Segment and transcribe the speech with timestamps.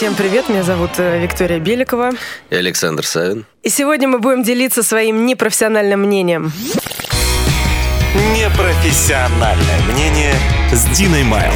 [0.00, 2.12] Всем привет, меня зовут э, Виктория Беликова.
[2.48, 3.44] И Александр Савин.
[3.62, 6.50] И сегодня мы будем делиться своим непрофессиональным мнением.
[8.34, 10.32] Непрофессиональное мнение
[10.72, 11.52] с Диной Майл.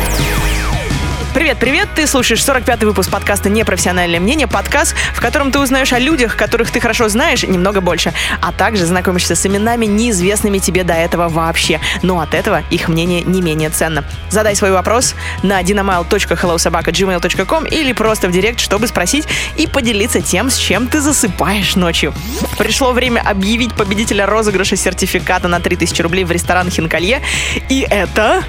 [1.44, 1.88] Привет, привет!
[1.94, 6.70] Ты слушаешь 45-й выпуск подкаста «Непрофессиональное мнение», подкаст, в котором ты узнаешь о людях, которых
[6.70, 11.80] ты хорошо знаешь, немного больше, а также знакомишься с именами, неизвестными тебе до этого вообще.
[12.00, 14.06] Но от этого их мнение не менее ценно.
[14.30, 19.26] Задай свой вопрос на dynamile.hellosobaka.gmail.com или просто в директ, чтобы спросить
[19.58, 22.14] и поделиться тем, с чем ты засыпаешь ночью.
[22.56, 27.20] Пришло время объявить победителя розыгрыша сертификата на 3000 рублей в ресторан «Хинкалье».
[27.68, 28.42] И это...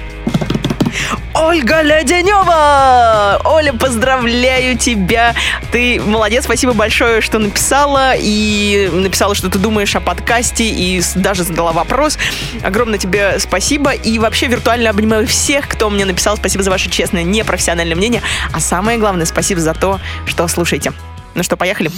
[1.34, 3.40] Ольга Леденева!
[3.44, 5.34] Оля, поздравляю тебя!
[5.70, 11.44] Ты молодец, спасибо большое, что написала и написала, что ты думаешь о подкасте и даже
[11.44, 12.18] задала вопрос.
[12.62, 16.36] Огромное тебе спасибо и вообще виртуально обнимаю всех, кто мне написал.
[16.36, 18.22] Спасибо за ваше честное, непрофессиональное мнение.
[18.52, 20.92] А самое главное, спасибо за то, что слушаете.
[21.34, 21.90] Ну что, поехали?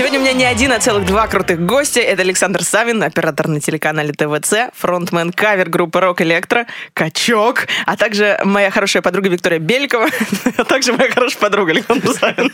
[0.00, 2.00] Сегодня у меня не один, а целых два крутых гостя.
[2.00, 8.40] Это Александр Савин, оператор на телеканале ТВЦ, фронтмен кавер группы Рок Электро, Качок, а также
[8.44, 10.08] моя хорошая подруга Виктория Белькова,
[10.56, 12.50] а также моя хорошая подруга Александр Савин,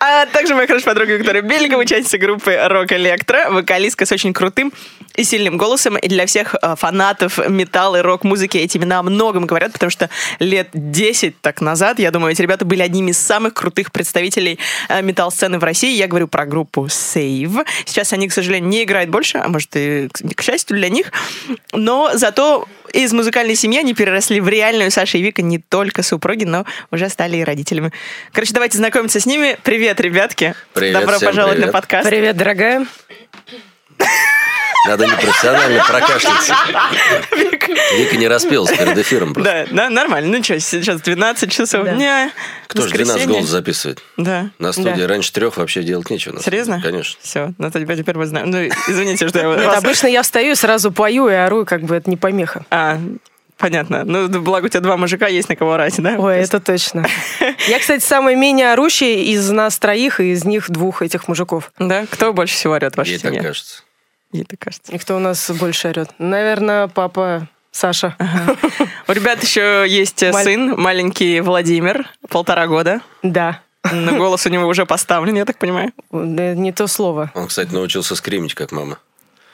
[0.00, 4.70] а также моя хорошая подруга Виктория Белькова, участница группы Рок Электро, вокалистка с очень крутым
[5.16, 5.96] и сильным голосом.
[5.96, 10.10] И для всех э, фанатов металла и рок-музыки эти имена о многом говорят, потому что
[10.38, 15.02] лет 10 так назад, я думаю, эти ребята были одними из самых крутых представителей э,
[15.02, 15.96] металл-сцены в России.
[16.02, 17.64] Я говорю про группу Save.
[17.84, 21.12] Сейчас они, к сожалению, не играют больше, а может и к счастью для них.
[21.72, 26.42] Но зато из музыкальной семьи они переросли в реальную Саша и Вика не только супруги,
[26.42, 27.92] но уже стали и родителями.
[28.32, 29.56] Короче, давайте знакомиться с ними.
[29.62, 30.56] Привет, ребятки.
[30.74, 31.66] Привет, Добро всем пожаловать привет.
[31.68, 32.08] на подкаст.
[32.08, 32.84] Привет, дорогая.
[34.88, 36.54] Надо непрофессионально прокашляться.
[37.96, 39.66] Вика не распелась перед эфиром просто.
[39.70, 40.36] Да, да, нормально.
[40.36, 41.92] Ну что, сейчас 12 часов Да.
[41.94, 42.30] дня.
[42.66, 43.34] Кто же 12 воскресенье.
[43.38, 44.02] голос записывает?
[44.16, 44.50] Да.
[44.58, 45.06] На студии Да.
[45.08, 46.40] раньше трех вообще делать нечего.
[46.42, 46.80] Серьезно?
[46.82, 47.18] Конечно.
[47.22, 48.50] Все, ну теперь, теперь мы знаем.
[48.50, 52.10] Ну, извините, что я обычно я встаю и сразу пою и ору, как бы это
[52.10, 52.64] не помеха.
[52.70, 52.98] А,
[53.58, 54.04] понятно.
[54.04, 56.16] Ну, благо у тебя два мужика, есть на кого орать, да?
[56.18, 57.06] Ой, это точно.
[57.68, 61.72] Я, кстати, самый менее орущий из нас троих и из них двух этих мужиков.
[61.78, 62.06] Да?
[62.10, 63.42] Кто больше всего орет в вашей Ей так семье?
[63.46, 63.82] кажется.
[64.32, 64.92] Ей так кажется.
[64.92, 66.10] И кто у нас больше орет?
[66.18, 68.16] Наверное, папа Саша.
[69.08, 73.00] У ребят еще есть э, Маль- сын, маленький Владимир, полтора года.
[73.22, 73.60] Да.
[73.90, 75.92] Но голос у него уже поставлен, я так понимаю.
[76.10, 77.30] Да, Не то слово.
[77.34, 78.98] Он, кстати, научился скримить, как мама.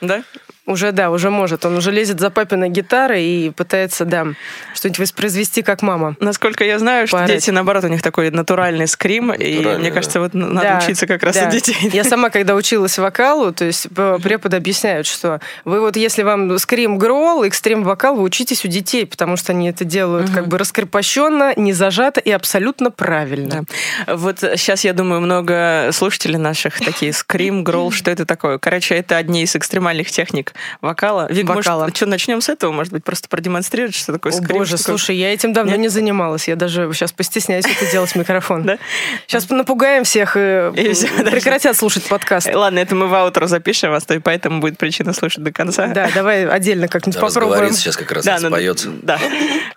[0.01, 0.23] Да?
[0.69, 1.65] Уже, да, уже может.
[1.65, 4.27] Он уже лезет за папиной гитарой и пытается, да,
[4.75, 6.15] что-нибудь воспроизвести, как мама.
[6.19, 7.31] Насколько я знаю, что Поорать.
[7.31, 9.33] дети, наоборот, у них такой натуральный скрим.
[9.33, 9.95] и Натуральный, мне да.
[9.95, 11.47] кажется, вот надо Да, учиться как раз да.
[11.47, 11.75] у детей.
[11.91, 16.99] Я сама, когда училась вокалу, то есть преподы объясняют, что вы вот если вам скрим
[16.99, 21.53] грол, экстрим вокал, вы учитесь у детей, потому что они это делают как бы раскрепощенно,
[21.55, 23.65] не зажато и абсолютно правильно.
[24.05, 24.15] Да.
[24.15, 28.59] Вот сейчас, я думаю, много слушателей наших такие скрим, грол, что это такое?
[28.59, 31.27] Короче, это одни из экстремальных техник вокала.
[31.29, 31.81] Вик, Вокала.
[31.81, 32.71] может, что, начнем с этого?
[32.71, 35.79] Может быть, просто продемонстрировать, что такое О боже, что слушай, я этим давно Нет?
[35.81, 36.47] не занималась.
[36.47, 38.63] Я даже сейчас постесняюсь это делать микрофон.
[38.69, 38.77] Да?
[39.25, 40.39] Сейчас напугаем всех и,
[40.75, 41.31] И да.
[41.31, 42.47] прекратят слушать подкаст.
[42.47, 45.87] Э, Ладно, это мы в аутро запишем вас, и поэтому будет причина слушать до конца.
[45.87, 47.53] Да, давай отдельно как-нибудь попробуем.
[47.53, 48.89] Разговорится сейчас как раз Да, споется.
[49.01, 49.17] Да.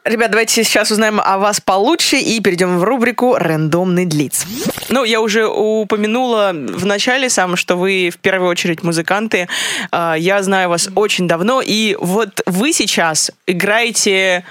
[0.05, 4.45] Ребят, давайте сейчас узнаем о вас получше и перейдем в рубрику «Рандомный длиц».
[4.89, 9.49] Ну, я уже упомянула в начале сам, что вы в первую очередь музыканты.
[10.03, 14.45] А, Я знаю вас очень давно, и вот вы сейчас играете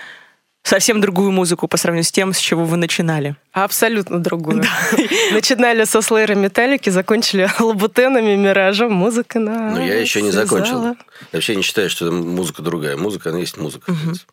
[0.64, 3.36] совсем другую музыку по сравнению с тем, с чего вы начинали.
[3.52, 4.64] Абсолютно другую.
[5.32, 9.72] Начинали со Слэйра Металлики, закончили лабутенами, Миражем, музыка на...
[9.72, 10.84] Но я еще не закончил.
[10.84, 10.96] Я
[11.34, 12.96] вообще не считаю, что музыка другая.
[12.96, 13.92] Музыка, она есть музыка.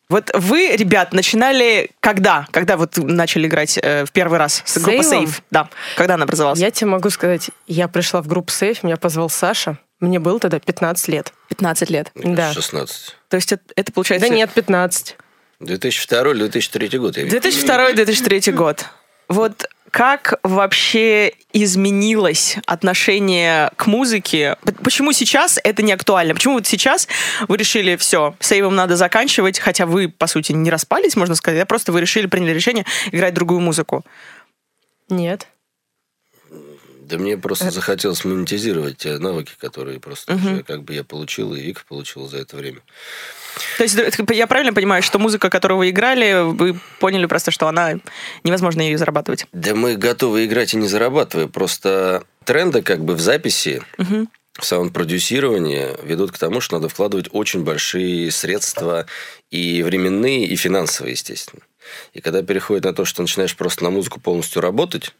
[0.09, 2.47] Вот вы, ребят, начинали когда?
[2.53, 5.03] Когда вот начали играть э, в первый раз с Сейвом?
[5.03, 5.43] Сейв?
[5.51, 5.69] Да.
[5.97, 6.61] Когда она образовалась?
[6.61, 9.79] Я тебе могу сказать, я пришла в группу Сейф, меня позвал Саша.
[10.01, 11.33] Мне было тогда 15 лет.
[11.49, 12.11] 15 лет.
[12.15, 12.43] Мне Да.
[12.49, 13.17] кажется, 16.
[13.29, 14.29] То есть это, это получается...
[14.29, 15.17] Да нет, 15.
[15.61, 17.39] 2002 или 2003 год, я видел.
[17.39, 18.87] 2002-2003 год.
[19.29, 24.57] Вот как вообще изменилось отношение к музыке?
[24.85, 26.35] Почему сейчас это не актуально?
[26.35, 27.09] Почему вот сейчас
[27.49, 31.67] вы решили, все, сейвом надо заканчивать, хотя вы, по сути, не распались, можно сказать, а
[31.67, 34.05] просто вы решили, приняли решение играть другую музыку?
[35.09, 35.49] Нет.
[37.09, 41.61] Да мне просто захотелось монетизировать те навыки, которые просто уже как бы я получил, и
[41.61, 42.81] Вика получила за это время.
[43.79, 43.99] То есть
[44.31, 47.99] я правильно понимаю, что музыка, которую вы играли, вы поняли просто, что она
[48.45, 49.47] невозможно ее зарабатывать?
[49.53, 51.47] Да мы готовы играть и не зарабатывая.
[51.47, 53.83] Просто тренды как бы в записи
[54.61, 59.07] саунд-продюсирование ведут к тому, что надо вкладывать очень большие средства
[59.51, 61.63] и временные, и финансовые, естественно.
[62.13, 65.15] И когда переходит на то, что начинаешь просто на музыку полностью работать,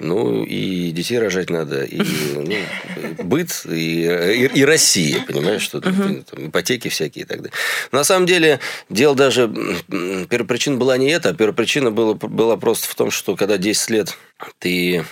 [0.00, 2.00] ну, и детей рожать надо, и
[2.34, 7.52] ну, быт, и, и, и Россия, понимаешь, что там, ипотеки всякие и так далее.
[7.92, 8.60] Но на самом деле,
[8.90, 9.48] дело даже...
[9.88, 14.16] Первопричина была не это, а первопричина была, была просто в том, что когда 10 лет
[14.58, 15.04] ты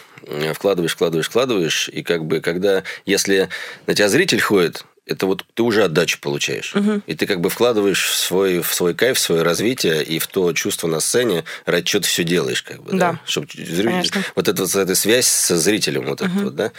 [0.54, 3.48] вкладываешь, вкладываешь, вкладываешь, и как бы когда, если
[3.86, 6.74] на тебя зритель ходит, это вот ты уже отдачу получаешь.
[6.74, 7.02] Угу.
[7.06, 10.26] И ты как бы вкладываешь в свой, в свой кайф, в свое развитие и в
[10.26, 13.12] то чувство на сцене, ради чего ты все делаешь, как бы, да.
[13.12, 13.20] да?
[13.24, 16.30] Чтобы зритель, вот эта вот эта связь со зрителем, вот угу.
[16.30, 16.72] это вот, да,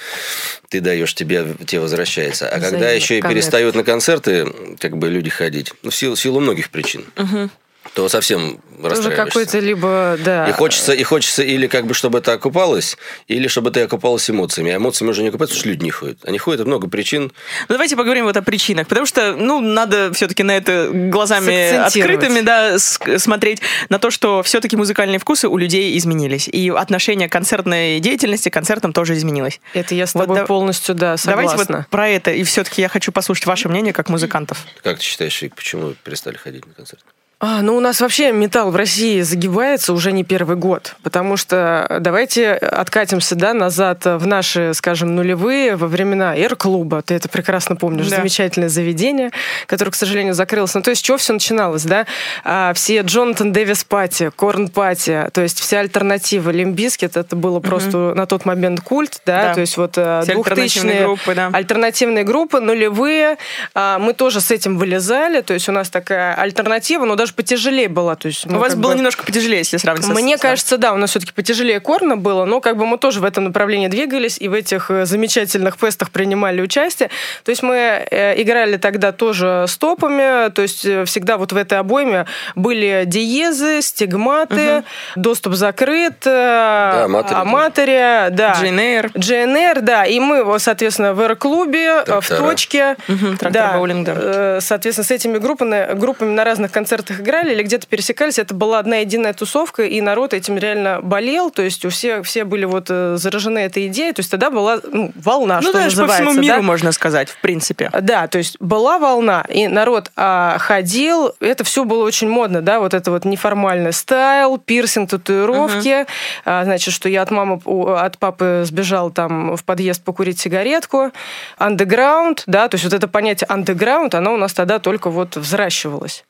[0.70, 2.48] ты даешь, тебе, тебе возвращается.
[2.48, 4.48] А когда еще и перестают на концерты,
[4.80, 7.06] как бы люди ходить, ну, в силу, в силу многих причин.
[7.18, 7.50] Угу
[7.94, 10.50] то совсем Тоже какой-то либо, да.
[10.50, 12.98] И хочется, и хочется или как бы, чтобы это окупалось,
[13.28, 14.72] или чтобы это окупалось эмоциями.
[14.72, 16.18] А эмоциями уже не окупаются, потому что люди не ходят.
[16.25, 17.31] Они ходят, и много причин.
[17.69, 18.88] Ну, давайте поговорим вот о причинах.
[18.88, 24.75] Потому что, ну, надо все-таки на это глазами открытыми, да, смотреть на то, что все-таки
[24.75, 26.48] музыкальные вкусы у людей изменились.
[26.48, 29.62] И отношение к концертной деятельности к концертам тоже изменилось.
[29.74, 31.51] Это я с тобой вот, полностью, да, согласна.
[31.51, 32.31] Давайте вот про это.
[32.31, 34.66] И все-таки я хочу послушать ваше мнение как музыкантов.
[34.81, 37.06] Как ты считаешь, почему перестали ходить на концерты?
[37.45, 41.98] А, ну, у нас вообще металл в России загибается уже не первый год, потому что
[42.00, 47.01] давайте откатимся да, назад в наши, скажем, нулевые, во времена Эр-клуба.
[47.01, 48.07] Ты это прекрасно помнишь.
[48.07, 48.16] Да.
[48.16, 49.31] Замечательное заведение,
[49.66, 50.74] которое, к сожалению, закрылось.
[50.74, 52.06] Ну, то есть, с чего все начиналось, да?
[52.45, 56.54] А, все Jonathan Davis party, Korn party, то есть, все альтернативы.
[56.54, 57.68] Limp Bizkit, это было угу.
[57.68, 59.48] просто на тот момент культ, да?
[59.48, 59.54] да.
[59.54, 61.50] То есть, вот э, все двухтысячные группы, да.
[61.51, 63.36] альтернативные группы, нулевые.
[63.75, 67.53] А, мы тоже с этим вылезали, то есть, у нас такая альтернатива, но даже даже
[67.53, 68.15] потяжелее была.
[68.15, 68.97] То есть, у вас было бы...
[68.97, 70.15] немножко потяжелее, если сравнивать.
[70.15, 70.41] Мне с...
[70.41, 73.25] кажется, да, у нас все-таки потяжелее Korn а было, но как бы мы тоже в
[73.25, 77.09] этом направлении двигались и в этих э, замечательных фестах принимали участие.
[77.44, 81.80] То есть мы э, играли тогда тоже стопами, то есть э, всегда вот в этой
[81.80, 82.25] обойме
[82.56, 84.86] были диезы, стигматы, угу.
[85.15, 88.57] доступ закрыт, да, аматория, да.
[88.62, 89.13] GNR.
[89.13, 90.06] GNR, да.
[90.06, 92.95] И мы, соответственно, в R-клубе, в точке.
[93.07, 94.62] Угу, да, боулинг, да.
[94.62, 98.98] Соответственно, с этими группами, группами на разных концертах играли или где-то пересекались, это была одна
[98.98, 103.16] единая тусовка, и народ этим реально болел, то есть у всех все были вот э,
[103.18, 106.24] заражены этой идеей, то есть тогда была ну, волна, ну, что да, называется.
[106.24, 106.62] по всему миру, да?
[106.62, 107.90] можно сказать, в принципе.
[108.02, 112.80] Да, то есть была волна, и народ а, ходил, это все было очень модно, да,
[112.80, 116.10] вот это вот неформальный стайл, пирсинг, татуировки, угу.
[116.46, 121.12] а, значит, что я от мамы, от папы сбежал там в подъезд покурить сигаретку,
[121.58, 126.25] андеграунд, да, то есть вот это понятие андеграунд, оно у нас тогда только вот взращивалось.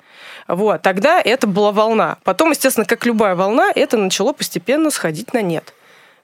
[0.47, 2.17] Вот, тогда это была волна.
[2.23, 5.73] Потом, естественно, как любая волна, это начало постепенно сходить на нет.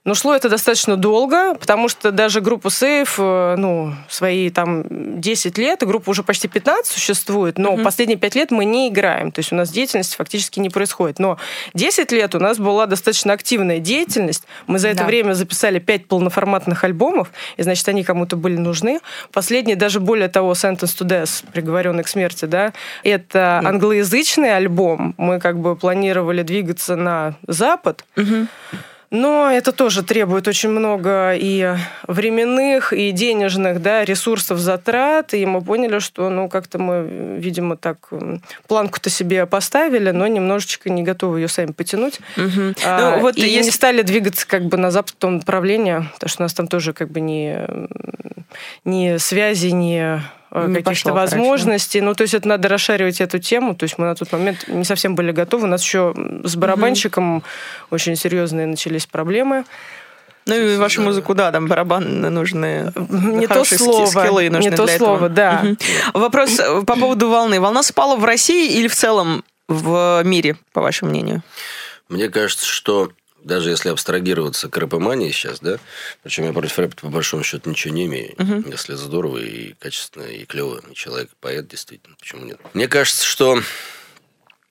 [0.04, 5.58] Но шло это достаточно долго, потому что даже группа Сейф, э, ну, свои там 10
[5.58, 7.84] лет, и группа уже почти 15 существует, но mm-hmm.
[7.84, 11.18] последние 5 лет мы не играем, то есть у нас деятельность фактически не происходит.
[11.18, 11.36] Но
[11.74, 15.04] 10 лет у нас была достаточно активная деятельность, мы за это да.
[15.04, 19.00] время записали 5 полноформатных альбомов, и, значит, они кому-то были нужны.
[19.32, 22.72] Последний, даже более того, Sentence to Death, приговоренный к смерти, да,
[23.04, 23.68] это mm-hmm.
[23.68, 28.46] англоязычный альбом, мы как бы планировали двигаться на Запад, mm-hmm.
[29.10, 31.74] Но это тоже требует очень много и
[32.06, 35.34] временных, и денежных да, ресурсов, затрат.
[35.34, 38.08] И мы поняли, что ну, как-то мы, видимо, так
[38.68, 42.20] планку-то себе поставили, но немножечко не готовы ее сами потянуть.
[42.36, 42.74] Угу.
[42.84, 43.64] А, ну, вот и если...
[43.64, 46.68] не стали двигаться как бы на запад в том направлении, потому что у нас там
[46.68, 47.56] тоже как бы ни,
[48.84, 52.00] ни связи, Э, каких-то возможностей.
[52.00, 53.74] Ну, то есть это надо расшаривать эту тему.
[53.74, 55.64] То есть мы на тот момент не совсем были готовы.
[55.64, 56.14] У нас еще
[56.44, 57.44] с барабанщиком угу.
[57.90, 59.64] очень серьезные начались проблемы.
[60.46, 62.92] Ну и вашу музыку, да, там барабаны нужны.
[62.96, 64.06] Не то слово.
[64.06, 65.28] Скиллы нужны не то для слово, этого.
[65.28, 65.62] да.
[65.62, 66.20] Угу.
[66.20, 67.60] Вопрос э, по поводу волны.
[67.60, 71.42] Волна спала в России или в целом в мире, по вашему мнению?
[72.08, 75.78] Мне кажется, что даже если абстрагироваться к рэпомании сейчас, да,
[76.22, 78.70] причем я против рэпа по большому счету ничего не имею, угу.
[78.70, 82.60] если здорово и качественно, и клево, и человек поэт, действительно, почему нет.
[82.74, 83.60] Мне кажется, что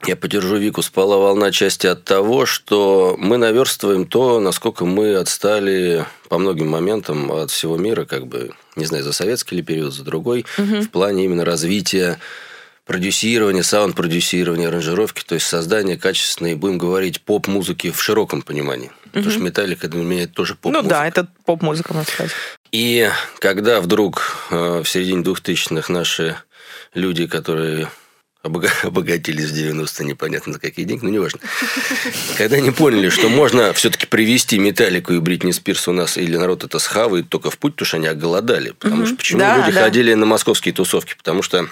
[0.06, 6.06] я поддержу Вику, спала волна части от того, что мы наверстываем то, насколько мы отстали
[6.30, 10.04] по многим моментам от всего мира, как бы, не знаю, за советский или период, за
[10.04, 10.82] другой, угу.
[10.82, 12.20] в плане именно развития
[12.90, 18.88] продюсирование, саунд-продюсирование, аранжировки, то есть создание качественной, будем говорить, поп-музыки в широком понимании.
[18.88, 19.10] Угу.
[19.14, 20.84] Потому что Металлика для меня это тоже поп-музыка.
[20.84, 22.32] Ну да, это поп-музыка, можно сказать.
[22.72, 26.36] И когда вдруг э, в середине двухтысячных наши
[26.96, 27.92] люди, которые
[28.44, 31.42] обога- обогатились в 90-е, непонятно за какие деньги, но неважно.
[32.40, 36.64] Когда они поняли, что можно все-таки привести Металлику и Бритни Спирс у нас, или народ
[36.64, 38.72] это схавает только в путь, потому что они оголодали.
[38.72, 39.84] Потому что почему Да, люди да.
[39.84, 41.14] ходили на московские тусовки?
[41.16, 41.70] Потому что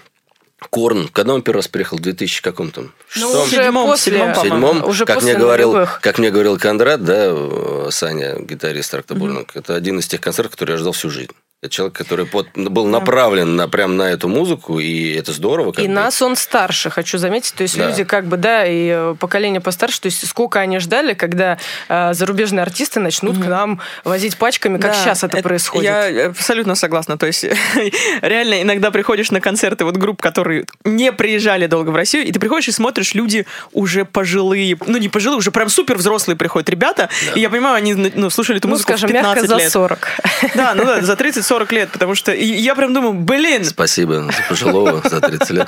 [0.70, 1.98] Корн, когда он первый раз приехал?
[1.98, 2.82] В 2000 каком-то?
[2.82, 3.44] Ну, шестом?
[3.44, 6.00] уже седьмом, после, седьмом, седьмом, уже как, после мне говорил, нулевых.
[6.02, 10.72] как мне говорил Кондрат, да, э, Саня, гитарист Трактобурнок, это один из тех концертов, который
[10.72, 11.32] я ждал всю жизнь.
[11.64, 15.72] Это человек, который под- был направлен на, прям на эту музыку, и это здорово.
[15.72, 15.94] как И бы.
[15.94, 17.56] нас он старше, хочу заметить.
[17.56, 17.88] То есть Да.
[17.90, 20.00] люди как бы, да, и э, поколение постарше.
[20.02, 21.58] То есть сколько они ждали, когда
[21.90, 25.86] э, зарубежные артисты начнут к нам возить пачками, как Да, сейчас это, происходит.
[25.86, 27.18] Я абсолютно согласна.
[27.18, 27.44] То есть,
[28.22, 32.40] реально, иногда приходишь на концерты вот групп, которые не приезжали долго в Россию, и ты
[32.40, 37.10] приходишь и смотришь, люди уже пожилые, ну, не пожилые, уже прям супер взрослые приходят ребята,
[37.34, 39.72] и я понимаю, они ну, слушали эту ну, музыку скажем, в 15 мягко за лет.
[39.72, 40.08] 40.
[40.54, 41.16] Да, ну да, за
[41.48, 45.68] 30-40 лет, потому что я прям думаю, блин, Спасибо за пожилого за 30 лет.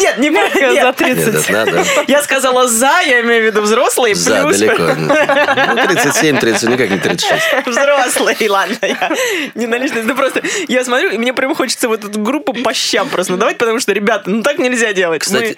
[0.00, 0.82] нет, не нет.
[0.82, 1.26] за 30.
[1.26, 1.84] Нет, это надо.
[2.08, 4.94] Я сказала за, я имею в виду взрослые, За, далеко.
[4.96, 7.66] Ну, 37, 30, никак не 36.
[7.66, 9.10] взрослые, ладно, я
[9.54, 12.74] не на личность, ну просто я смотрю, и мне прям хочется вот эту группу по
[12.74, 15.22] щам просто надавать, потому что, ребята, ну так нельзя делать.
[15.22, 15.56] Кстати,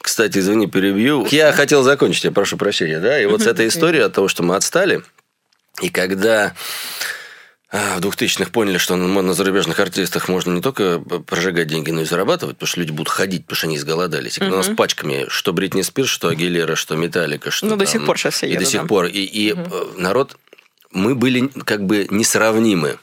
[0.00, 1.26] Кстати, извини, перебью.
[1.30, 3.20] Я хотел закончить, я прошу прощения, да.
[3.20, 5.02] И вот с этой историей от того, что мы отстали,
[5.80, 6.52] и когда
[7.70, 12.56] в 2000-х поняли, что на зарубежных артистах можно не только прожигать деньги, но и зарабатывать,
[12.56, 14.36] потому что люди будут ходить, потому что они изголодались.
[14.36, 17.84] И когда у нас пачками, что Бритни Спирс, что Агилера, что Металлика, что Ну, до
[17.84, 18.86] там, сих пор щас все И едут, до сих да.
[18.88, 19.06] пор.
[19.06, 20.36] И, и э, народ...
[20.90, 22.98] Мы были как бы несравнимы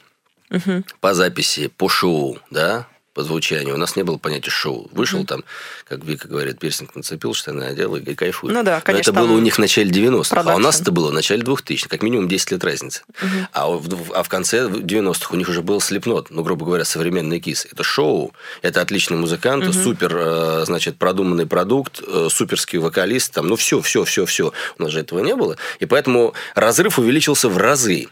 [1.00, 3.74] по записи, по шоу, да, по звучанию.
[3.74, 4.88] У нас не было понятия шоу.
[4.92, 5.44] Вышел там,
[5.90, 8.54] как Вика говорит, пирсинг нацепил, штаны одел и кайфует.
[8.54, 10.62] Ну да, конечно, Но это было у них в начале 90-х, а у продакшн.
[10.62, 11.90] нас это было в начале 2000-х.
[11.90, 13.02] Как минимум 10 лет разницы.
[13.54, 17.40] А, в, а в конце 90-х у них уже был слепнот, ну, грубо говоря, современный
[17.40, 17.66] кис.
[17.72, 23.56] Это шоу, это отличный музыкант, супер, э, значит, продуманный продукт, э, суперский вокалист, там, ну,
[23.56, 24.54] все, все, все, все.
[24.78, 25.58] У нас же этого не было.
[25.80, 28.10] И поэтому разрыв увеличился в разы.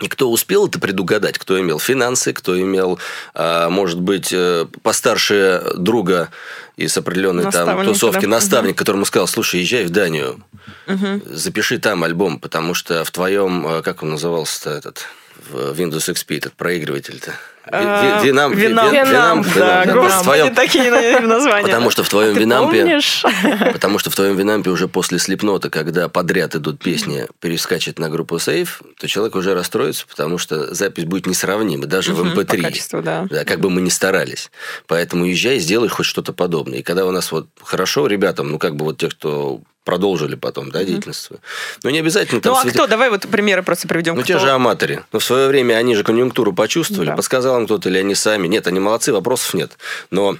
[0.00, 2.98] И кто успел это предугадать, кто имел финансы, кто имел,
[3.34, 6.28] а, может быть, э, постарше друга
[6.76, 8.28] из определенной там Наставника, тусовки, да.
[8.28, 10.44] наставник, которому сказал, слушай, езжай в Данию,
[11.24, 15.06] запиши там альбом, потому что в твоем, э, как он назывался-то этот,
[15.50, 17.32] в Windows XP, этот проигрыватель-то?
[17.68, 18.92] А, ви- Winam, ви- Winamp.
[18.92, 19.86] ви- Winamp, Winamp, Да, Winamp.
[19.86, 21.62] Потому что в господи, твоем- такие названия.
[21.66, 22.80] Потому что в твоем Ты Winamp е...
[22.82, 23.24] помнишь?
[23.72, 27.98] Потому что в твоем Winamp е уже после Slipknot а, когда подряд идут песни, перескачет
[27.98, 32.40] на группу сейф, то человек уже расстроится, потому что запись будет несравнима, даже в По
[32.40, 32.62] MP3.
[32.62, 33.26] качеству, да.
[33.30, 34.50] Да, как бы мы ни старались.
[34.86, 36.78] Поэтому езжай, сделай хоть что-то подобное.
[36.78, 40.70] И когда у нас вот хорошо ребятам, ну, как бы вот те, кто продолжили потом,
[40.70, 41.40] да, деятельность свою.
[41.82, 42.52] Ну, не обязательно там...
[42.52, 42.86] Ну, а свети- кто?
[42.86, 44.16] Давай вот примеры просто приведем.
[44.16, 45.04] ну, кто- те же аматоры.
[45.12, 47.16] Но в свое время они же конъюнктуру почувствовали, Да.
[47.16, 48.48] подсказал им кто-то или они сами.
[48.48, 49.78] Нет, они молодцы, вопросов нет.
[50.10, 50.36] Но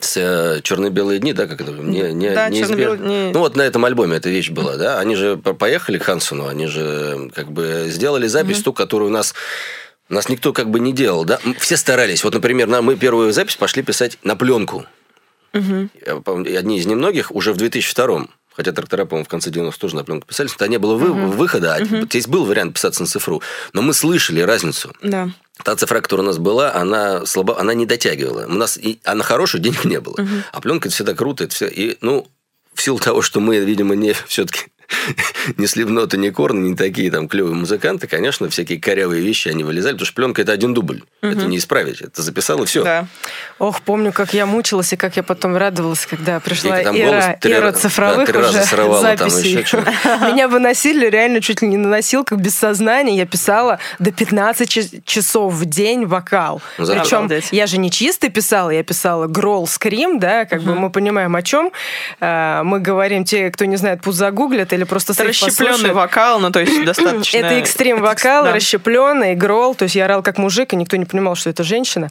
[0.00, 2.76] с э, черно-белые дни, да, как это не, не, Да, неизбежно.
[2.76, 3.30] «Черно-белые дни».
[3.32, 5.00] Ну, вот на этом альбоме эта вещь была, да.
[5.00, 9.12] Они же по- поехали к Хансону, они же как бы сделали запись, ту, которую у
[9.12, 9.34] нас
[10.10, 11.40] у нас никто как бы не делал, да.
[11.58, 12.22] Все старались.
[12.22, 14.84] Вот, например, на- мы первую запись пошли писать на пленку.
[16.24, 18.26] Помню, Одни из немногих уже в 2002
[18.58, 20.50] Хотя трактора, по-моему, в конце 90-х тоже на пленку писались.
[20.50, 21.76] Тогда не было вы- выхода.
[21.76, 23.40] а Здесь был вариант писаться на цифру.
[23.72, 24.92] Но мы слышали разницу.
[25.00, 25.30] Да.
[25.62, 28.46] Та цифра, которая у нас была, она слабо, она не дотягивала.
[28.46, 30.16] У нас и, а на хорошую денег не было.
[30.50, 31.68] А пленка это всегда круто, это все.
[31.68, 32.26] И, ну,
[32.74, 34.66] в силу того, что мы, видимо, не все-таки
[35.56, 39.92] не слепноты, не корны, не такие там клевые музыканты, конечно, всякие корявые вещи они вылезали,
[39.92, 41.02] потому что пленка это один дубль.
[41.20, 42.00] Это не исправить.
[42.00, 42.84] Это записал и все.
[42.84, 43.06] Да.
[43.58, 47.06] Ох, помню, как я мучилась и как я потом радовалась, когда пришла И там эра,
[47.06, 49.60] голос три эра ра- цифровых да, три раза уже срывала там, записей.
[49.60, 49.78] еще.
[50.32, 53.16] Меня выносили реально чуть ли не на носилках без сознания.
[53.16, 56.62] Я писала до 15 ча- часов в день вокал.
[56.78, 57.00] Ну, да.
[57.00, 57.48] Причем Обалдеть.
[57.50, 61.42] я же не чисто писала, я писала гролл, скрим, да, как бы мы понимаем, о
[61.42, 61.72] чем
[62.20, 63.24] э, мы говорим.
[63.24, 67.36] Те, кто не знает, пусть загуглят или просто Это расщепленный вокал, ну, то есть достаточно...
[67.36, 68.52] Это экстрим вокал, Да.
[68.52, 69.74] расщепленный, грол.
[69.74, 72.08] То есть я орал как мужик, и никто не понимал, что это женщина.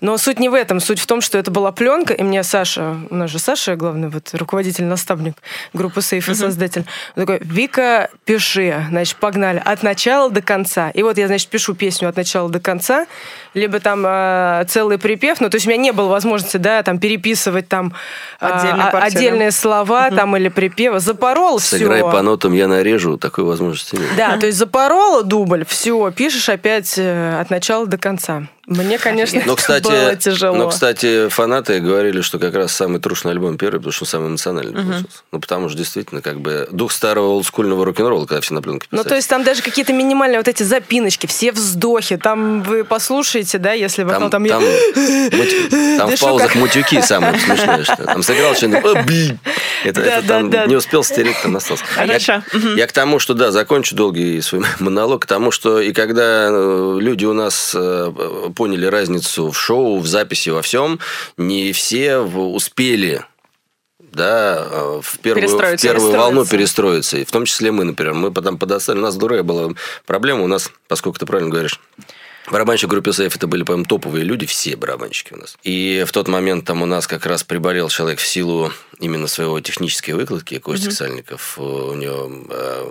[0.00, 0.80] Но суть не в этом.
[0.80, 4.08] Суть в том, что это была пленка, и мне Саша, у нас же Саша, главный
[4.08, 5.34] вот руководитель, наставник
[5.72, 8.86] группы Сейф и создатель, такой, Вика, пиши.
[8.90, 9.60] Значит, погнали.
[9.64, 10.90] От начала до конца.
[10.90, 13.06] И вот я, значит, пишу песню от начала до конца,
[13.54, 15.40] либо там э, целый припев.
[15.40, 17.92] Ну, то есть у меня не было возможности, да, там переписывать там
[18.40, 21.00] э, Отдельные а- отдельные слова там или припевы.
[21.00, 21.76] Запорол все.
[22.04, 23.16] Сыграй по нотам, я нарежу.
[23.16, 24.10] Такой возможности нет.
[24.16, 28.48] Да, то есть запорола дубль, все, пишешь опять э, от начала до конца.
[28.66, 30.56] Мне, конечно, Но, кстати, было тяжело.
[30.56, 34.28] но, кстати, фанаты говорили, что как раз самый трушный альбом первый, потому что он самый
[34.30, 35.06] эмоциональный получился.
[35.32, 38.98] Ну, потому что действительно, как бы, дух старого олдскульного рок-н-ролла, когда все на пленке Ну,
[38.98, 39.08] писали.
[39.10, 42.16] то есть там даже какие-то минимальные вот эти запиночки, все вздохи.
[42.16, 44.62] Там вы послушаете, да, если вокал Там, там...
[44.62, 47.84] там, муть- там в паузах как- мутюки самое смешное.
[47.84, 49.36] Что там сыграл что-нибудь,
[49.84, 50.66] это, Да, это да, там да.
[50.66, 51.84] не успел стереть, там остался.
[51.84, 52.42] Хорошо.
[52.52, 56.48] Я, я к тому, что, да, закончу долгий свой монолог, к тому, что и когда
[56.50, 58.12] э, люди у нас э,
[58.54, 61.00] поняли разницу в шоу, в записи, во всем,
[61.36, 63.24] не все успели
[64.14, 67.18] да, э, в первую, в первую волну Перестроиться.
[67.18, 68.14] И в том числе мы, например.
[68.14, 68.98] Мы потом подостали.
[68.98, 69.72] У нас другая была
[70.06, 70.44] проблема.
[70.44, 71.80] У нас, поскольку ты правильно говоришь,
[72.50, 75.56] Барабанщик группы Сейф это были, по-моему, топовые люди, все барабанщики у нас.
[75.62, 78.70] И в тот момент там у нас как раз приболел человек в силу
[79.00, 82.84] именно своего технической выкладки, Костик Сальников, у него э,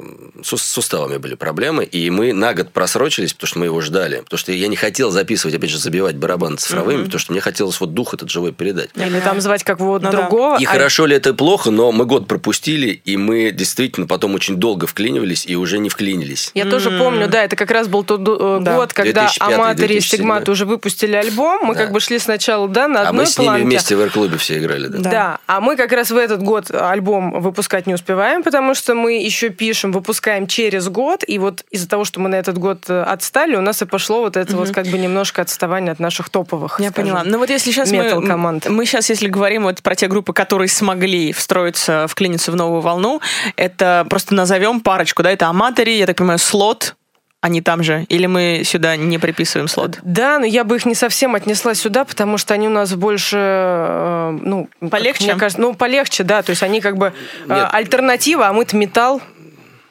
[0.44, 4.22] с суставами были проблемы, и мы на год просрочились, потому что мы его ждали.
[4.22, 7.80] Потому что я не хотел записывать, опять же, забивать барабаны цифровыми, потому что мне хотелось
[7.80, 8.90] вот дух этот живой передать.
[8.96, 10.18] Или там звать как вот Ну да.
[10.18, 10.58] другого.
[10.60, 14.56] И а- хорошо ли это плохо, но мы год пропустили, и мы действительно потом очень
[14.58, 16.52] долго вклинивались и уже не вклинились.
[16.54, 18.76] Я тоже помню, да, это как раз был тот э, Да.
[18.76, 20.52] год, когда 2005, Аматори и 2007, Стигматы да.
[20.52, 21.62] уже выпустили альбом.
[21.64, 21.82] Мы Да.
[21.82, 23.66] как бы шли сначала, да, на А одной мы с ними планке.
[23.66, 24.98] вместе в Эр-клубе все играли, да.
[25.00, 25.40] Да.
[25.48, 29.50] а мы как раз в этот год альбом выпускать не успеваем, потому что мы еще
[29.50, 33.56] пишем, выпускаем через год, и вот из-за того, что мы на этот год э, отстали,
[33.56, 36.80] у нас и пошло вот это вот как бы немножко отставание от наших топовых.
[36.80, 37.24] Я скажем, поняла.
[37.26, 38.70] Ну вот если сейчас мы, метал-команд.
[38.70, 43.22] мы сейчас, если говорим вот про те группы, которые смогли встроиться, вклиниться в новую волну,
[43.56, 46.96] это просто назовем парочку, да, это Аматори, я так понимаю, Слот,
[47.44, 50.00] они там же, или мы сюда не приписываем слот?
[50.02, 53.36] Да, но я бы их не совсем отнесла сюда, потому что они у нас больше,
[53.38, 55.26] э, ну, как Полегче?
[55.26, 57.12] мне кажется, ну полегче, да, то есть они как бы
[57.48, 57.68] э, Нет.
[57.70, 59.22] альтернатива, а мы-то металл.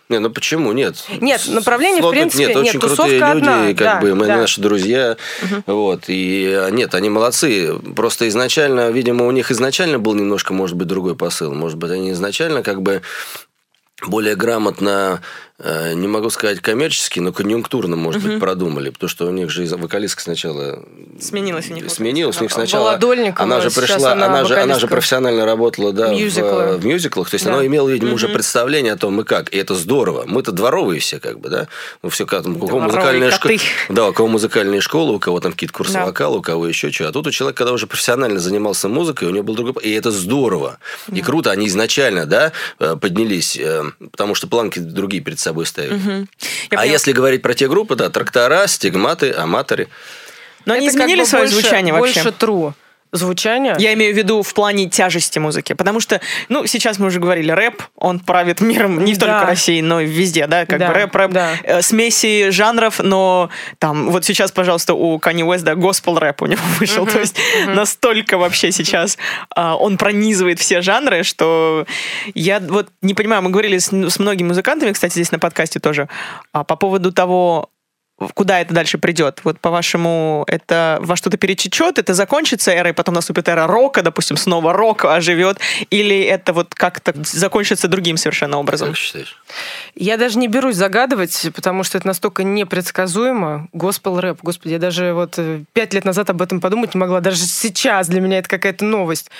[0.08, 0.72] Не, ну почему?
[0.72, 1.04] Нет.
[1.20, 4.14] Нет, направление, в Слот- принципе, нет, нет, очень тусовка крутые люди, одна, как да, бы
[4.14, 4.36] мы да.
[4.38, 5.18] наши друзья.
[5.66, 6.04] Вот.
[6.08, 7.78] И э, нет, они молодцы.
[7.94, 11.52] Просто изначально, видимо, у них изначально был немножко, может быть, другой посыл.
[11.52, 13.02] Может быть, они изначально как бы
[14.06, 15.20] более грамотно,
[15.94, 18.90] не могу сказать коммерчески, но конъюнктурно, может быть, продумали.
[18.90, 20.82] Потому что у них же вокалистка сначала...
[21.20, 22.98] Сменилась у них Сменилась у них сначала...
[23.36, 26.48] Она же пришла, она она, же, она же профессионально работала да, в, Мюзиклы.
[26.48, 27.30] э, в мюзиклах.
[27.30, 27.54] То есть Да.
[27.54, 29.52] она имела, видимо, уже представление о том, и как.
[29.52, 30.24] И это здорово.
[30.26, 31.68] Мы-то дворовые все, как бы, да?
[32.02, 33.54] Ну, все как там, у кого музыкальная школа.
[33.88, 36.06] Да, у кого музыкальные школы, у кого там какие-то курсы Да.
[36.06, 37.08] вокала, у кого еще что.
[37.08, 39.82] А тут у человека, когда уже профессионально занимался музыкой, у него был другой...
[39.82, 40.78] И это здорово.
[41.12, 41.50] И круто.
[41.50, 45.94] Они изначально, да, э, поднялись, э, потому что планки другие перед собой ставили.
[45.94, 46.26] Я
[46.66, 46.84] А поняла.
[46.84, 49.88] если говорить про те группы, да, трактора, стигматы, аматоры.
[50.64, 52.22] Но они Это как изменили бы свое больше- звучание вообще?
[52.22, 52.72] Больше true
[53.12, 53.76] звучание.
[53.78, 55.74] Я имею в виду в плане тяжести музыки.
[55.74, 59.26] Потому что, ну, сейчас мы уже говорили, рэп, он правит миром не Да.
[59.26, 61.52] только России, но и везде, да, как Да, бы рэп, рэп, да.
[61.62, 66.62] э, смеси жанров, но там, вот сейчас, пожалуйста, у West, да, госпел рэп у него
[66.80, 69.18] вышел, то есть настолько вообще сейчас
[69.54, 71.86] а, он пронизывает все жанры, что
[72.34, 76.08] я вот не понимаю, мы говорили с, с многими музыкантами, кстати, здесь на подкасте тоже,
[76.52, 77.68] а, по поводу того,
[78.34, 79.40] куда это дальше придет?
[79.44, 84.36] Вот, по-вашему, это во что-то перечечет, это закончится эра, и потом наступит эра рока, допустим,
[84.36, 85.58] снова рок оживет,
[85.90, 88.88] или это вот как-то закончится другим совершенно образом?
[88.88, 89.40] Как считаешь?
[89.94, 93.68] Я даже не берусь загадывать, потому что это настолько непредсказуемо.
[93.72, 94.38] Госпел рэп.
[94.42, 97.20] Господи, я даже вот э, пять лет назад об этом подумать не могла.
[97.20, 99.30] Даже сейчас для меня это какая-то новость.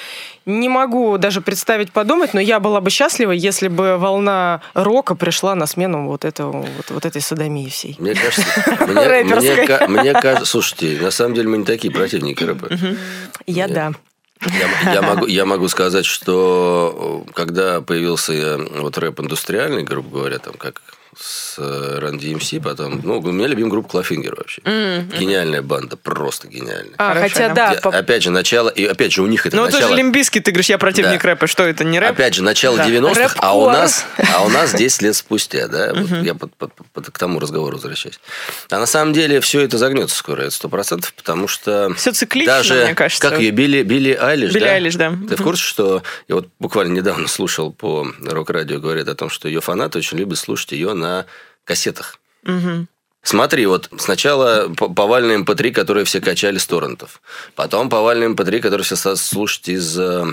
[0.44, 5.54] Не могу даже представить подумать, но я была бы счастлива, если бы волна рока пришла
[5.54, 7.96] на смену вот, этого, вот, вот этой садомии всей.
[7.98, 8.44] Мне кажется,
[8.78, 9.54] Рэперской.
[9.56, 12.68] мне ка- мне кажется, слушайте, на самом деле мы не такие противники рэпа.
[13.46, 13.92] Я да.
[14.84, 20.38] Я, я могу, я могу сказать, что э, когда появился вот рэп индустриальный, грубо говоря,
[20.40, 20.80] там как
[21.18, 24.62] с э, Run DMC, потом, ну, у меня любимая группа Clawfinger вообще.
[25.18, 26.94] Гениальная банда, просто гениальная.
[26.98, 27.72] А, Хорошо, хотя да.
[27.72, 29.82] Где, по- Опять же, начало, и опять же, у них это Ну, начало...
[29.82, 31.28] тоже Limp Bizkit, ты говоришь, я противник Да.
[31.30, 31.46] рэпа.
[31.46, 32.12] Что это, не рэп?
[32.12, 32.86] Опять же, начало Да.
[32.88, 36.72] 90-х, а у нас, а у нас 10 лет спустя, да, вот я под- под-
[36.92, 38.18] под- к тому разговору возвращаюсь.
[38.70, 42.54] А на самом деле все это загнется скоро, это сто процентов, потому что Всё циклично,
[42.54, 43.28] даже, мне кажется.
[43.28, 44.70] как ее, Билли, Билли Айлиш, Билли да?
[44.72, 45.12] Айлиш, да.
[45.28, 49.46] Ты в курсе, что я вот буквально недавно слушал по рок-радио, говорят о том, что
[49.48, 51.01] ее фанаты очень любят слушать ее на
[51.64, 52.18] кассетах.
[53.24, 57.20] Смотри, вот сначала повальный MP3, которые все качали с торрентов.
[57.54, 60.24] Потом повальный MP3, которые все слушали из э,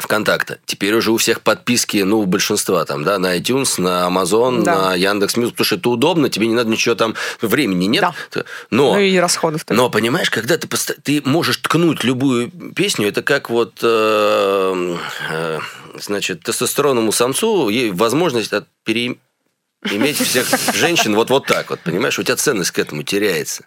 [0.00, 0.58] ВКонтакта.
[0.66, 4.88] Теперь уже у всех подписки, ну, у большинства там, да, на iTunes, на Amazon, Да.
[4.90, 8.02] на Яндекс.Music, потому что это удобно, тебе не надо ничего там, времени нет.
[8.34, 8.44] Да.
[8.70, 10.66] Но, Ну и расходов но понимаешь, когда ты,
[11.02, 14.96] ты можешь ткнуть любую песню, это как вот, э,
[15.30, 15.58] э,
[16.00, 19.18] значит, тестостеронному самцу возможность от- пере-
[19.82, 22.18] иметь всех женщин вот, вот так вот, понимаешь?
[22.18, 23.66] У тебя ценность к этому теряется.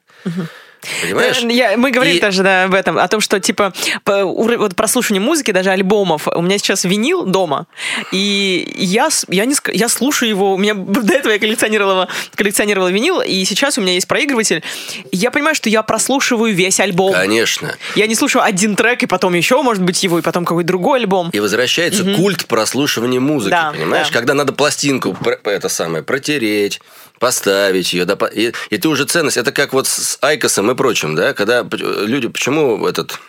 [1.02, 1.42] Понимаешь?
[1.42, 4.76] Да, я- мы говорили И- даже да, об этом, о том, что типа по вот
[4.76, 6.28] прослушивание музыки, даже альбомов.
[6.28, 7.68] У меня сейчас винил дома,
[8.12, 10.54] и я, я, не, я слушаю его.
[10.54, 14.64] У меня до этого я коллекционировала, коллекционировала винил, и сейчас у меня есть проигрыватель.
[15.12, 17.14] Я понимаю, что я прослушиваю весь альбом.
[17.14, 17.76] Конечно.
[17.96, 21.00] Я не слушаю один трек, и потом еще, может быть, его, и потом какой-то другой
[21.02, 21.30] альбом.
[21.32, 24.08] И возвращается культ прослушивания музыки, Да, понимаешь?
[24.08, 24.14] да.
[24.14, 26.82] Когда надо пластинку это самое протереть,
[27.22, 29.38] поставить ее, допо- и, и ты уже ценность.
[29.38, 33.20] Это как вот с Айкосом и прочим, да, когда люди почему этот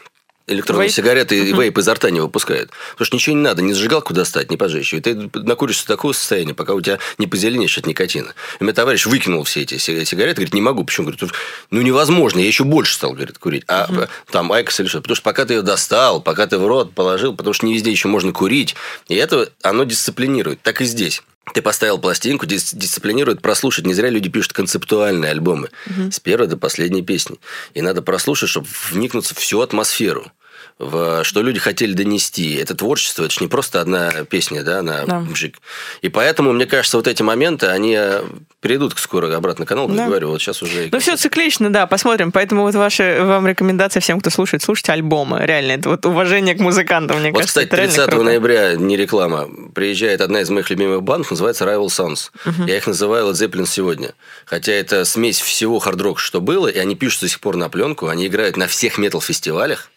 [0.46, 0.94] электронные Вейп?
[0.94, 2.70] сигареты и вейп изо рта не выпускают.
[2.92, 4.94] Потому что ничего не надо, ни зажигалку достать, ни поджечь.
[4.94, 8.34] И ты накуришься до такого состояния, пока у тебя не позеленеешь от никотина.
[8.58, 10.84] И мой товарищ выкинул все эти си- сигареты, говорит, не могу.
[10.84, 11.08] Почему?
[11.08, 11.34] Говорит,
[11.70, 13.64] ну невозможно, я еще больше стал, говорит, курить.
[13.68, 15.02] А э, там IQOS или что?
[15.02, 17.90] Потому что пока ты ее достал, пока ты в рот положил, потому что не везде
[17.90, 18.74] еще можно курить.
[19.08, 20.62] И это, оно дисциплинирует.
[20.62, 21.22] Так и здесь.
[21.54, 23.84] Ты поставил пластинку, дис- дисциплинирует прослушать.
[23.86, 25.70] Не зря люди пишут концептуальные альбомы.
[26.10, 27.38] С первой до последней песни.
[27.74, 30.30] И надо прослушать, чтобы вникнуться в всю атмосферу.
[30.78, 32.54] В что люди хотели донести.
[32.54, 35.20] Это творчество, это же не просто одна песня, да, на Да.
[35.20, 35.58] бжик.
[36.00, 38.24] И поэтому, мне кажется, вот эти моменты, они э,
[38.60, 39.94] перейдут скоро обратно к каналу.
[39.94, 40.06] Да.
[40.06, 40.88] Говорю, вот сейчас уже...
[40.90, 42.32] Ну, все циклично, да, посмотрим.
[42.32, 45.40] Поэтому вот ваша вам рекомендация всем, кто слушает, слушайте альбомы.
[45.44, 48.24] Реально, это вот уважение к музыкантам, мне Вот, кажется, кстати, это реально 30 круто.
[48.24, 52.30] ноября, не реклама, приезжает одна из моих любимых банд, называется Rival Sons.
[52.66, 54.14] Я их называю Led Zeppelin сегодня.
[54.46, 58.08] Хотя это смесь всего хард-рока, что было, и они пишут до сих пор на пленку,
[58.08, 59.90] они играют на всех метал-фестивалях,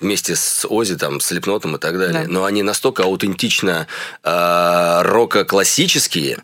[0.00, 2.24] вместе с Ози, там, с Лепнотом и так далее.
[2.24, 2.30] Да.
[2.30, 3.86] Но они настолько аутентично
[4.22, 6.38] э, рока-классические,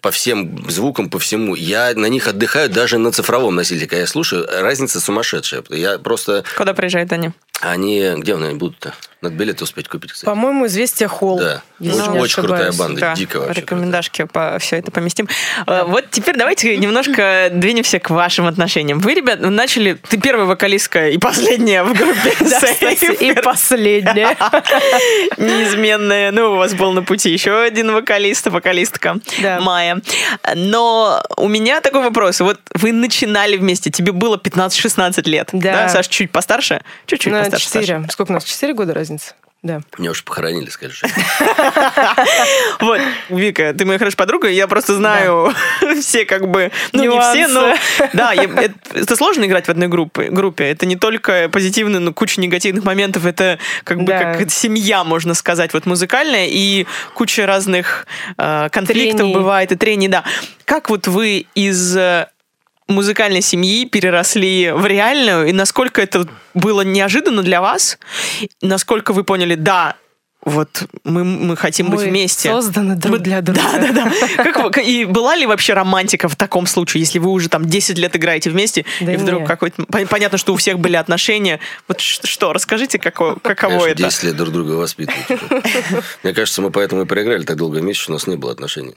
[0.00, 1.54] по всем звукам, по всему.
[1.54, 3.86] Я на них отдыхаю даже на цифровом носителе.
[3.86, 5.62] Когда я слушаю, разница сумасшедшая.
[5.68, 6.44] Я просто...
[6.56, 7.30] Куда приезжают они?
[7.60, 8.12] Они...
[8.16, 8.94] Где они будут-то?
[9.20, 10.24] Надо билеты успеть купить, кстати.
[10.24, 11.38] По-моему, «Известия Холл».
[11.38, 11.60] Да.
[11.78, 13.60] если Очень, очень крутая банда, Да, дико вообще.
[13.60, 15.28] рекомендашки по все это поместим.
[15.66, 18.98] Э, Вот теперь давайте немножко двинемся к вашим отношениям.
[18.98, 19.98] Вы, ребят, начали...
[20.08, 22.30] Ты первая вокалистка и последняя в группе
[23.20, 24.38] и последняя.
[25.36, 26.30] неизменная.
[26.30, 29.60] Ну, у вас был на пути еще один вокалист, вокалистка Да.
[29.60, 30.00] Майя.
[30.54, 32.40] Но у меня такой вопрос.
[32.40, 35.50] Вот вы начинали вместе, тебе было 15-16 лет.
[35.52, 35.90] Да.
[35.90, 36.80] Саш чуть постарше?
[37.06, 37.68] Чуть-чуть На постарше.
[37.68, 37.86] Саша.
[37.86, 38.08] четыре.
[38.10, 38.44] Сколько у нас?
[38.44, 39.34] Четыре года разница?
[39.62, 39.82] Да.
[39.98, 41.02] Меня уж похоронили, скажешь.
[42.80, 45.52] Вот, Вика, ты моя хорошая подруга, я просто знаю
[46.00, 47.74] все как бы, ну не все, но
[48.14, 50.64] да, это, сложно играть в одной группе, группе.
[50.64, 53.26] Это не только позитивные, но куча негативных моментов.
[53.26, 58.06] Это как бы как семья, можно сказать, вот музыкальная и куча разных
[58.38, 60.24] э, конфликтов бывает и трений, да.
[60.64, 62.28] Как вот вы из э,
[62.90, 67.98] музыкальной семьи переросли в реальную, и насколько это было неожиданно для вас,
[68.62, 69.96] насколько вы поняли, да,
[70.42, 72.48] вот мы, мы хотим быть Мы вместе.
[72.48, 73.60] созданы друг Мы- для друга.
[73.74, 74.44] Да, да, да.
[74.52, 78.16] Как и была ли вообще романтика в таком случае, если вы уже там 10 лет
[78.16, 79.82] играете вместе, Да и вдруг какой-то...
[79.82, 81.60] пон- Понятно, что у всех были отношения.
[81.88, 84.02] Вот что, расскажите, какое, каково Конечно, это?
[84.04, 85.28] 10 лет друг друга воспитывают.
[86.22, 88.94] Мне кажется, мы поэтому и проиграли так долго вместе, что у нас не было отношений.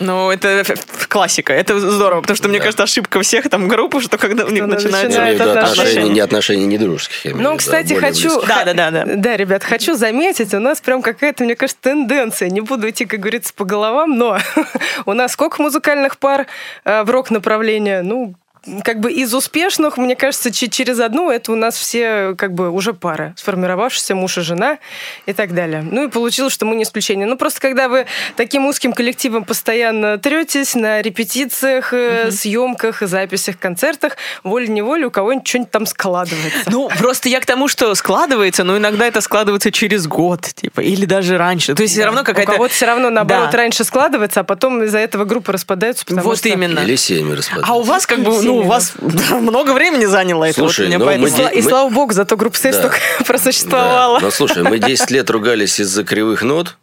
[0.00, 0.64] Ну, это
[1.08, 2.64] классика, это здорово, потому что, мне Да.
[2.64, 5.20] кажется, ошибка всех там групп, что когда у них начинается...
[5.20, 5.60] В виду отношения.
[5.60, 7.26] отношения, не отношения не дружеских.
[7.26, 8.28] имею Ну, а кстати, более хочу...
[8.30, 8.48] близких.
[8.48, 9.04] Да, да, да, да.
[9.16, 12.50] Да, ребят, хочу заметить, у нас прям какая-то, мне кажется, тенденция.
[12.50, 14.38] Не буду идти, как говорится, по головам, но
[15.06, 16.46] у нас сколько музыкальных пар
[16.84, 18.00] э, в рок-направлении?
[18.02, 18.34] Ну,
[18.82, 22.70] как бы из успешных, мне кажется, че- через одну это у нас все как бы
[22.70, 24.78] уже пары, сформировавшиеся муж и жена
[25.26, 25.82] и так далее.
[25.88, 27.26] Ну и получилось, что мы не исключение.
[27.26, 34.16] Ну просто когда вы таким узким коллективом постоянно третесь на репетициях, э, съемках, записях, концертах,
[34.42, 36.70] волей-неволей у кого-нибудь что-нибудь там складывается.
[36.70, 41.04] Ну, просто я к тому, что складывается, но иногда это складывается через год, типа, или
[41.04, 41.74] даже раньше.
[41.74, 42.52] То есть все равно У какая-то...
[42.52, 43.58] кого-то все равно наоборот Да.
[43.58, 46.04] раньше складывается, а потом из-за этого группы распадаются.
[46.04, 46.48] Потому Вот что...
[46.48, 46.80] именно.
[46.80, 47.72] Или семьи распадаются.
[47.72, 48.92] А у вас как бы, ну, у Семьи, вас
[49.30, 50.54] много времени заняло это.
[50.60, 52.80] Слушай, вот у ну, мы И, слава богу, зато группа Сейф Да.
[52.80, 54.20] столько просуществовала.
[54.20, 54.26] Да.
[54.26, 56.76] Ну, слушай, мы 10 лет ругались из-за кривых нот,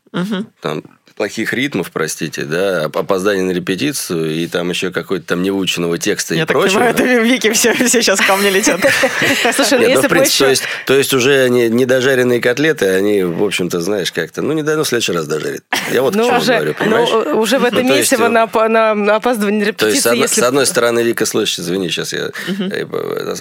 [0.62, 0.84] там,
[1.15, 6.34] плохих ритмов, простите, да, оп- опоздания на репетицию и там еще какой-то там невыученного текста
[6.34, 6.80] Я и так прочего.
[6.80, 8.80] понимаю, это Вики все, все сейчас ко мне летят.
[9.56, 10.50] Слушай, ну ну, если бы то еще...
[10.50, 14.76] есть, то есть уже они недожаренные котлеты, они, в общем-то, знаешь, как-то, ну, не дай,
[14.78, 15.63] ну, в следующий раз дожарит.
[15.91, 17.10] Я вот к Ну, чему уже, говорю, ну, понимаешь?
[17.38, 20.02] уже в это Ну, то есть, месиво э, на, опа- на опаздывание на То есть,
[20.02, 22.32] с репетиции, одной, стороны, Вика, слышишь, извини, сейчас я...
[22.47, 22.86] э,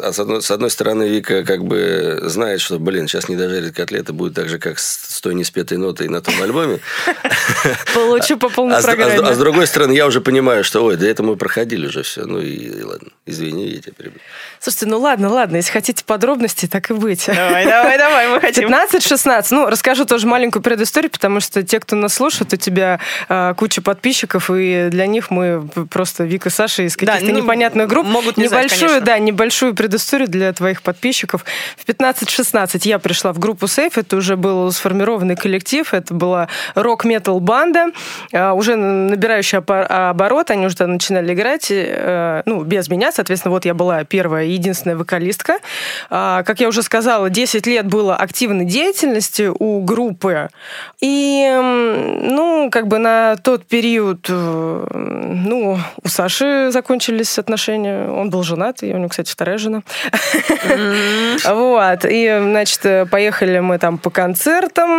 [0.00, 3.74] А с одной, с одной стороны, Вика как бы знает, что, блин, сейчас не дожарит
[3.74, 6.59] котлеты, будет так же, как с, с той неспетой нотой на том альбоме.
[6.64, 6.80] Знакоме.
[7.94, 9.18] Получу по полной А а с- программе.
[9.20, 12.24] а с другой стороны, я уже понимаю, что, ой, да это мы проходили уже все.
[12.24, 14.20] Ну и, и ладно, извини, я тебя перебил.
[14.60, 17.24] Слушайте, ну ладно, ладно, если хотите подробностей, так и быть.
[17.26, 18.68] Давай, давай, давай, мы хотим.
[18.68, 19.46] 15-16.
[19.50, 23.80] Ну, расскажу тоже маленькую предысторию, потому что те, кто нас слушает, у тебя а, куча
[23.82, 28.06] подписчиков, и для них мы просто Вика и Саша из Да, каких-то ну, непонятных групп.
[28.06, 31.44] могут не знать, небольшую, да, небольшую предысторию для твоих подписчиков.
[31.76, 37.40] В 15-16 я пришла в группу Сейф, это уже был сформированный коллектив, это была рок-метал
[37.40, 37.86] банда,
[38.32, 43.74] а, уже набирающая оборот, они уже начинали играть, э, ну, без меня, соответственно, вот я
[43.74, 45.58] была первая и единственная вокалистка.
[46.08, 50.48] А, Как я уже сказала, 10 лет было активной деятельности у группы,
[51.00, 51.50] и,
[52.22, 58.82] ну, как бы на тот период, э, ну, у Саши закончились отношения, он был женат,
[58.82, 59.82] и у него, кстати, вторая жена.
[61.50, 64.90] Вот, и, значит, поехали мы там по концертам,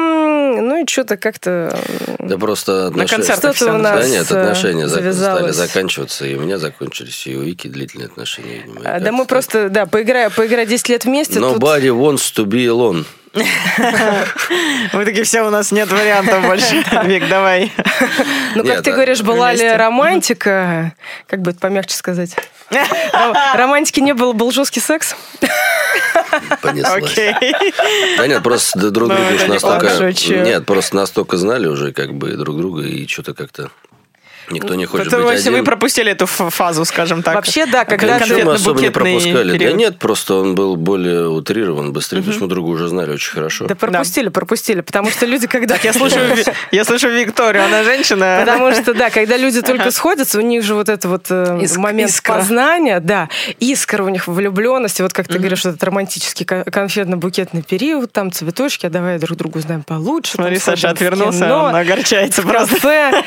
[0.67, 1.40] ну и что-то как-то...
[1.43, 3.23] Да просто отношения...
[3.25, 5.55] концертах у нас Да нет, э, отношения зак- стали завязалось.
[5.55, 8.63] заканчиваться, и у меня закончились, и у Вики длительные отношения.
[8.65, 11.57] видимо, А, Да как-то мы просто, да, поиграя, поиграя 10 лет вместе, тут...
[11.57, 13.05] Nobody wants to be alone.
[13.33, 16.83] Мы такие, все, у нас нет вариантов больше.
[17.05, 17.71] Вик, давай.
[18.55, 20.93] Ну, как ты говоришь, была ли романтика?
[21.27, 22.35] Как бы это помягче сказать?
[22.71, 25.15] Ро- Романтики не было, был жесткий секс?
[26.61, 27.15] Понеслась.
[28.17, 29.87] Да нет, просто друг Ну, друга настолько...
[30.43, 33.71] Нет, просто настолько знали уже как бы друг друга, и что-то как-то
[34.51, 35.65] никто не хочет Поэтому быть если вы один.
[35.65, 37.35] пропустили эту фазу, скажем так.
[37.35, 39.51] Вообще, да, когда Да мы особо не пропускали.
[39.51, 39.77] Да период.
[39.77, 43.65] нет, просто он был более утрирован, быстрее, потому что мы друга уже знали очень хорошо.
[43.67, 45.77] Да пропустили, пропустили, потому что люди, когда...
[45.81, 46.35] Я слушаю,
[46.71, 48.37] я слушаю Викторию, она женщина.
[48.39, 52.21] Потому что, да, когда люди только сходятся, у них же вот это вот э, момент
[52.23, 58.11] познания, да, искра у них влюбленности, вот как ты говоришь, этот романтический кон- конфетно-букетный период,
[58.11, 60.33] там цветочки, а давай друг другу узнаем получше.
[60.33, 63.23] Смотри, Саша отвернулся, он огорчается просто.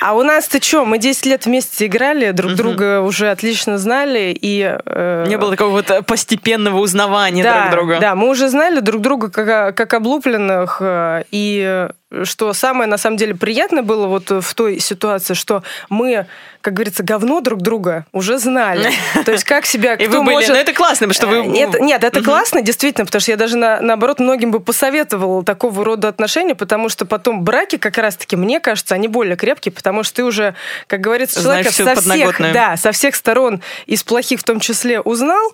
[0.00, 4.78] А у нас-то что, мы 10 лет вместе играли, друг друга уже отлично знали, и...
[4.84, 8.00] э, Не было такого вот постепенного узнавания да, друг друга.
[8.00, 11.90] Да, мы уже знали друг друга как, как облупленных, э, и э,
[12.24, 16.26] что самое на самом деле приятное было вот в той ситуации, что мы,
[16.60, 18.90] как говорится, говно друг друга уже знали.
[19.24, 21.36] То есть как себя И вы были, ну это классно, потому что вы...
[21.44, 25.44] Э, Нет, нет, это классно, действительно, потому что я даже на- наоборот многим бы посоветовала
[25.44, 30.02] такого рода отношения, потому что потом браки как раз-таки, мне кажется, они более крепкие, потому
[30.02, 30.54] что ты уже,
[30.86, 35.52] как говорится, человека со всех, да, со всех сторон, из плохих в том числе, узнал,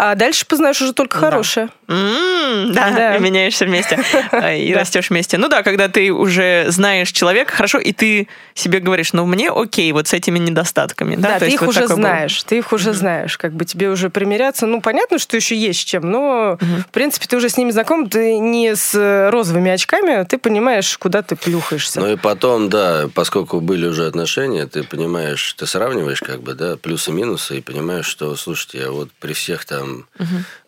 [0.00, 1.70] а дальше познаешь уже только хорошее.
[1.88, 3.16] М, Да, Да.
[3.16, 3.98] и меняешься вместе.
[4.30, 4.80] а, И Да.
[4.80, 5.38] растешь вместе.
[5.38, 9.90] Ну да, когда ты уже знаешь человека, хорошо, и ты себе говоришь, ну мне окей,
[9.92, 11.16] вот с этими недостатками.
[11.16, 14.08] Да, Да, ты их вот уже знаешь, ты их уже знаешь, как бы тебе уже
[14.08, 14.66] примиряться.
[14.66, 18.08] Ну, понятно, что еще есть с чем, но, в принципе, ты уже с ними знаком,
[18.08, 22.00] ты не с э, розовыми очками, ты понимаешь, куда ты плюхаешься.
[22.00, 26.76] Ну и потом, да, поскольку были уже отношения, ты понимаешь, ты сравниваешь как бы, да,
[26.76, 29.87] плюсы-минусы, и понимаешь, что, слушайте, а вот при всех там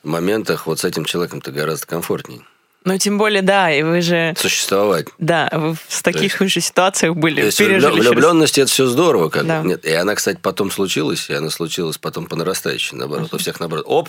[0.02, 2.42] моментах вот с этим человеком-то гораздо комфортней
[2.84, 4.34] Ну, тем более, да, и вы же...
[4.38, 5.06] существовать.
[5.18, 7.80] Да, вы в таких есть- же ситуациях были, То есть пережили.
[7.92, 9.46] через- влюбленность это все здорово, как.
[9.46, 9.62] Да.
[9.62, 13.32] Нет, и она, кстати, потом случилась, и она случилась потом по нарастающей, наоборот.
[13.34, 13.84] У всех наоборот.
[13.86, 14.08] Оп,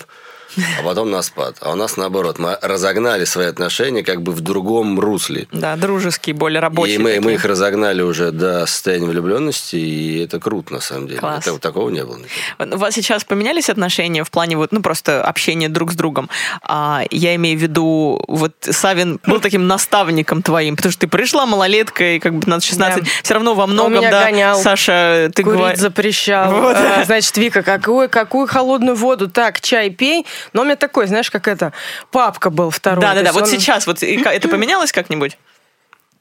[0.78, 1.56] а потом на спад.
[1.60, 2.38] А у нас наоборот.
[2.38, 5.46] Мы разогнали свои отношения как бы в другом русле.
[5.52, 6.96] Да, дружеские, более рабочие.
[6.96, 11.20] и мы, мы их разогнали уже до состояния влюбленности, и это круто, на самом деле.
[11.20, 11.46] Класс.
[11.46, 12.18] Это- такого не было.
[12.18, 12.76] никогда.
[12.76, 16.28] У вас сейчас поменялись отношения в плане вот, ну, просто общения друг с другом?
[16.62, 21.46] А, я имею в виду, вот Савин был таким наставником твоим, потому что ты пришла
[21.46, 22.96] малолеткой, как бы 15-16, Да.
[23.22, 24.58] все равно во многом, меня да, гонял.
[24.58, 25.78] Саша, ты Курить говоришь...
[25.78, 26.52] запрещал.
[26.52, 26.76] Вот.
[26.76, 29.28] А, Значит, Вика, какую, какую холодную воду?
[29.28, 30.26] Так, чай пей.
[30.52, 31.72] Но у меня такой, знаешь, как это,
[32.10, 33.00] папка был второй.
[33.02, 33.26] Да, То да, да.
[33.28, 35.38] есть Вот он- сейчас вот это поменялось как-нибудь?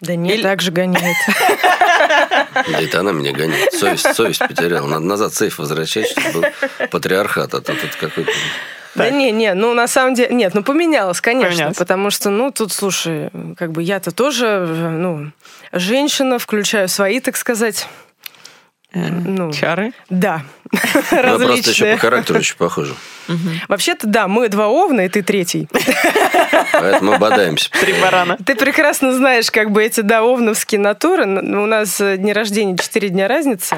[0.02, 1.16] Да нет, Или- так же гоняет.
[2.72, 3.72] Да это она меня гонит.
[3.74, 4.88] Совесть, совесть потеряла.
[4.88, 6.44] Надо назад сейф возвращать, чтобы был
[6.90, 8.32] патриархат, а то тут какой-то...
[8.96, 11.78] Да не, не, ну на самом деле, нет, ну поменялось, конечно, Поменялось.
[11.78, 15.32] потому что, ну тут, слушай, как бы я-то тоже, ну,
[15.72, 17.88] женщина, включаю свои, так сказать,
[18.94, 19.94] ну, Чары?
[20.10, 21.94] да, Ну, просто еще различные.
[21.96, 22.94] по характеру очень похоже.
[23.70, 25.68] Вообще-то, да, мы два овна, и ты третий.
[26.74, 27.70] Поэтому бодаемся.
[27.80, 28.38] Три барана.
[28.46, 31.24] Ты прекрасно знаешь, как бы эти, да, овновские натуры.
[31.24, 33.76] Н- У нас э, дни рождения 4 дня разницы,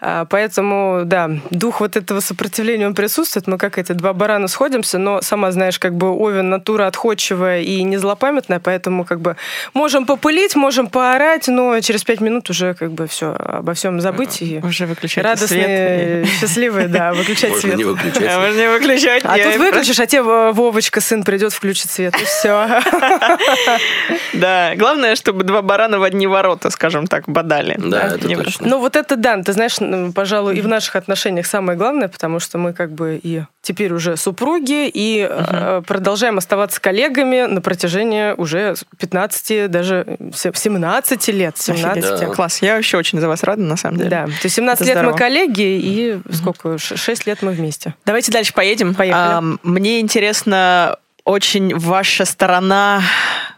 [0.00, 3.46] А, поэтому, да, дух вот этого сопротивления, он присутствует.
[3.46, 7.82] Мы как эти два барана сходимся, но сама знаешь, как бы овен натура отходчивая и
[7.82, 9.36] не злопамятная, поэтому как бы
[9.74, 14.40] можем попылить, можем поорать, но через пять минут уже как бы все, обо всем забыть
[14.42, 17.76] и Уже выключайте радостные счастливые, да, выключать Можно свет.
[17.76, 18.30] не выключать.
[18.30, 19.24] А можно не выключать.
[19.24, 22.68] А тут выключишь, а тебе Вовочка, сын, придет, включит свет, и все.
[24.32, 27.76] Да, главное, чтобы два барана в одни ворота, скажем так, бодали.
[27.78, 28.66] Да, это не точно.
[28.68, 29.76] Ну, вот это да, ты знаешь,
[30.14, 34.16] пожалуй, и в наших отношениях самое главное, потому что мы как бы и теперь уже
[34.16, 41.58] супруги, и э, продолжаем оставаться коллегами на протяжении уже 15, даже се- 17 лет.
[41.58, 42.04] 17.
[42.04, 42.20] Офигеть.
[42.20, 42.26] Да.
[42.34, 44.10] Класс, я вообще очень за вас рада, на самом деле.
[44.10, 45.18] Да, то есть 17 Это лет мы здорово.
[45.18, 47.94] коллеги, и сколько, 6 лет мы вместе.
[48.04, 48.94] Давайте дальше поедем.
[48.94, 49.34] Поехали.
[49.34, 53.02] Ам, мне интересно очень ваша сторона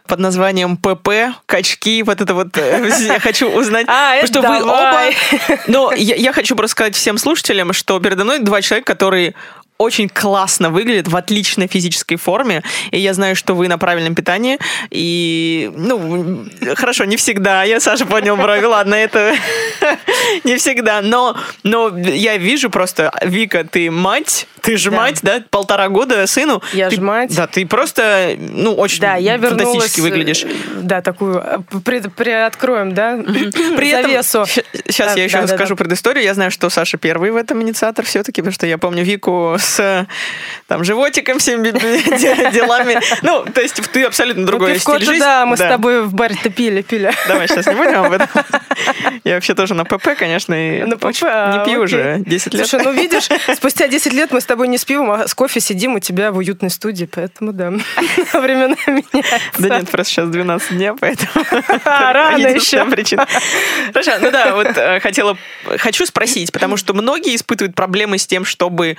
[0.06, 5.02] под названием ПП, качки, вот это вот, э, я хочу узнать, А, что вы оба...
[5.66, 9.34] Но я, я хочу просто сказать всем слушателям, что передо мной два человека, которые
[9.78, 14.58] очень классно выглядят, в отличной физической форме, и я знаю, что вы на правильном питании,
[14.90, 19.34] и, ну, хорошо, не всегда, я, Саша, поднял брови, ладно, это
[20.44, 24.96] не всегда, но, но я вижу просто, Вика, ты мать, ты же Да.
[24.96, 26.60] мать, да, полтора года сыну.
[26.72, 27.34] Я Ты- ж мать.
[27.34, 29.62] Да, ты просто, ну, очень Да, я вернулась...
[29.62, 30.42] фантастически выглядишь.
[30.44, 30.48] э,
[30.82, 31.36] Да, такую...
[31.38, 33.16] э, пред- Приоткроем, да,
[33.76, 34.44] При этом, завесу.
[34.46, 35.78] сейчас Да, я еще да, да, скажу да.
[35.84, 36.24] предысторию.
[36.24, 39.78] Я знаю, что Саша первый в этом инициатор все-таки, потому что я помню Вику с
[39.80, 40.06] э,
[40.66, 42.98] там животиком, всеми де- делами.
[43.22, 45.20] Ну, то есть ты абсолютно другой Ну, стиль жизни.
[45.20, 45.68] да, мы с Да.
[45.68, 47.12] тобой в баре-то пили, пили.
[47.28, 48.28] Давай сейчас не будем об этом.
[49.24, 51.84] Я вообще тоже на ПП, конечно, и На ПП, очень а, не пью окей.
[51.84, 52.66] уже 10 лет.
[52.66, 55.60] Слушай, ну видишь, спустя 10 лет мы с тобой не с пивом, а с кофе
[55.60, 57.70] сидим у тебя в уютной студии, поэтому да,
[58.32, 59.40] времена меняются.
[59.58, 61.28] Да нет, просто сейчас 12 дня, поэтому...
[61.84, 62.84] А, рано еще.
[62.86, 63.26] причина.
[63.92, 65.36] Хорошо, ну да, вот э, хотела,
[65.78, 68.96] хочу спросить, потому что многие испытывают проблемы с тем, чтобы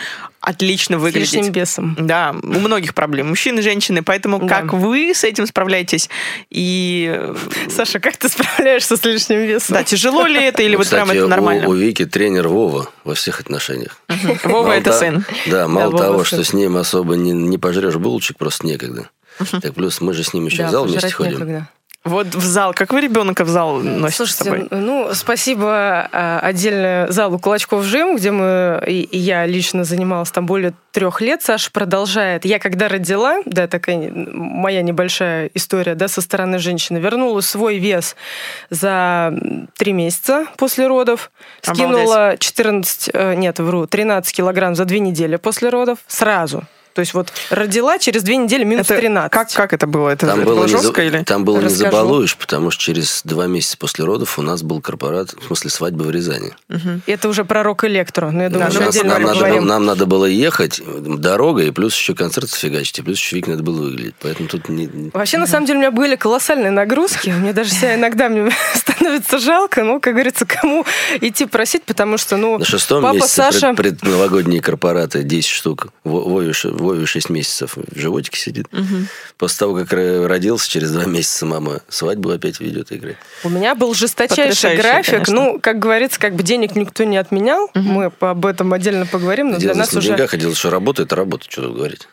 [0.60, 1.34] отлично С выглядеть.
[1.34, 1.95] лишним весом.
[1.98, 4.48] Да, у многих проблем, мужчин и женщины, поэтому Да.
[4.62, 6.10] как вы с этим справляетесь?
[6.50, 7.36] И э,
[7.69, 9.76] Саша, как ты справляешься с лишним весом?
[9.76, 11.67] да, тяжело ли это или вот Кстати, прям это у- нормально?
[11.69, 14.02] У, Вики тренер Вова во всех отношениях.
[14.43, 15.26] Вова Мало это та- сын.
[15.48, 16.26] Да, мало Вова того, сын.
[16.26, 19.10] что с ним особо не, не пожрешь булочек, просто некогда.
[19.62, 21.32] Так плюс мы же с ним еще Да, в зал вместе ходим.
[21.34, 21.69] некогда.
[22.10, 24.67] Вот в зал, как вы ребенка в зал носите с Слушайте, собой?
[24.72, 30.48] ну, спасибо а, отдельно залу Кулачков Жим, где мы, и, и я лично занималась там
[30.48, 31.43] более трех лет.
[31.43, 32.45] Саша продолжает.
[32.45, 38.15] Я когда родила, да, такая моя небольшая история, да, со стороны женщины, вернула свой вес
[38.72, 39.32] за
[39.78, 45.69] три месяца после родов, скинула 14, э, нет, вру, 13 килограмм за две недели после
[45.69, 46.63] родов сразу.
[46.93, 49.32] То есть вот родила, через две недели минус Это 13.
[49.32, 50.10] Как, как это было?
[50.10, 51.23] Это, Там это было, было не, жестко или?
[51.23, 51.84] там было не Расскажу.
[51.91, 56.04] забалуешь, потому что через два месяца после родов у нас был корпорат, в смысле свадьба
[56.04, 56.54] в Рязани.
[57.06, 58.32] Это уже про рок-электро.
[58.32, 61.93] Но я думаю, Да, Нас- нам, надо, было- нам надо было ехать, дорога, и плюс
[61.95, 64.15] еще концерт фигачить, и плюс еще Вик надо было выглядеть.
[64.21, 64.86] Поэтому тут не...
[64.88, 67.30] не- Вообще, на самом деле, у меня были колоссальные нагрузки.
[67.30, 70.86] Мне даже себя иногда мне становится жалко, ну, как говорится, кому
[71.21, 73.73] идти просить, потому что, ну, На шестом папа месяце Саша...
[73.73, 75.88] пред- предновогодние корпораты 10 штук.
[76.04, 76.23] Во-
[76.89, 78.67] Вове, ш- Вове 6 месяцев в животике сидит.
[79.38, 83.15] После того, как родился, через 2 месяца мама свадьбу опять ведет игры.
[83.43, 85.12] У меня был жесточайший график.
[85.13, 85.34] конечно.
[85.34, 87.69] Ну, как говорится, как бы денег никто не отменял.
[87.75, 90.10] Мы по- об этом отдельно поговорим, но Дело для нас уже...
[90.10, 92.08] деньгах, а дело, что работа– это работа, что тут говорить.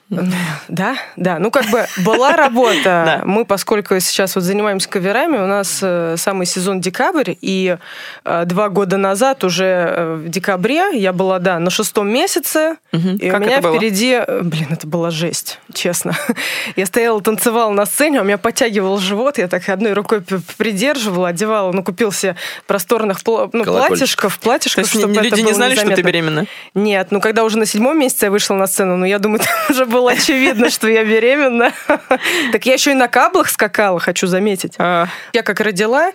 [0.68, 1.38] Да, да.
[1.38, 3.22] Ну, как бы была работа.
[3.24, 7.76] Мы, поскольку сейчас вот занимаемся каверами, у нас э, самый сезон декабрь, и
[8.24, 12.96] э, два года назад, уже э, в декабре, я была, да, на шестом месяце, и
[13.30, 14.20] у меня впереди...
[14.56, 16.16] Блин, это была жесть, честно.
[16.76, 20.22] Я стояла, танцевала на сцене, у меня подтягивал живот, я так одной рукой
[20.56, 23.88] придерживала, одевала, ну, купил себе просторных ну, Колокольчик.
[23.88, 26.08] платьишков, То платьишков, есть чтобы люди это не знали, что ты незаметно.
[26.08, 26.46] беременна?
[26.74, 29.50] Нет, ну когда уже на седьмом месяце я вышла на сцену, ну я думаю, там
[29.68, 31.72] уже было очевидно, что я беременна.
[32.52, 34.74] Так я еще и на каблах скакала, хочу заметить.
[34.78, 36.12] А, Я как родила,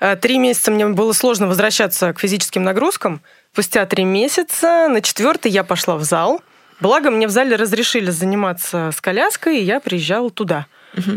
[0.00, 3.22] э, три месяца мне было сложно возвращаться к физическим нагрузкам.
[3.52, 6.42] Спустя три месяца, на четвертый я пошла в зал.
[6.80, 10.66] Благо, мне в зале разрешили заниматься с коляской, и я приезжала туда.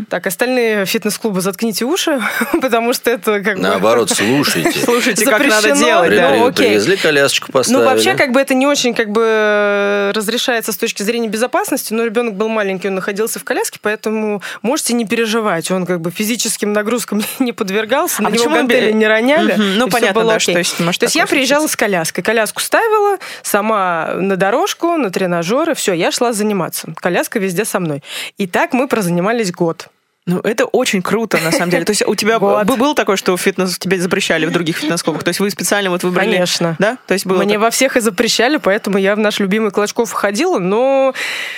[0.08, 2.20] Так, остальные фитнес-клубы заткните уши,
[2.60, 3.62] потому что это как бы...
[3.62, 4.78] Наоборот, слушайте.
[4.84, 6.30] Слушайте, как надо делать, При- да.
[6.30, 6.68] Ну, при- окей.
[6.68, 7.82] Привезли колясочку, поставили.
[7.82, 12.04] Ну, вообще, как бы это не очень как бы разрешается с точки зрения безопасности, но
[12.04, 15.70] ребенок был маленький, он находился в коляске, поэтому можете не переживать.
[15.70, 19.54] Он как бы физическим нагрузкам не подвергался, А на него он гантели не роняли.
[19.54, 19.78] Мгм.
[19.78, 20.62] Ну, понятно, было да, окей.
[20.62, 22.22] что То есть я приезжала с коляской.
[22.22, 26.92] Коляску ставила, сама на дорожку, на тренажеры, все, я шла заниматься.
[26.96, 28.02] Коляска везде со мной.
[28.38, 29.71] И так мы прозанимались год.
[29.72, 30.01] Gott.
[30.24, 31.84] Ну, это очень круто, на самом деле.
[31.84, 32.64] То есть у тебя Вот.
[32.78, 35.24] был такое, что фитнес тебе запрещали в других фитнес-клубах?
[35.24, 36.32] То есть вы специально вот выбрали...
[36.32, 36.76] Конечно.
[36.78, 36.96] Да?
[37.08, 37.62] То есть было Мне так?
[37.62, 41.12] во всех и запрещали, поэтому я в наш любимый Клочков ходила, но,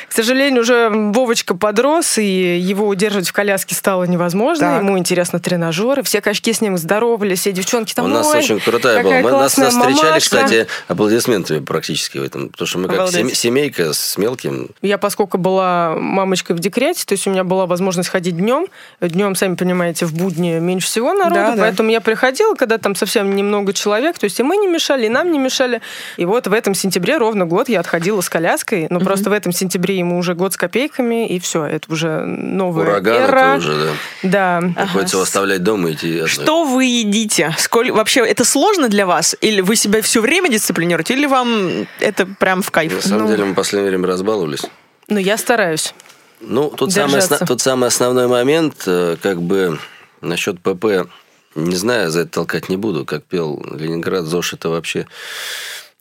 [0.08, 4.66] к сожалению, уже Вовочка подрос, и его удерживать в коляске стало невозможно.
[4.66, 4.82] Так.
[4.82, 8.60] Ему интересно тренажеры, все качки с ним здоровались, все девчонки там, У нас «Ой, очень
[8.60, 9.20] крутая была.
[9.20, 10.20] Мы, нас, нас встречали, мамашка».
[10.20, 12.48] кстати, аплодисментами практически в этом.
[12.48, 13.20] Потому что мы как Обалдеть.
[13.28, 14.70] сем- семейка с мелким.
[14.80, 18.53] Я, поскольку была мамочкой в декрете, то есть у меня была возможность ходить днем.
[19.00, 21.62] Днем, сами понимаете, в будни меньше всего народу, Да, да.
[21.62, 25.08] поэтому я приходила, когда там совсем немного человек, то есть и мы не мешали, и
[25.08, 25.80] нам не мешали.
[26.16, 29.52] И вот в этом сентябре ровно год я отходила с коляской, но просто в этом
[29.52, 33.38] сентябре ему уже год с копейками, и все, это уже новая Ураган эра.
[33.40, 33.90] это уже,
[34.22, 34.60] да.
[34.64, 34.82] Да.
[34.84, 36.28] Приходится его оставлять дома и идти одной.
[36.28, 37.54] Что вы едите?
[37.58, 37.90] Сколь...
[37.90, 39.36] Вообще, это сложно для вас?
[39.40, 41.14] Или вы себя все время дисциплинируете?
[41.14, 43.02] Или вам это прям в На кайф?
[43.02, 43.28] самом Ну.
[43.28, 44.62] деле мы в последнее время разбаловались.
[45.08, 45.94] Но я стараюсь.
[46.40, 49.78] Ну, тут самый, тут самый основной момент, э, как бы
[50.20, 51.08] насчет ПП,
[51.54, 55.06] не знаю, за это толкать не буду, как пел Ленинград, ЗОЖ это вообще...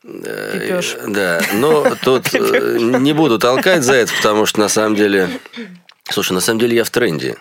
[0.04, 0.98] э, Пипёж.
[1.08, 5.30] Да, но тут э, не буду толкать за это, потому что на самом деле...
[6.10, 7.38] Слушай, на самом деле я в тренде.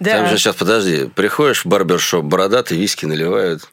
[0.00, 0.18] Да.
[0.18, 3.68] Там же сейчас, подожди, приходишь в барбершоп, бородатый, виски наливают.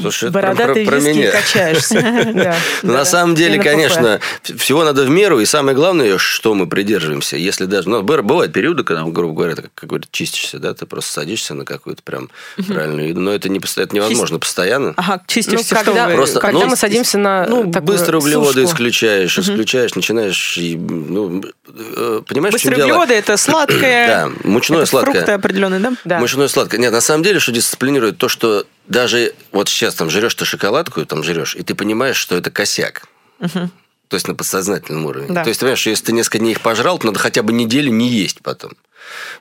[0.00, 1.30] Слушай, Бородатый про, про виски и меня.
[1.32, 2.56] качаешься.
[2.82, 3.64] Ну, на самом деле, ПП.
[3.64, 7.36] конечно, всего надо в меру, и самое главное, что мы придерживаемся.
[7.36, 11.12] Если даже, ну, бывают периоды, когда, грубо говоря, ты, как, говорят, чистишься, да, ты просто
[11.12, 12.30] садишься на какую-то прям
[12.66, 14.94] правильную еду, но это, не, это невозможно постоянно.
[14.96, 16.08] Ага, Ну, чистишься, что когда.
[16.08, 22.22] Просто- когда ну, мы садимся на Ну, быстро углеводы исключаешь, исключаешь, начинаешь, и, ну, э,
[22.26, 22.74] понимаешь, дело?
[22.74, 24.06] углеводы это сладкое.
[24.06, 25.14] Да, мучное сладкое.
[25.14, 25.92] Фрукты определенные, да?
[26.04, 26.18] Да.
[26.18, 26.80] Мучное сладкое.
[26.80, 31.04] Нет, на самом деле, что дисциплинирует то, что даже вот сейчас там жрешь ты шоколадку,
[31.06, 33.06] там жрешь, и ты понимаешь, что это косяк.
[33.40, 35.28] То есть на подсознательном уровне.
[35.32, 35.42] Да.
[35.42, 37.90] То есть ты понимаешь, если ты несколько дней их пожрал, то надо хотя бы неделю
[37.90, 38.72] не есть потом.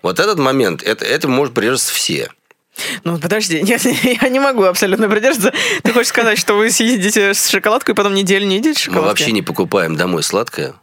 [0.02, 2.30] Вот этот момент, это, это может придерживаться все.
[3.04, 5.54] Ну, подожди, нет, я не могу абсолютно придерживаться.
[5.84, 9.08] Ты хочешь сказать, что вы съедите шоколадку и потом неделю не едите Мы шоколадки?
[9.10, 10.74] вообще не покупаем домой сладкое.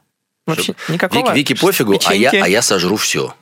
[0.46, 1.32] Вообще никакого?
[1.32, 3.34] Вики, Вике пофигу, а я, а я сожру все.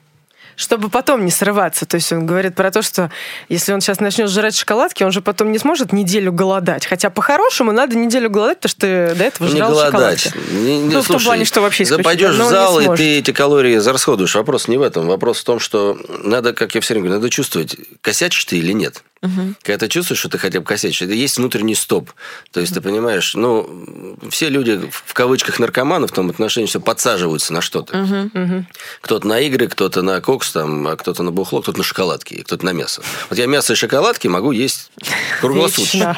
[0.56, 1.84] Чтобы потом не срываться.
[1.86, 3.10] То есть он говорит про то, что
[3.48, 6.86] если он сейчас начнет жрать шоколадки, он же потом не сможет неделю голодать.
[6.86, 10.20] Хотя по-хорошему надо неделю голодать, потому что ты до этого Ну, не жрал голодать.
[10.20, 10.52] шоколадки.
[10.54, 13.32] Не- не- Ну, в том плане, что вообще да пойдешь в зал, и ты эти
[13.32, 14.34] калории зарасходуешь.
[14.34, 15.06] Вопрос не в этом.
[15.06, 18.72] Вопрос в том, что надо, как я все время говорю, надо чувствовать, косячишь ты или
[18.72, 19.02] нет.
[19.62, 22.10] Когда ты чувствуешь, что ты хотя бы косячишь, это есть внутренний стоп.
[22.52, 27.52] То есть, ты понимаешь, ну, все люди, в кавычках, наркоманы в том отношении, что подсаживаются
[27.52, 27.96] на что-то.
[29.00, 32.64] Кто-то на игры, кто-то на кокс, там, а кто-то на бухло, кто-то на шоколадки, кто-то
[32.64, 33.02] на мясо.
[33.30, 34.90] Вот я мясо и шоколадки могу есть
[35.40, 36.16] круглосуточно.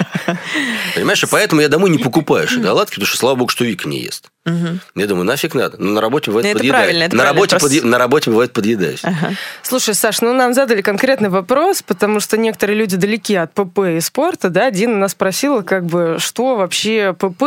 [0.94, 4.02] Понимаешь, и поэтому я домой не покупаю шоколадки, потому что, слава богу, что Вика не
[4.02, 4.30] ест.
[4.94, 5.76] Я думаю, нафиг надо.
[5.78, 6.82] Но на работе бывает Ну, это подъедаюсь.
[6.84, 9.02] правильно, это на, правильно, работе просто- подъе- на работе бывает подъедаюсь.
[9.62, 14.00] Слушай, Саш, ну нам задали конкретный вопрос, потому что некоторые люди далеки от ПП и
[14.00, 17.44] спорта, да, Дина нас спросила, как бы, что вообще ПП,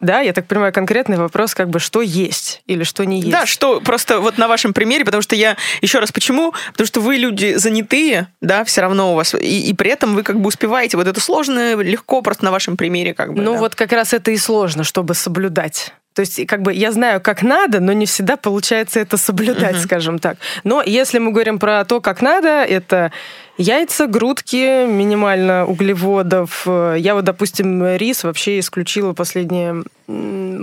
[0.00, 3.30] да, я так понимаю, конкретный вопрос, как бы, что есть или что не есть.
[3.30, 6.54] Да, что просто вот на вашем примере, потому что я еще раз почему?
[6.72, 10.22] Потому что вы люди занятые, да, все равно у вас, и, и при этом вы
[10.22, 10.96] как бы успеваете.
[10.96, 13.42] Вот это сложно, легко просто на вашем примере как бы.
[13.42, 13.58] Ну да.
[13.58, 15.92] вот как раз это и сложно, чтобы соблюдать.
[16.14, 20.18] То есть, как бы я знаю, как надо, но не всегда получается это соблюдать, скажем
[20.18, 20.38] так.
[20.64, 23.12] Но если мы говорим про то, как надо, это
[23.56, 26.66] яйца, грудки, минимально углеводов.
[26.66, 29.84] Я вот, допустим, рис вообще исключила последние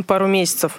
[0.05, 0.73] пару месяцев.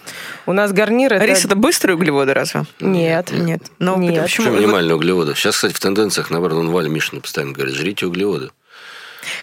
[0.45, 1.25] У нас гарнир это...
[1.25, 2.65] Рис это быстрые углеводы разве?
[2.81, 3.33] Нет.
[3.33, 3.63] Нет.
[3.79, 4.23] Ну, Нет.
[4.23, 4.49] почему?
[4.49, 5.35] Почему минимальные углеводы?
[5.35, 8.51] Сейчас, кстати, в тенденциях, наоборот, он Валя Мишина постоянно говорит, жрите углеводы.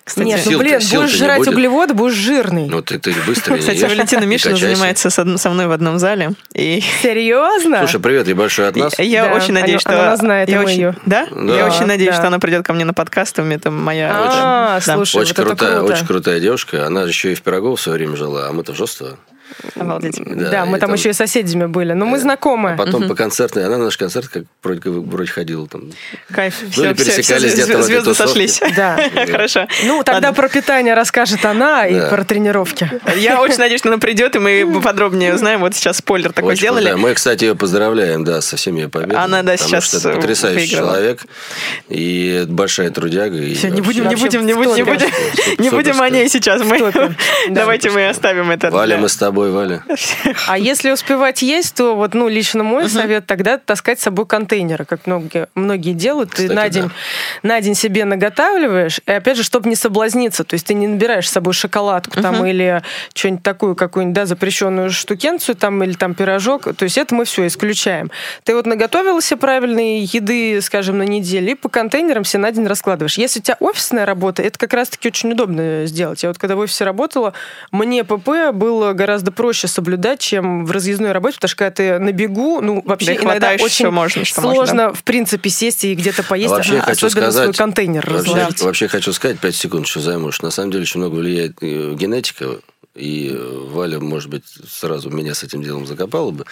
[0.03, 1.49] Кстати, Нет, ну блин, будешь жрать будет.
[1.49, 2.67] углеводы, будешь жирный.
[2.67, 6.33] Ну, ты, ты быстро не Кстати, ешь Валентина Мишина занимается со, мной в одном зале.
[6.53, 7.79] И Серьезно?
[7.79, 8.97] Слушай, привет небольшой от нас.
[8.99, 10.07] я Да, очень надеюсь, она- что...
[10.07, 10.75] она знает, я очень...
[10.75, 10.93] её.
[11.05, 11.27] Да?
[11.29, 11.55] Да.
[11.55, 12.17] Я очень надеюсь, Да.
[12.17, 14.11] что она придет ко мне на подкаст, это моя...
[14.13, 14.93] А, Да.
[14.95, 15.93] слушай, очень вот крутая, круто.
[15.93, 16.85] очень крутая девушка.
[16.85, 19.17] Она еще и в Пирогово в свое время жила, а мы-то в Жостово.
[19.75, 20.21] Обалдеть.
[20.25, 21.93] Да, мы и там еще и соседями были.
[21.93, 22.71] Но мы знакомы.
[22.73, 25.91] А потом по концертной, она на наш концерт как вроде, как вроде ходила там.
[26.31, 26.55] Кайф.
[26.61, 28.61] Ну, Все, все, пересекались где-то в этой звезды сошлись.
[28.75, 28.97] Да.
[29.31, 29.67] Хорошо.
[29.85, 32.09] Ну, тогда про питание расскажет она и Да.
[32.09, 32.89] про тренировки.
[33.17, 35.59] Я очень надеюсь, что она придет, и мы подробнее узнаем.
[35.61, 36.93] Вот сейчас спойлер такой сделали.
[36.93, 39.23] Мы, кстати, ее поздравляем, да, со всеми ее победами.
[39.23, 41.21] Она, да, сейчас что это потрясающий человек
[41.89, 43.37] и большая трудяга.
[43.37, 46.29] и Все, не будем, не будем, не будем, не будем, Супер, не будем о ней
[46.29, 46.61] сейчас.
[46.63, 46.75] Мы.
[46.95, 47.61] Да.
[47.61, 48.71] давайте мы оставим это.
[48.71, 49.83] Валя, мы с тобой собой, Валя.
[50.47, 54.85] А если успевать есть, то вот, ну, лично мой совет тогда таскать с собой контейнеры,
[54.85, 56.31] как многие, многие делают.
[56.31, 56.89] Ты на день,
[57.43, 61.27] на день себе наготавливаешь, и опять же, чтобы не соблазниться, то есть ты не набираешь
[61.27, 62.81] с собой шоколадку там или
[63.13, 67.47] что-нибудь такую, какую-нибудь, да, запрещенную штукенцию там или там пирожок, то есть это мы все
[67.47, 68.11] исключаем.
[68.43, 72.67] Ты вот наготовила себе правильной еды, скажем, на неделю, и по контейнерам все на день
[72.67, 73.17] раскладываешь.
[73.17, 76.23] Если у тебя офисная работа, это как раз-таки очень удобно сделать.
[76.23, 77.33] Я вот когда в офисе работала,
[77.71, 82.11] мне ПП было гораздо проще соблюдать, чем в разъездной работе, потому что когда ты на
[82.11, 85.95] бегу, ну, вообще Да и иногда очень можно, что сложно, можно, в принципе, сесть и
[85.95, 88.61] где-то поесть, Вообще а хочу особенно свой сказать, контейнер вообще, разложить.
[88.61, 91.93] вообще хочу сказать, 5 секунд еще займу, что на самом деле очень много влияет э,
[91.95, 92.59] генетика,
[92.95, 96.45] и э, Валя, может быть, сразу меня с этим делом закопала бы,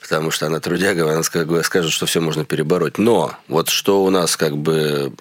[0.00, 2.98] потому что она трудяга, она ска- скажет, что все можно перебороть.
[2.98, 5.12] Но вот что у нас как бы,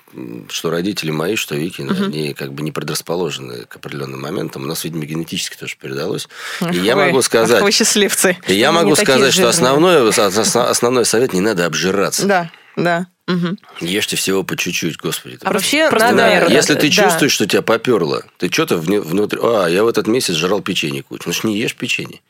[0.50, 4.64] что родители мои, что Вики, они как бы не предрасположены к определенным моментам.
[4.64, 6.28] У нас, видимо, генетически тоже передалось.
[6.72, 7.58] И я Ой, могу сказать...
[7.58, 8.38] ах вы счастливцы.
[8.48, 9.50] И я могу сказать, что жирные.
[9.50, 12.26] основной, ос- основной совет не надо обжираться.
[12.28, 13.08] Да, да.
[13.30, 13.60] Мгм.
[13.80, 15.38] Ешьте всего по чуть-чуть, господи.
[15.44, 16.34] А вообще просто надо...
[16.34, 16.52] мерно.
[16.52, 17.04] Если ты да.
[17.04, 19.40] чувствуешь, что тебя поперло, ты что-то внутри...
[19.44, 21.26] А, я в этот месяц жрал печенье кучу.
[21.26, 22.22] Значит, не ешь печенье.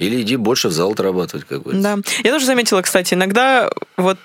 [0.00, 1.80] Или иди больше в зал отрабатывать какой-то.
[1.80, 1.98] Да.
[2.24, 4.18] Я тоже заметила, кстати, иногда вот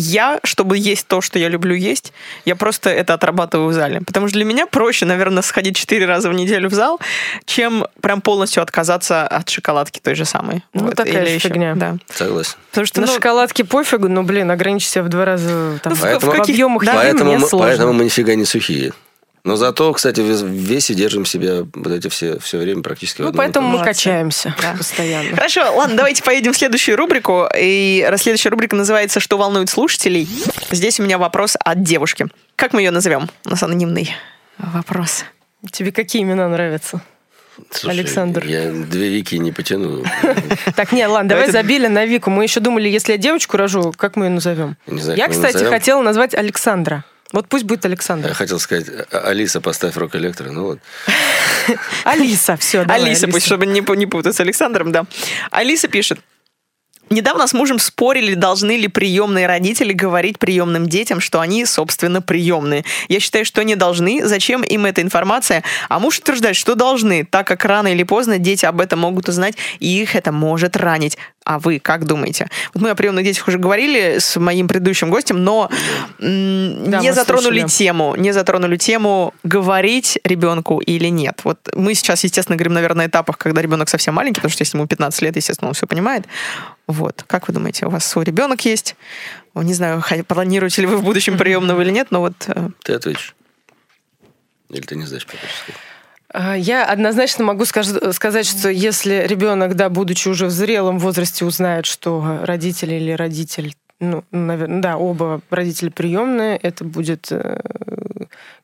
[0.00, 2.12] я, чтобы есть то, что я люблю есть,
[2.44, 4.00] я просто это отрабатываю в зале.
[4.06, 7.00] Потому что для меня проще, наверное, сходить четыре раза в неделю в зал,
[7.44, 10.62] чем прям полностью отказаться от шоколадки той же самой.
[10.74, 11.74] Ну, такая Или же еще- фигня.
[11.74, 11.96] Да.
[12.12, 12.54] Согласен.
[12.70, 15.98] Потому что На ну, шоколадке пофигу, но, блин, ограничить себя в два раза там, Ну,
[15.98, 17.68] в- Поэтому- в объемах Да, поэтому, мне мы, сложно.
[17.68, 18.92] поэтому мы нифига не сухие.
[19.44, 23.32] Но зато, кстати, в весе держим себя вот эти все, все время практически в Ну,
[23.32, 24.74] поэтому том мы качаемся Да.
[24.76, 25.34] постоянно.
[25.34, 27.48] Хорошо, ладно, давайте поедем в следующую рубрику.
[27.58, 30.28] И следующая рубрика называется «Что волнует слушателей?».
[30.70, 32.26] Здесь у меня вопрос от девушки.
[32.56, 33.30] Как мы ее назовем?
[33.46, 34.10] У нас анонимный
[34.58, 35.24] вопрос.
[35.70, 37.00] Тебе какие имена нравятся?
[37.70, 38.46] Слушай, Александр.
[38.46, 40.04] Я две вики не потяну.
[40.76, 42.30] Так, не, ладно, давай забили на Вику.
[42.30, 44.76] Мы еще думали, если я девочку рожу, как мы ее назовем?
[44.86, 47.04] Я, кстати, хотела назвать Александра.
[47.32, 48.34] Вот пусть будет Я Александра.
[48.34, 50.50] хотел сказать, «А- Алиса, поставь рок электро.
[50.50, 50.78] Ну вот.
[52.04, 55.04] Алиса, все, Алиса, пусть, чтобы не путать с Александром, да.
[55.50, 56.20] Алиса пишет.
[57.10, 62.84] Недавно с мужем спорили, должны ли приемные родители говорить приемным детям, что они, собственно, приемные.
[63.08, 64.24] Я считаю, что не должны.
[64.24, 65.64] Зачем им эта информация?
[65.88, 69.56] А муж утверждает, что должны, так как рано или поздно дети об этом могут узнать,
[69.80, 71.18] и их это может ранить.
[71.44, 72.48] А вы как думаете?
[72.74, 75.70] Вот мы о приемных детях уже говорили с моим предыдущим гостем, но
[76.18, 77.78] Да, не затронули слушали.
[77.78, 81.40] тему, не затронули тему, говорить ребенку или нет.
[81.44, 84.76] Вот мы сейчас, естественно, говорим, наверное, на этапах, когда ребенок совсем маленький, потому что если
[84.76, 86.26] ему 15 лет, естественно, он все понимает.
[86.86, 87.24] Вот.
[87.26, 88.94] Как вы думаете, у вас свой ребенок есть?
[89.54, 93.34] Не знаю, планируете ли вы в будущем приемного или нет, но вот э, Ты ответишь.
[94.68, 95.80] Или ты не знаешь, хочешь сказать?
[96.32, 101.86] А, Я однозначно могу сказать, что если ребенок, да, будучи уже в зрелом возрасте, узнает,
[101.86, 107.60] что родители или родитель, ну, наверное, да, оба родители приемные, это будет э,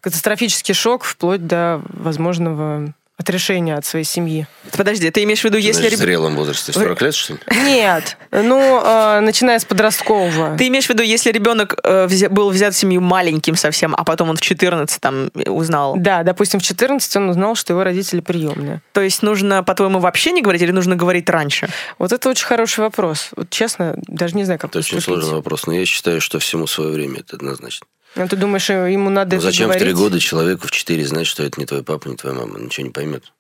[0.00, 4.46] катастрофический шок вплоть до возможного отрешения от своей семьи.
[4.76, 6.72] подожди, ты имеешь в виду, если Значит, в зрелом возрасте.
[6.72, 7.38] 40 лет, что ли?
[7.64, 10.56] Нет, ну, э, начиная с подросткового.
[10.58, 14.04] Ты имеешь в виду, если ребенок э, взя- был взят в семью маленьким совсем, а
[14.04, 18.20] потом он в 14 там узнал, Да, допустим, в 14 он узнал, что его родители
[18.20, 18.82] приемные.
[18.92, 21.68] то есть нужно, по-твоему, вообще не говорить или нужно говорить раньше?
[21.98, 23.30] Вот это очень хороший вопрос.
[23.34, 25.66] Вот честно, даже не знаю, как Это очень сложный вопрос.
[25.66, 27.86] Но я считаю, что всему свое время это однозначно.
[28.16, 29.82] Ну, ты думаешь, ему надо Ну, зачем в говорить?
[29.84, 32.58] три года человеку в четыре знать, что это не твой папа, не твоя мама?
[32.58, 33.32] Ничего не поймет.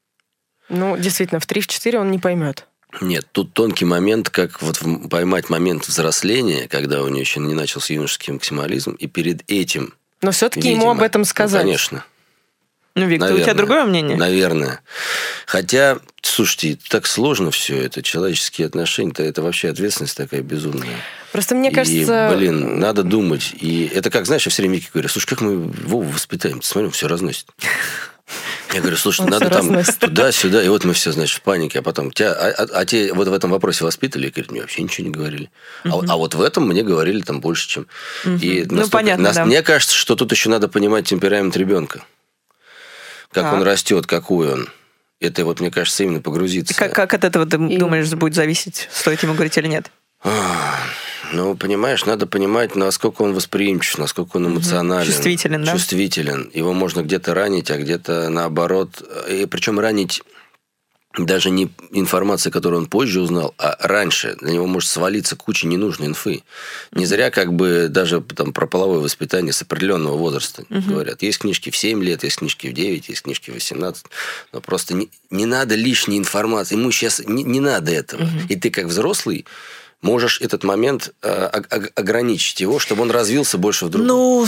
[0.68, 2.66] Ну, действительно, в 3-4 он не поймет.
[3.00, 7.54] Нет, тут тонкий момент, как вот в- поймать момент взросления, когда у нее еще не
[7.54, 11.62] начался юношеский максимализм, и перед этим, Но все-таки ему об этом ну, сказать.
[11.62, 12.04] конечно.
[12.96, 13.54] Ну, Вик, ты- у тебя Наверное.
[13.54, 14.16] другое мнение?
[14.16, 14.80] Наверное.
[15.46, 18.02] Хотя, слушайте, так сложно все это.
[18.02, 20.96] Человеческие отношения, это, это вообще ответственность такая безумная.
[21.30, 22.32] Просто мне и, кажется...
[22.34, 23.52] блин, надо думать.
[23.60, 26.60] И это как, знаешь, я все время Вике говорю, слушай, как мы Вову воспитаем?
[26.60, 27.46] Ты смотри, он все разносит.
[28.74, 31.82] Я говорю, слушай, Он надо там туда-сюда, и вот мы все, значит, в панике, а
[31.82, 35.06] потом тебя, а, а- а те вот в этом вопросе воспитывали, говорят, мне вообще ничего
[35.06, 35.50] не говорили.
[35.84, 37.86] А, вот- а вот в этом мне говорили там больше, чем.
[38.24, 39.44] И Ну, настолько- понятно, нас- да.
[39.44, 42.02] Мне кажется, что тут еще надо понимать темперамент ребенка.
[43.36, 43.52] Как Так.
[43.52, 44.68] он растет, какой он.
[45.20, 46.74] Это вот, мне кажется, именно погрузиться.
[46.74, 49.90] Как, как от этого ты И- думаешь, будет зависеть, стоит ему говорить или нет?
[51.32, 55.04] Ну, понимаешь, надо понимать, насколько он восприимчив, насколько он эмоционален.
[55.12, 55.72] Чувствителен, да?
[55.72, 56.50] Чувствителен.
[56.54, 59.02] Его можно где-то ранить, а где-то наоборот.
[59.28, 60.22] И причем ранить
[61.24, 64.36] даже не информация, которую он позже узнал, а раньше.
[64.40, 66.42] На него может свалиться куча ненужной инфы.
[66.92, 70.90] Не зря как бы даже там про половое воспитание с определенного возраста угу.
[70.90, 71.22] говорят.
[71.22, 74.04] Есть книжки в 7 лет, есть книжки в 9, есть книжки в 18.
[74.52, 76.76] Но просто не, не надо лишней информации.
[76.76, 78.22] Ему сейчас не, не надо этого.
[78.22, 78.48] Угу.
[78.50, 79.46] И ты как взрослый
[80.02, 81.46] можешь этот момент э,
[81.94, 84.06] ограничить его, чтобы он развился больше в другом?
[84.06, 84.46] Ну,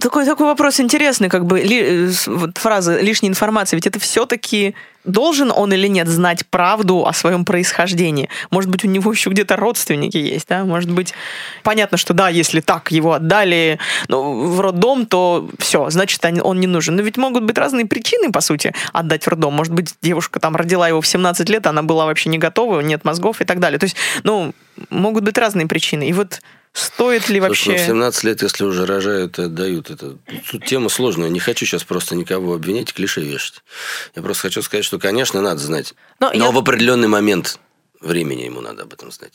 [0.00, 4.74] такой, такой вопрос интересный, как бы ли, вот фраза лишней информации, ведь это все-таки
[5.04, 8.28] должен он или нет знать правду о своем происхождении.
[8.50, 10.64] Может быть, у него еще где-то родственники есть, да?
[10.64, 11.14] Может быть,
[11.62, 13.78] понятно, что да, если так его отдали
[14.08, 16.96] ну, в роддом, то все, значит, он не нужен.
[16.96, 19.54] Но ведь могут быть разные причины, по сути, отдать в роддом.
[19.54, 23.04] Может быть, девушка там родила его в 17 лет, она была вообще не готова, нет
[23.04, 23.78] мозгов и так далее.
[23.78, 24.52] То есть, ну,
[24.90, 26.08] могут быть разные причины.
[26.08, 26.40] И вот
[26.72, 27.64] Стоит ли вообще...
[27.64, 30.16] Слушай, ну, в 17 лет, если уже рожают и отдают, это...
[30.50, 31.28] Тут тема сложная.
[31.28, 33.62] Не хочу сейчас просто никого обвинять и клише вешать.
[34.14, 35.94] Я просто хочу сказать, что, конечно, надо знать.
[36.20, 36.50] Но, Но я...
[36.50, 37.58] в определенный момент
[38.00, 39.32] времени ему надо об этом знать.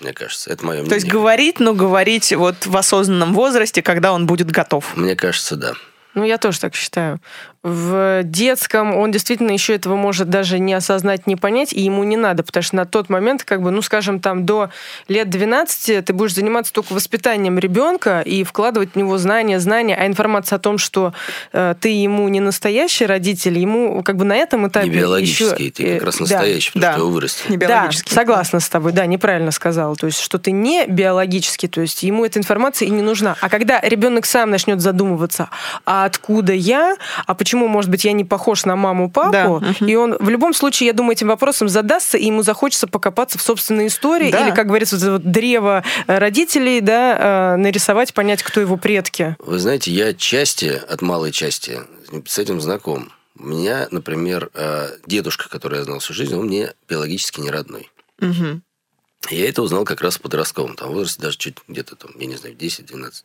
[0.00, 0.90] Мне кажется, это мое мнение.
[0.90, 4.96] То есть говорить, но говорить вот в осознанном возрасте, когда он будет готов.
[4.96, 5.74] Мне кажется, да.
[6.14, 7.20] Ну, я тоже так считаю
[7.66, 12.16] в детском он действительно еще этого может даже не осознать, не понять, и ему не
[12.16, 14.70] надо, потому что на тот момент, как бы, ну, скажем, там до
[15.08, 20.06] лет 12 ты будешь заниматься только воспитанием ребенка и вкладывать в него знания, знания, а
[20.06, 21.12] информация о том, что
[21.52, 25.72] э, ты ему не настоящий родитель, ему как бы на этом этапе Не биологический, еще,
[25.72, 26.92] ты как раз настоящий, да, потому да.
[26.92, 27.50] что его вырастил.
[27.50, 28.10] Не биологический.
[28.10, 29.96] Да, согласна с тобой, да, неправильно сказала.
[29.96, 33.36] То есть, что ты не биологический, то есть ему эта информация и не нужна.
[33.40, 35.50] А когда ребенок сам начнет задумываться,
[35.84, 36.96] а откуда я,
[37.26, 39.86] а почему почему, может быть, я не похож на маму, папу, да.
[39.86, 43.42] и он в любом случае, я думаю, этим вопросом задастся, и ему захочется покопаться в
[43.42, 44.46] собственной истории, да.
[44.46, 49.36] или, как говорится, вот древо э, родителей, да, э, нарисовать, понять, кто его предки.
[49.38, 51.80] Вы знаете, я части, от малой части,
[52.26, 53.10] с этим знаком.
[53.38, 57.90] У меня, например, э, дедушка, который я знал всю жизнь, он мне биологически не родной.
[58.20, 58.60] Угу.
[59.30, 62.36] Я это узнал как раз в подростковом там, возрасте, даже чуть где-то там, я не
[62.36, 63.24] знаю, 10-12.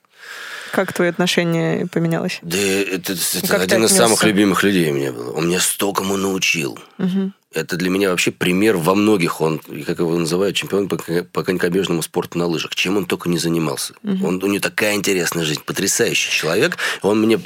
[0.72, 2.40] Как твое отношение поменялось?
[2.42, 5.36] Да это, это один из самых любимых людей у меня был.
[5.36, 6.80] Он меня стокому научил.
[6.98, 7.32] Угу.
[7.54, 9.42] Это для меня вообще пример во многих.
[9.42, 12.76] Он, как его называют, чемпион по, по конькобежному спорту на лыжах.
[12.76, 13.94] Чем он только не занимался.
[14.04, 14.26] Угу.
[14.26, 16.78] Он, у него такая интересная жизнь, потрясающий человек.
[17.02, 17.42] Он мне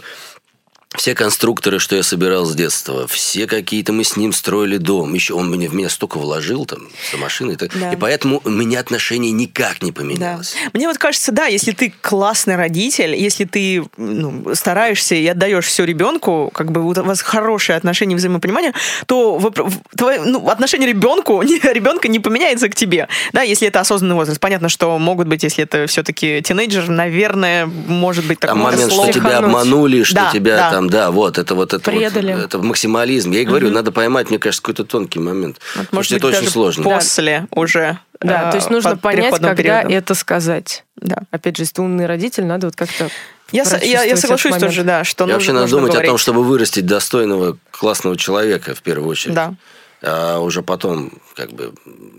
[0.97, 5.13] все конструкторы, что я собирал с детства, все какие-то мы с ним строили дом.
[5.13, 7.57] Еще он мне, в меня столько вложил там за машиной.
[7.57, 7.93] Да.
[7.93, 10.55] И поэтому у меня отношение никак не поменялось.
[10.63, 10.69] Да.
[10.73, 15.85] Мне вот кажется, да, если ты классный родитель, если ты ну, стараешься и отдаешь все
[15.85, 18.73] ребенку, как бы у вас хорошие отношения, взаимопонимание,
[19.05, 19.51] то
[19.95, 21.41] твое, ну, отношение ребенку,
[21.73, 23.07] ребенка не поменяется к тебе.
[23.33, 24.39] Да, если это осознанный возраст.
[24.39, 29.11] Понятно, что могут быть, если это все-таки тинейджер, наверное, может быть такой Там момент, что
[29.11, 30.71] тебя обманули, что да, тебя да.
[30.71, 32.33] там там, да, вот, это вот это, Предали.
[32.33, 33.31] Вот, это максимализм.
[33.31, 33.75] Я и говорю, угу.
[33.75, 35.59] надо поймать, мне кажется, какой-то тонкий момент.
[35.75, 36.83] Вот, может быть, это очень сложно.
[36.83, 37.59] После да.
[37.59, 37.99] уже.
[38.21, 39.91] Да, э, то есть нужно понять, когда периодом.
[39.91, 40.85] это сказать.
[40.95, 41.17] Да.
[41.31, 43.09] Опять же, если ты умный родитель, надо вот как-то
[43.51, 46.07] я, я, я соглашусь тоже, да, что я нужно, вообще надо думать говорить.
[46.07, 49.35] о том, чтобы вырастить достойного, классного человека в первую очередь.
[49.35, 49.53] Да
[50.01, 51.73] а уже потом как бы...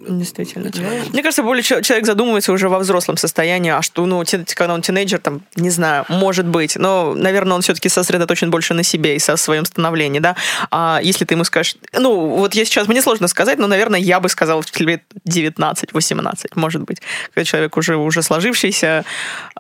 [0.09, 0.71] Действительно.
[1.13, 4.25] Мне кажется, более человек задумывается уже во взрослом состоянии, а что, ну,
[4.55, 8.83] когда он тинейджер, там, не знаю, может быть, но, наверное, он все-таки сосредоточен больше на
[8.83, 10.37] себе и со своем становлении, да.
[10.71, 11.77] А если ты ему скажешь...
[11.93, 16.53] Ну, вот я сейчас, мне сложно сказать, но, наверное, я бы сказала в лет 19-18,
[16.55, 17.01] может быть.
[17.35, 19.05] Когда человек уже, уже сложившийся...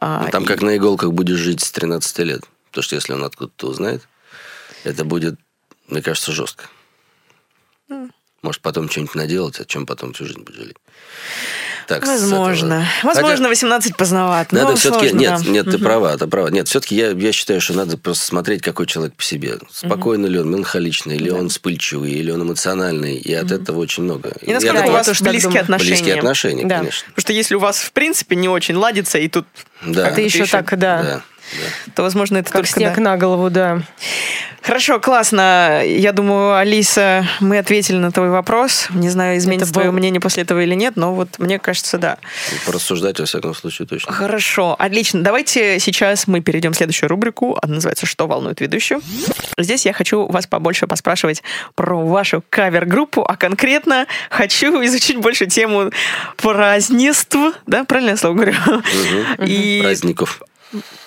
[0.00, 0.46] А, ну, там и...
[0.46, 2.42] как на иголках будешь жить с 13 лет.
[2.70, 4.02] Потому что если он откуда-то узнает,
[4.84, 5.38] это будет,
[5.88, 6.64] мне кажется, жестко.
[8.46, 10.76] Может, потом что-нибудь наделать, о чем потом всю жизнь будет жалеть.
[11.88, 12.86] Так, Возможно.
[13.02, 13.48] Возможно, Хотя...
[13.48, 14.54] 18 поздновато.
[14.54, 15.12] Надо все-таки.
[15.12, 15.50] Нет, да.
[15.50, 16.46] нет, ты права, ты права.
[16.48, 19.58] Нет, все-таки я, я считаю, что надо просто смотреть, какой человек по себе.
[19.68, 20.32] Спокойный угу.
[20.32, 21.36] ли он, меланхоличный, или да.
[21.36, 23.16] он вспыльчивый, или он эмоциональный.
[23.16, 23.54] И от угу.
[23.54, 24.32] этого очень много.
[24.42, 25.90] И насколько я у вас близкие отношения.
[25.90, 26.78] Близкие отношения, да.
[26.78, 27.06] конечно.
[27.08, 29.46] Потому что если у вас, в принципе, не очень ладится, и тут...
[29.84, 30.12] Да.
[30.12, 31.02] Ты еще так, да.
[31.02, 31.22] да
[31.52, 31.92] да.
[31.94, 32.70] то, возможно, это как только...
[32.70, 33.00] снег да.
[33.00, 33.82] на голову, да.
[34.66, 35.82] Хорошо, классно.
[35.86, 38.88] Я думаю, Алиса, мы ответили на твой вопрос.
[38.90, 39.74] Не знаю, изменится был...
[39.74, 42.18] твое мнение после этого или нет, но вот мне кажется, да.
[42.66, 44.12] Порассуждать, во всяком случае, точно.
[44.12, 45.22] Хорошо, отлично.
[45.22, 47.56] Давайте сейчас мы перейдем в следующую рубрику.
[47.62, 49.00] Она называется «Что волнует ведущую?».
[49.56, 51.44] Здесь я хочу вас побольше поспрашивать
[51.76, 55.92] про вашу кавер-группу, а конкретно хочу изучить больше тему
[56.38, 57.36] празднеств.
[57.68, 58.54] Да, правильно я слово говорю?
[58.66, 59.44] Угу.
[59.46, 59.80] И...
[59.80, 60.42] Праздников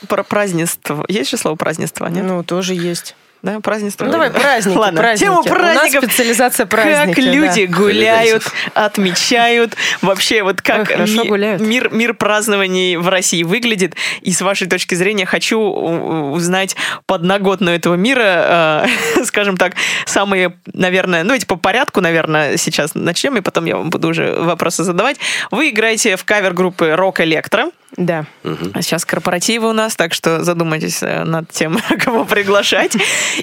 [0.07, 1.05] про празднество.
[1.07, 2.24] Есть же слово празднество, нет?
[2.24, 3.16] Ну, тоже есть.
[3.41, 4.03] Да, празднество.
[4.03, 5.24] Ну, давай праздники, Ладно, праздники.
[5.30, 6.03] тему У нас праздников.
[6.03, 7.16] специализация праздники.
[7.16, 7.78] Как люди да.
[7.78, 8.43] гуляют,
[8.74, 9.78] отмечают.
[10.01, 11.62] Вообще, вот как Ой, хорошо ми- гуляют.
[11.62, 13.95] мир, мир празднований в России выглядит.
[14.22, 18.86] И с вашей точки зрения хочу узнать подноготную этого мира,
[19.16, 19.74] э, скажем так,
[20.05, 24.34] самые, наверное, ну, давайте по порядку, наверное, сейчас начнем, и потом я вам буду уже
[24.34, 25.16] вопросы задавать.
[25.49, 27.70] Вы играете в кавер-группы Рок Электро.
[27.97, 28.25] Да.
[28.73, 32.95] А сейчас корпоративы у нас, так что задумайтесь э, над тем, кого приглашать.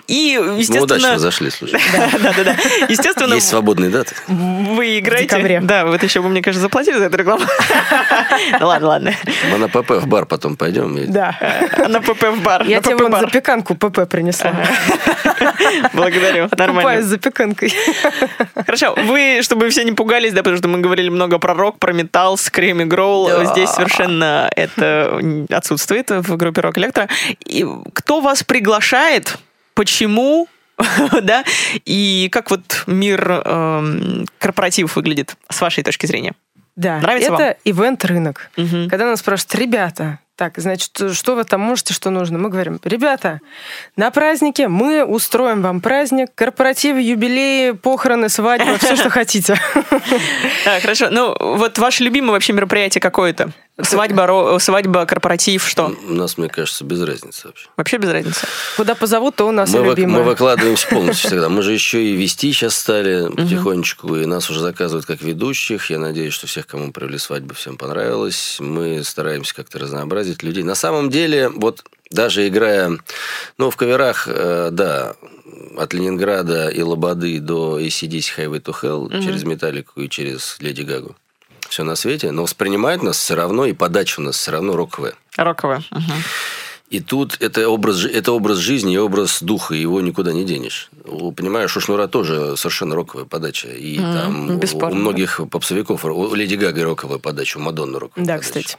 [0.07, 1.19] И, Мы удачно естественно...
[1.19, 1.81] зашли, слушай.
[2.23, 2.57] Да, да, да.
[2.89, 4.15] Естественно, Есть свободные даты.
[4.29, 5.29] вы играете...
[5.29, 5.61] декабре.
[5.61, 7.45] Да, вот еще вы, мне кажется, заплатили за эту рекламу.
[8.61, 9.13] Ну ладно, ладно.
[9.51, 10.97] Мы на ПП в бар потом пойдем.
[10.97, 11.37] и- Да.
[11.79, 12.63] А На ПП в бар.
[12.67, 13.23] Я тебе бар.
[13.27, 14.53] запеканку ПП принесла.
[15.93, 16.49] Благодарю.
[16.57, 17.03] Нормально.
[17.03, 17.73] запеканкой.
[18.55, 21.93] Хорошо, вы, чтобы все не пугались, да, потому что мы говорили много про рок, про
[21.93, 23.29] металл, скрим и гроул.
[23.53, 25.21] Здесь совершенно это
[25.51, 27.09] отсутствует в группе Рок Электро.
[27.45, 29.39] И кто вас приглашает?
[29.75, 30.49] Почему?
[31.23, 31.45] да,
[31.87, 36.35] и как вот мир эм, корпоративов выглядит с вашей точки зрения?
[36.77, 38.51] Да, Нравится это ивент-рынок.
[38.57, 38.91] Мгм.
[38.91, 42.39] Когда нас спрашивают, ребята, так, значит, что вы там можете, что нужно?
[42.39, 43.41] Мы говорим, ребята,
[43.97, 49.59] на празднике мы устроим вам праздник, корпоративы, юбилеи, похороны, свадьбы, все, что хотите.
[50.83, 51.09] Хорошо.
[51.11, 53.51] Ну, вот ваше любимое вообще мероприятие какое-то?
[53.83, 55.95] Свадьба, свадьба, корпоратив, что?
[56.09, 57.69] У нас, мне кажется, без разницы вообще.
[57.77, 58.47] Вообще без разницы.
[58.77, 60.21] Куда позовут, то у нас Мы, любимое.
[60.21, 61.51] мы выкладываемся полностью всегда.
[61.51, 65.91] Мы же еще и вести сейчас стали потихонечку, и нас уже заказывают как ведущих.
[65.91, 68.57] Я надеюсь, что всех, кому провели свадьбу, всем понравилось.
[68.61, 70.63] Мы стараемся как-то разнообразить людей.
[70.63, 72.99] На самом деле, вот даже играя,
[73.59, 75.15] ну, в каверах, э, да,
[75.77, 81.17] от Ленинграда и Лободы до ACDC Highway to Hell, через Металлику и через Леди Гагу.
[81.69, 85.15] Все на свете, но воспринимают нас все равно, и подача у нас все равно роковая.
[85.37, 85.83] Роковая.
[85.91, 86.23] Мгм.
[86.89, 90.89] И тут это образ, это образ жизни и образ духа, его никуда не денешь.
[91.37, 93.69] Понимаешь, у Шнура тоже совершенно роковая подача.
[93.69, 97.99] И Мгм, там у- бесспорно, у многих попсовиков, у Леди Гага роковая подача, у Мадонны
[97.99, 98.77] роковая Да, подача.
[98.77, 98.79] кстати.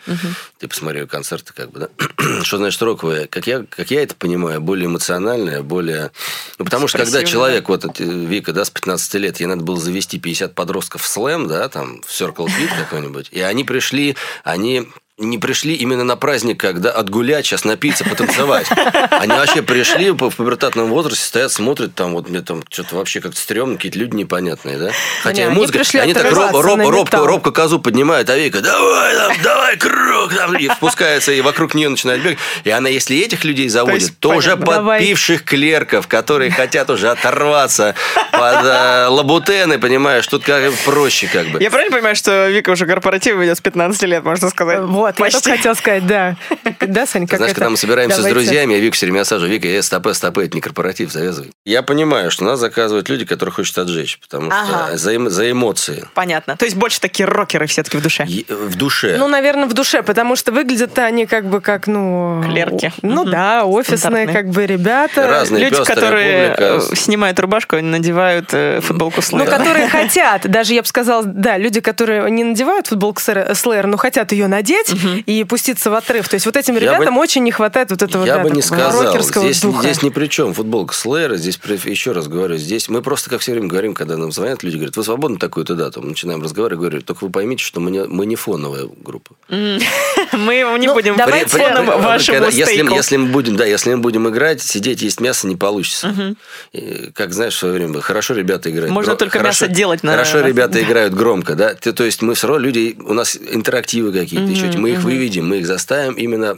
[0.57, 1.89] Ты посмотри концерты, как бы, да?
[2.43, 3.27] Что значит роковая?
[3.27, 6.11] Как я, как я это понимаю, более эмоциональная, более...
[6.59, 10.17] Ну, потому что когда человек, вот Вика, да, с 15 лет, ей надо было завести
[10.17, 14.87] 50 подростков в слэм, да, там, в Circle Pit какой-нибудь, и они пришли, они
[15.17, 18.67] не пришли именно на праздник, когда отгулять, сейчас напиться, потанцевать.
[19.09, 23.39] Они вообще пришли в пубертатном возрасте, стоят, смотрят, там вот мне там что-то вообще как-то
[23.39, 24.91] стрёмно, какие-то люди непонятные, да?
[25.23, 28.61] Хотя Не, они музыка, пришли они так роб, роб, робко, робко козу поднимают, а Вика,
[28.61, 32.37] давай, там, давай, круг, там, и спускается, и вокруг нее начинает бегать.
[32.63, 37.95] И она, если этих людей заводит, есть, то, уже подпивших клерков, которые хотят уже оторваться
[38.31, 41.61] под э, лабутены, понимаешь, тут как проще как бы.
[41.61, 44.81] Я правильно понимаю, что Вика уже корпоратив ведет с 15 лет, можно сказать?
[44.81, 45.41] Вот, я Почти.
[45.41, 46.35] только хотела сказать, да.
[46.81, 47.59] Да, Саня, как Знаешь, это?
[47.59, 48.39] когда мы собираемся Давайте.
[48.39, 49.51] с друзьями, я Вику все время осаживаю.
[49.51, 51.51] Вика, э, стопе, стопе, это не корпоратив, завязывай.
[51.65, 56.05] Я понимаю, что нас заказывают люди, которые хочет отжечь, потому что за, за эмоции.
[56.13, 56.57] Понятно.
[56.57, 58.25] То есть больше такие рокеры все-таки в душе.
[58.27, 59.15] Е- В душе.
[59.17, 62.41] Ну, наверное, в душе, потому что выглядят они как бы как, ну...
[62.45, 62.91] Клерки.
[63.01, 65.27] Ну да, офисные как бы ребята.
[65.27, 65.63] Разные.
[65.65, 66.79] Люди, которые публика.
[66.91, 69.49] э, снимают рубашку, надевают э, футболку Ну, Slayer.
[69.49, 74.31] которые хотят, даже я бы сказала, да, люди, которые не надевают футболку Slayer, но хотят
[74.31, 74.89] ее надеть
[75.25, 76.27] и пуститься в отрыв.
[76.29, 78.61] То есть вот этим ребятам бы- очень не хватает вот этого Я да, бы не
[78.61, 79.03] сказал.
[79.03, 79.81] рокерского Здесь, духа.
[79.83, 81.37] здесь ни при чем футболка Слэйра.
[81.37, 84.75] Здесь, еще раз говорю, здесь мы просто, как все время говорим, когда нам звонят, люди
[84.75, 86.01] говорят, вы свободны такую-то дату?
[86.01, 89.35] Мы начинаем разговаривать, говорю, только вы поймите, что мы не, мы не фоновая группа.
[90.33, 92.93] Мы не Ну, будем давайте- При- при- вашему когда- если, стейку.
[92.95, 96.35] если мы будем, да, если мы будем играть, сидеть есть мясо не получится.
[96.73, 98.91] И, как знаешь, в свое время хорошо ребята играют.
[98.91, 101.73] Можно гро- только хорошо- мясо делать на- Хорошо ребята играют громко, да.
[101.75, 105.47] Ты- то есть мы все равно люди, у нас интерактивы какие-то еще, мы их выведем,
[105.47, 106.57] мы их заставим именно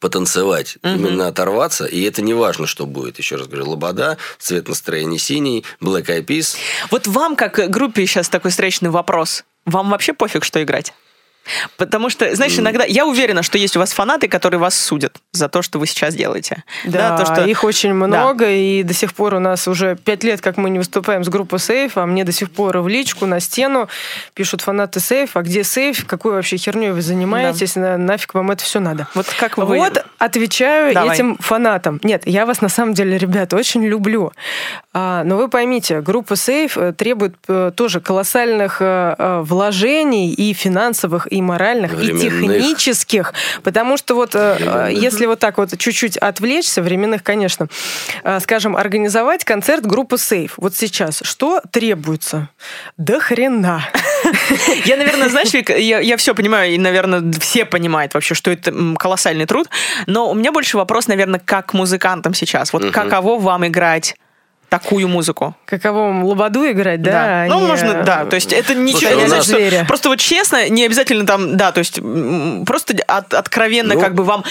[0.00, 3.18] потанцевать, именно оторваться, и это не важно, что будет.
[3.18, 6.56] Еще раз говорю, лобода, цвет настроения синий, Black Eyed Peas.
[6.92, 9.42] Вот вам, как группе, сейчас такой встречный вопрос.
[9.66, 10.92] Вам вообще пофиг, что играть?
[11.76, 15.48] Потому что, знаешь, иногда я уверена, что есть у вас фанаты, которые вас судят за
[15.48, 16.64] то, что вы сейчас делаете.
[16.84, 17.44] Да, то, что...
[17.44, 20.78] их очень много, и до сих пор у нас уже пять лет, как мы не
[20.78, 23.88] выступаем с группой Сейф, а мне до сих пор в личку, на стену
[24.34, 28.64] пишут фанаты Сейф, а где Сейф, какой вообще херней вы занимаетесь, на- нафиг вам это
[28.64, 29.08] все надо.
[29.14, 29.78] Вот как вы...
[29.78, 31.14] Вот отвечаю Давай.
[31.14, 32.00] этим фанатам.
[32.02, 34.32] Нет, я вас на самом деле, ребята, очень люблю.
[34.92, 41.30] А, но вы поймите, группа Сейф э, требует э, тоже колоссальных э, вложений и финансовых,
[41.30, 42.24] и и моральных, Временных.
[42.24, 43.32] и технических.
[43.62, 45.02] Потому что вот э, Временных.
[45.02, 47.68] если вот так вот чуть-чуть отвлечься, временных, конечно,
[48.24, 52.48] э, скажем, организовать концерт группы Сейф вот сейчас, что требуется?
[52.96, 53.88] Да хрена.
[54.84, 58.72] Я, наверное, знаешь, Вик, я, я все понимаю, и, наверное, все понимают вообще, что это
[58.98, 59.68] колоссальный труд.
[60.06, 62.72] Но у меня больше вопрос, наверное, как музыкантам сейчас.
[62.72, 64.16] Вот каково вам играть
[64.68, 65.54] такую музыку?
[65.64, 67.46] Каково вам лободу играть, да?
[67.48, 68.24] Ну, а не- можно, да.
[68.26, 69.84] То есть это ничего Слушай, не значит, что-.
[69.86, 72.00] Просто вот честно, не обязательно там, да, то есть
[72.66, 74.00] просто от- откровенно Ну.
[74.00, 74.44] как бы вам,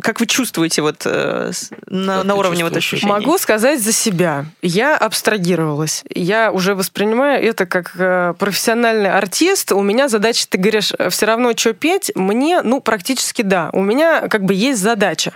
[0.00, 1.52] как вы чувствуете вот э,
[1.86, 3.10] на, Как на уровне вот ощущений?
[3.10, 4.46] Могу сказать за себя.
[4.62, 6.04] Я абстрагировалась.
[6.08, 9.72] Я уже воспринимаю это как э, профессиональный артист.
[9.72, 12.12] У меня задача, ты говоришь, все равно, что петь.
[12.14, 13.70] Мне, ну, практически да.
[13.72, 15.32] У меня как бы есть задача.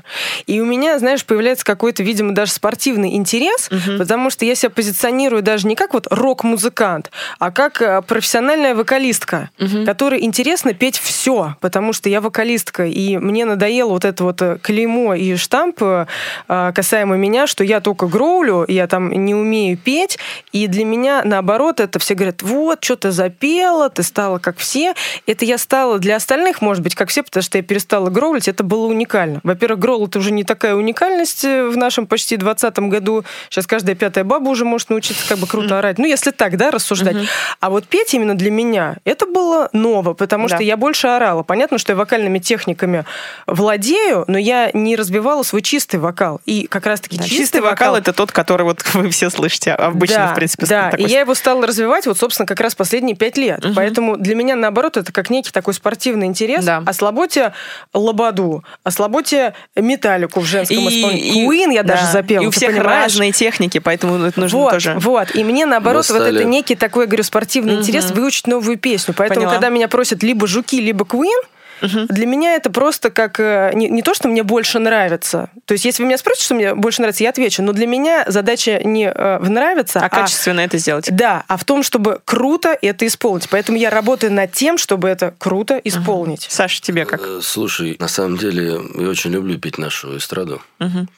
[0.47, 5.43] И у меня, знаешь, появляется какой-то, видимо, даже спортивный интерес, потому что я себя позиционирую
[5.43, 9.51] даже не как вот рок-музыкант, а как э, профессиональная вокалистка,
[9.85, 14.59] которой интересно петь все, потому что я вокалистка, и мне надоело вот это вот э,
[14.63, 16.07] клеймо и штамп э,
[16.47, 20.19] касаемо меня, что я только гроулю, я там не умею петь,
[20.53, 24.95] и для меня, наоборот, это все говорят, вот, что ты запела, ты стала как все.
[25.27, 28.63] Это я стала для остальных, может быть, как все, потому что я перестала гроулить, это
[28.65, 29.41] было уникально.
[29.43, 33.25] Во-первых, гроул это уже не такая уникальность э, в нашем почти 20 году.
[33.51, 35.99] Сейчас каждая пятая баба уже может научиться как бы круто орать.
[35.99, 37.17] Ну, если так, да, рассуждать.
[37.61, 40.57] А вот петь именно для меня, это было ново, потому Да.
[40.57, 41.43] что я больше орала.
[41.43, 43.05] Понятно, что я вокальными техниками
[43.47, 46.41] владею, но я не разбивала свой чистый вокал.
[46.45, 50.17] И как раз-таки Да, чистый, чистый вокал это тот, который вот вы все слышите обычно,
[50.17, 50.67] да, в принципе.
[50.67, 53.65] Да, такой и я его стала развивать вот, собственно, как раз последние пять лет.
[53.75, 56.65] Поэтому для меня, наоборот, это как некий такой спортивный интерес.
[56.65, 56.83] Да.
[56.87, 57.53] Ослаботьте
[57.95, 61.45] лободу, ослаботьте металлику в женском И- исполнении.
[61.45, 62.13] и- Queen я даже да.
[62.13, 63.05] запела, И у всех понимаешь?
[63.13, 64.95] разные техники, поэтому это нужно вот, тоже...
[65.01, 65.35] вот.
[65.35, 69.15] И мне, наоборот, Мы вот это некий такой, я говорю, спортивный интерес выучить новую песню.
[69.17, 69.53] Поэтому, Поняла.
[69.55, 71.41] когда меня просят либо жуки, либо Queen,
[71.81, 75.51] Для меня это просто как э, не, не то, что мне больше нравится.
[75.65, 77.63] То есть, если вы меня спросите, что мне больше нравится, я отвечу.
[77.63, 81.09] Но для меня задача не э, в нравится, А качественно это сделать.
[81.11, 83.49] Да, а в том, чтобы круто это исполнить.
[83.49, 86.47] Поэтому я работаю над тем, чтобы это круто исполнить.
[86.51, 87.21] Саша, тебе как?
[87.23, 90.61] Э, Слушай, на самом деле, я очень люблю петь нашу эстраду.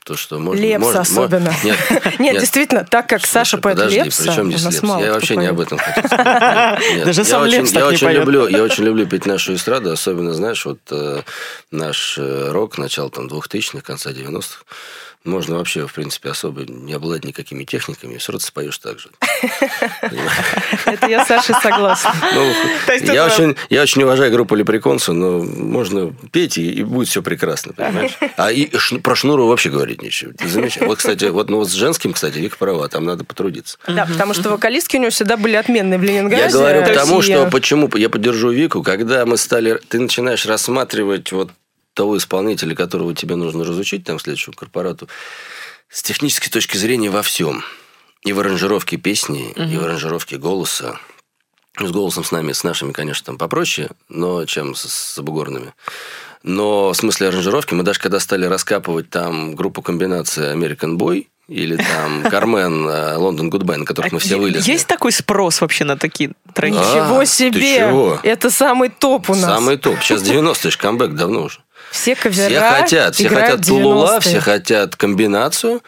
[0.05, 0.61] То, что можно...
[0.61, 1.53] Лепс можно- особенно.
[1.65, 1.77] Нет,
[2.19, 5.01] Нет, действительно, так как Саша поет подожди, Лепса, при чем у здесь Лепс?
[5.01, 6.03] Я вообще не об этом хотел
[7.05, 8.19] Даже я сам очень- Лепс так я не очень поет.
[8.21, 11.23] люблю, Я очень люблю петь нашу эстраду, особенно, знаешь, вот э,
[11.71, 14.65] наш э, рок, начало там 2000-х, конца 90-х.
[15.25, 19.11] Можно вообще, в принципе, особо не обладать никакими техниками, и все равно споешь так же.
[20.87, 22.15] Это я с Сашей согласна.
[22.33, 22.53] Ну,
[23.13, 28.13] я, очень, я очень уважаю группу Лепреконса, но можно петь, и, будет все прекрасно, понимаешь?
[28.37, 28.51] А
[29.03, 30.33] про Шнуру вообще говорить нечего.
[30.87, 33.79] Вот, кстати, вот, ну, вот с женским, кстати, Вика права, там надо потрудиться.
[33.87, 36.45] Да, потому что вокалистки у него всегда были отменные в Ленинграде.
[36.45, 37.05] Я говорю к Россия.
[37.05, 41.51] тому, что почему я поддержу Вику, когда мы стали, ты начинаешь рассматривать вот
[42.01, 45.07] того исполнителя, которого тебе нужно разучить, там, следующему корпорату,
[45.91, 47.63] с технической точки зрения во всем.
[48.23, 50.99] И в аранжировке песни, и в аранжировке голоса.
[51.79, 55.75] С голосом с нами, с нашими, конечно, там попроще, но чем с, с забугорными.
[56.43, 61.77] Но в смысле аранжировки мы даже когда стали раскапывать там группу комбинации American Boy или
[61.77, 64.71] там Кармен, э, London Goodbye, на которых мы все вылезли.
[64.71, 66.77] Есть такой спрос вообще на такие треки?
[66.79, 67.77] А, Ничего ты себе!
[67.77, 68.21] чего?
[68.23, 69.45] Это самый топ у нас.
[69.45, 70.01] Самый топ.
[70.01, 71.61] Сейчас 90-й ж камбэк давно уже.
[71.91, 73.15] Все кавера Все хотят.
[73.15, 74.21] Все хотят Тулула, 90-е.
[74.21, 75.83] все хотят комбинацию.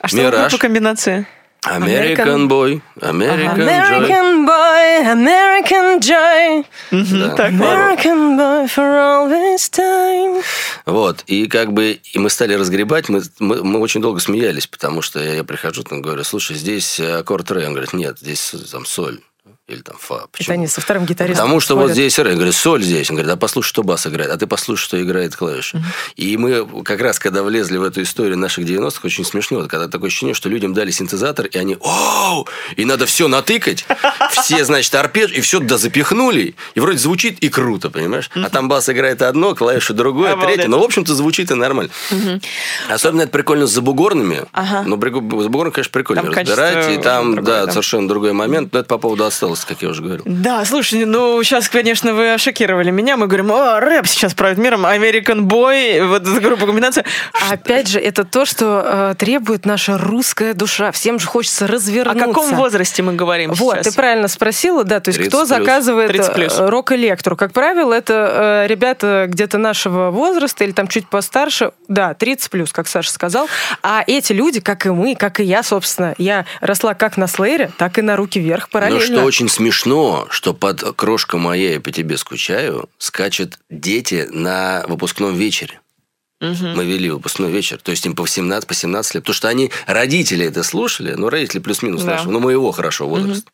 [0.00, 0.52] А что Мираж.
[0.52, 1.26] по комбинации?
[1.66, 4.06] American Boy, American Joy.
[4.06, 7.34] American boy, American joy, Да.
[7.34, 10.44] Так, American boy for all this time.
[10.84, 15.02] Вот, и как бы и мы стали разгребать, мы, мы, мы очень долго смеялись, потому
[15.02, 18.86] что я, я прихожу, там говорю, слушай, здесь аккорд ре, он говорит, нет, здесь там
[18.86, 19.20] соль
[19.68, 20.14] или там фа.
[20.18, 20.54] Это Почему?
[20.54, 21.94] они со вторым гитаристом Потому что вот спорят.
[21.96, 22.30] здесь ре.
[22.30, 23.10] Я говорю, соль здесь.
[23.10, 24.30] Он говорит, а послушай, что бас играет.
[24.30, 25.82] А ты послушай, что играет клавиша.
[26.14, 29.58] И мы как раз, когда влезли в эту историю наших 90-х, очень смешно.
[29.58, 32.46] Вот Когда такое ощущение, что людям дали синтезатор, и они, оу,
[32.76, 33.84] и надо все натыкать.
[34.30, 36.54] Все, значит, арпедж, и все туда запихнули.
[36.76, 38.30] И вроде звучит и круто, понимаешь?
[38.36, 40.54] А там бас играет одно, клавиша другое, Обалдеть.
[40.56, 40.70] третье.
[40.70, 41.90] Но, в общем-то, звучит и нормально.
[42.88, 44.44] Особенно это прикольно с забугорными.
[44.52, 44.84] Ага.
[44.86, 46.90] Ну, бригу- забугорным, конечно, прикольно Там разбирать.
[46.92, 47.72] И там, другое, да, да.
[47.72, 48.72] совершенно другой момент.
[48.72, 49.24] Но это по поводу
[49.56, 50.22] отсталости, как я уже говорил.
[50.26, 53.16] Да, слушай, ну сейчас, конечно, вы шокировали меня.
[53.16, 57.04] Мы говорим, о, рэп сейчас правит миром, American Boy, вот эта группа комбинация.
[57.50, 60.92] Опять же, это то, что э, требует наша русская душа.
[60.92, 62.26] Всем же хочется О развернуться.
[62.26, 63.86] каком возрасте мы говорим Вот, сейчас?
[63.88, 65.48] ты правильно спросила, да, то есть 30 кто плюс.
[65.48, 66.58] заказывает 30 плюс.
[66.58, 67.36] э, рок-электру?
[67.36, 72.72] Как правило, это э, ребята где-то нашего возраста или там чуть постарше, да, 30 плюс,
[72.72, 73.48] как Саша сказал.
[73.82, 77.70] А эти люди, как и мы, как и я, собственно, я росла как на Слэйре,
[77.78, 79.16] так и на руки вверх Но параллельно.
[79.18, 84.84] что очень очень смешно, что под «Крошка моя, я по тебе скучаю» скачут дети на
[84.88, 85.80] выпускном вечере.
[86.40, 89.70] Мы вели выпускной вечер, то есть им по 17, по 17 лет, потому что они,
[89.86, 92.12] родители это слушали, ну, родители плюс-минус Да.
[92.12, 93.50] нашего, ну, моего хорошо возраста.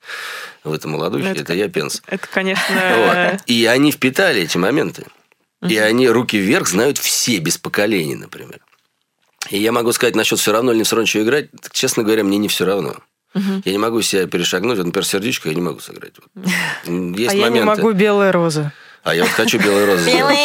[0.64, 2.02] В этом молодой, Ну, это, это- я пенс.
[2.06, 2.64] Это, конечно...
[3.34, 3.42] Вот.
[3.46, 5.06] И они впитали эти моменты.
[5.68, 8.58] И они руки вверх знают все, без поколений, например.
[9.50, 11.50] И я могу сказать насчет все равно или не все равно, что играть.
[11.70, 12.96] Честно говоря, мне не все равно.
[13.34, 14.78] Я не могу себя перешагнуть.
[14.78, 16.14] Вот, например, сердечко я не могу сыграть.
[16.34, 16.46] Вот.
[17.18, 17.82] Есть а я не моменты.
[17.82, 18.72] могу белые розы.
[19.04, 20.08] А я вот хочу белые розы.
[20.08, 20.38] сделать.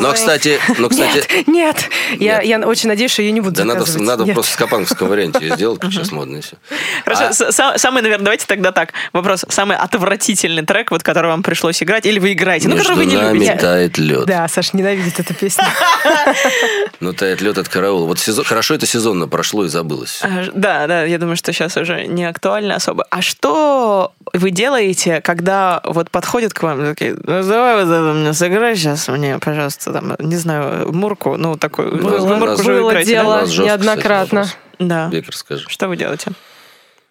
[0.00, 2.44] Но, кстати, но, кстати, Нет, я, Нет.
[2.60, 4.06] я очень надеюсь, что ее не буду да надо, заказывать.
[4.06, 4.34] надо Нет.
[4.34, 6.56] просто в скопанговском варианте ее сделать, сейчас модно и все.
[7.04, 8.92] Хорошо, А- самый, наверное, давайте тогда так.
[9.14, 9.46] Вопрос.
[9.48, 13.10] Самый отвратительный трек, вот, который вам пришлось играть, или вы играете, ну, Между который вы
[13.10, 13.54] не нами любите.
[13.54, 14.26] тает лед.
[14.26, 15.64] Да, Саша ненавидит эту песню.
[17.00, 18.06] Ну, тает лед от караула.
[18.06, 20.20] Вот сезон, хорошо это сезонно прошло и забылось.
[20.22, 23.06] А, Да, да, я думаю, что сейчас уже не актуально особо.
[23.10, 28.32] А что вы делаете, когда вот подходят к вам такие, ну давай вот это мне
[28.32, 33.14] сыграй сейчас мне, пожалуйста, там, не знаю, Мурку, ну такой, Было- Мурку же было играете,
[33.14, 33.22] да?
[33.22, 33.34] дело.
[33.40, 34.42] Нас жестко, неоднократно.
[34.44, 35.08] кстати, Да.
[35.08, 35.64] Бекер, скажи.
[35.68, 36.32] Что вы делаете?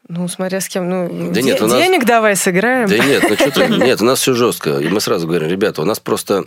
[0.09, 0.89] Ну, смотря с кем.
[0.89, 2.87] Ну, Да де- нет, у нас- денег давай сыграем.
[2.87, 4.77] Да нет, ну что ты, нет, у нас все жестко.
[4.79, 6.45] И мы сразу говорим, ребята, у нас просто,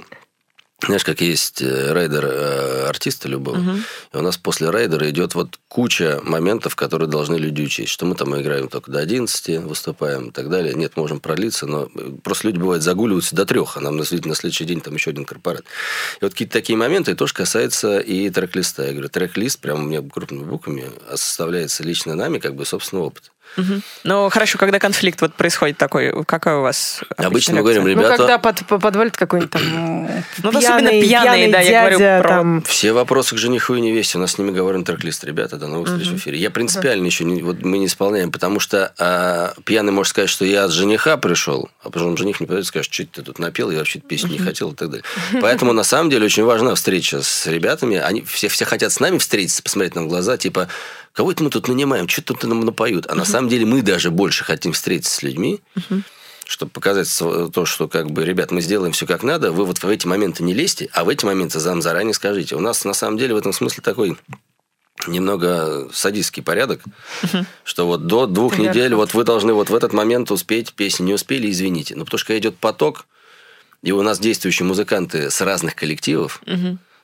[0.86, 3.58] знаешь, как есть э, рейдер э, артиста любого,
[4.12, 8.14] и у нас после рейдера идет вот куча моментов, которые должны люди учесть, что мы
[8.14, 10.74] там играем только до 11, выступаем и так далее.
[10.74, 14.26] Нет, можем продлиться, но э, просто люди, бывают, загуливаются до трех, а нам на, след-
[14.26, 15.64] на следующий день там еще один корпорат.
[16.20, 18.84] И вот какие-то такие моменты тоже касается и трек-листа.
[18.86, 23.02] Я говорю, трек-лист прямо у меня крупными буквами а составляется лично нами, как бы собственный
[23.02, 23.30] опыт.
[24.04, 28.16] Ну, хорошо, когда конфликт вот происходит такой, какая у вас Обычно мы говорим, Ну, ребята,
[28.16, 29.62] когда под, по- подвалит какой-нибудь там
[30.42, 33.74] Ну, особенно пьяный, пьяные, пьяный да, я говорю дядя, про- там, Все вопросы к жениху
[33.74, 34.18] и невесте.
[34.18, 35.24] У нас с ними говорим трек-лист.
[35.24, 36.38] Ребята, до новых встреч в эфире.
[36.38, 40.44] Я принципиально еще не, вот мы не исполняем, потому что а, пьяный может сказать, что
[40.44, 43.70] я от жениха пришел, а потом жених не подойдет и скажет, что ты тут напел,
[43.70, 45.04] я вообще песню не хотел и так далее.
[45.40, 47.96] Поэтому на самом деле очень важна встреча с ребятами.
[47.98, 50.68] Они все, все хотят с нами встретиться, посмотреть нам в глаза, типа,
[51.12, 53.06] кого это мы тут нанимаем, что тут нам напоют.
[53.08, 55.60] А на самом деле мы даже больше хотим встретиться с людьми,
[56.46, 57.08] чтобы показать
[57.52, 60.42] то, что как бы, ребят, мы сделаем все как надо, вы вот в эти моменты
[60.42, 62.56] не лезьте, а в эти моменты нам заранее скажите.
[62.56, 64.16] У нас на самом деле в этом смысле такой
[65.06, 66.82] немного садистский порядок,
[67.64, 68.68] что вот до двух Верно.
[68.68, 71.94] недель вот вы должны вот в этот момент успеть песню, не успели, извините.
[71.96, 73.06] Ну, потому что идет поток,
[73.82, 76.42] и у нас действующие музыканты с разных коллективов,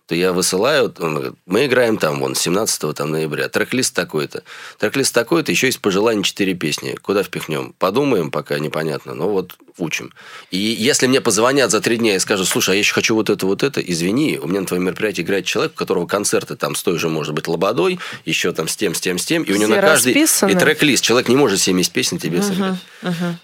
[0.07, 4.42] то я высылаю, он говорит, мы играем там, вон, 17 там, ноября, трек-лист такой-то.
[4.78, 6.96] Трек-лист такой-то, еще есть пожелание 4 песни.
[7.02, 7.74] Куда впихнем?
[7.78, 10.12] Подумаем, пока непонятно, но вот учим.
[10.50, 13.30] И если мне позвонят за три дня и скажут, слушай, а я еще хочу вот
[13.30, 16.74] это, вот это, извини, у меня на твоем мероприятии играет человек, у которого концерты там
[16.74, 19.52] с той же, может быть, Лободой, еще там с тем, с тем, с тем, и
[19.52, 20.14] у него Все на каждый...
[20.14, 20.50] расписано.
[20.50, 21.04] И трек-лист.
[21.04, 22.76] Человек не может 70 песен тебе сыграть.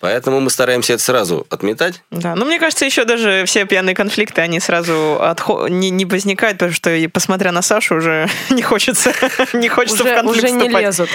[0.00, 2.02] Поэтому мы стараемся это сразу отметать.
[2.10, 6.51] Да, ну мне кажется, еще даже все пьяные конфликты, они сразу отхо- не, не возникают,
[6.53, 9.12] потому что, и посмотря на Сашу, уже не хочется,
[9.53, 10.84] не хочется в уже, конфликт уже не вступать.
[10.84, 11.09] лезут.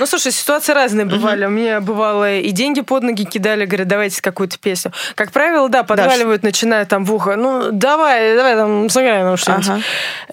[0.00, 1.46] Ну, слушай, ситуации разные бывали.
[1.46, 4.92] У меня бывало и деньги под ноги кидали, говорят, давайте какую-то песню.
[5.14, 9.68] Как правило, да, подваливают, начинают там в ухо, ну, давай, давай там сыграем нам что-нибудь.
[9.68, 9.80] Ага.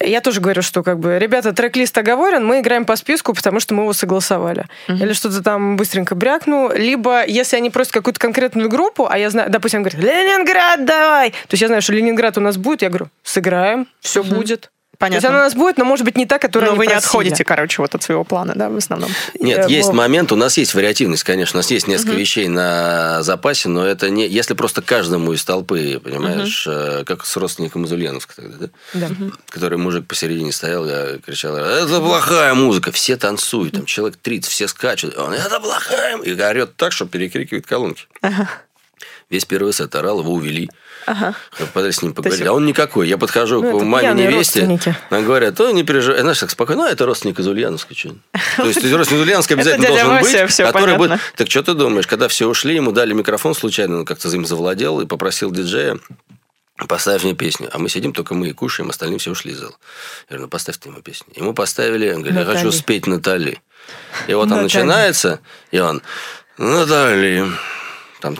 [0.01, 3.73] Я тоже говорю, что как бы, ребята, трек-лист оговорен, мы играем по списку, потому что
[3.73, 4.65] мы его согласовали.
[4.87, 6.71] Или что-то там быстренько брякну.
[6.73, 11.31] Либо, если они просят какую-то конкретную группу, а я знаю, допустим, говорят, Ленинград, давай!
[11.31, 14.42] То есть я знаю, что Ленинград у нас будет, я говорю, сыграем, все будет.
[14.99, 15.21] Понятно.
[15.21, 16.85] То есть она у нас будет, но может быть не та, которая Но они вы
[16.85, 17.07] не просили.
[17.07, 19.09] отходите, короче, вот от своего плана, да, в основном.
[19.39, 19.95] Нет, Э, есть вот.
[19.95, 24.11] момент, у нас есть вариативность, конечно, у нас есть несколько вещей на запасе, но это
[24.11, 24.27] не...
[24.27, 28.69] Если просто каждому из толпы, понимаешь, э, как с родственником из Ульяновска тогда, да?
[28.93, 29.09] Да.
[29.49, 34.67] Который мужик посередине стоял, я кричал, это плохая музыка, все танцуют, там человек 30, все
[34.67, 36.21] скачут, он, это плохая, м-».
[36.21, 38.05] и орет так, что перекрикивает колонки.
[39.29, 40.69] Весь первый сет орал, его увели.
[41.05, 41.35] Ага.
[41.73, 42.39] Подали с ним поговорить.
[42.39, 43.07] есть- А он никакой.
[43.07, 44.61] Я подхожу Ну, к маме невесте.
[45.09, 46.21] Она говорит, то не переживай.
[46.21, 47.93] Знаешь, так спокойно, ну, это родственник из Ульяновска.
[47.95, 48.09] Что?
[48.57, 50.31] То есть, родственник из Ульяновска обязательно должен быть.
[50.67, 51.19] который будет...
[51.35, 55.01] Так что ты думаешь, когда все ушли, ему дали микрофон случайно, он как-то им завладел
[55.01, 55.97] и попросил диджея,
[56.87, 57.69] поставь мне песню.
[57.71, 59.71] А мы сидим, только мы и кушаем, остальные все ушли из зала.
[60.29, 61.27] Я говорю, ну поставь ты ему песню.
[61.35, 63.61] Ему поставили, он говорит, я хочу спеть Натали.
[64.27, 64.63] И вот он Натали.
[64.63, 65.39] начинается,
[65.71, 66.01] и он,
[66.57, 67.45] Натали,
[68.23, 68.37] там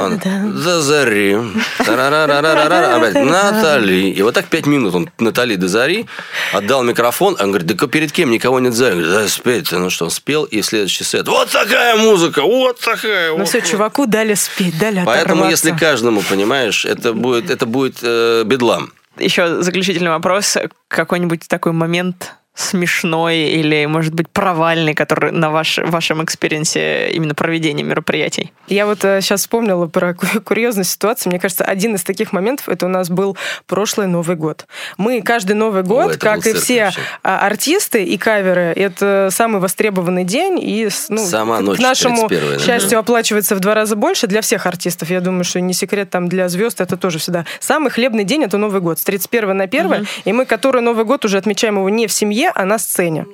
[0.00, 1.38] он до зари,
[1.78, 4.10] опять Натали.
[4.10, 6.06] И вот так пять минут он Натали до зари,
[6.52, 8.86] отдал микрофон, он говорит, да перед кем никого нет за.
[8.86, 9.70] Я говорю, да спеть.
[9.70, 13.32] Ну что, он спел, и следующий сет, вот такая музыка, вот такая.
[13.36, 18.02] Ну все, чуваку дали спеть, дали Поэтому, если каждому, понимаешь, это будет, это будет
[18.44, 18.92] бедлам.
[19.18, 20.56] Еще заключительный вопрос.
[20.88, 27.34] Какой-нибудь такой момент смешной или, может быть, провальный, который на ваш, вашем experience е именно
[27.34, 28.52] проведения мероприятий?
[28.66, 31.30] Я вот э, сейчас вспомнила про ку- курьезную ситуацию.
[31.30, 33.36] Мне кажется, один из таких моментов это у нас был
[33.66, 34.66] прошлый Новый год.
[34.96, 37.00] Мы каждый Новый год, это как и все вообще.
[37.22, 40.58] а, артисты и каверы, это самый востребованный день.
[40.60, 42.58] И ну, Сама к ночь нашему 31-е, наверное.
[42.58, 45.10] счастью оплачивается в два раза больше для всех артистов.
[45.10, 47.44] Я думаю, что не секрет там для звезд это тоже всегда.
[47.60, 48.98] Самый хлебный день это Новый год.
[48.98, 50.06] С 31 на 1.
[50.24, 53.26] И мы, который Новый год, уже отмечаем его не в семье, а на сцене.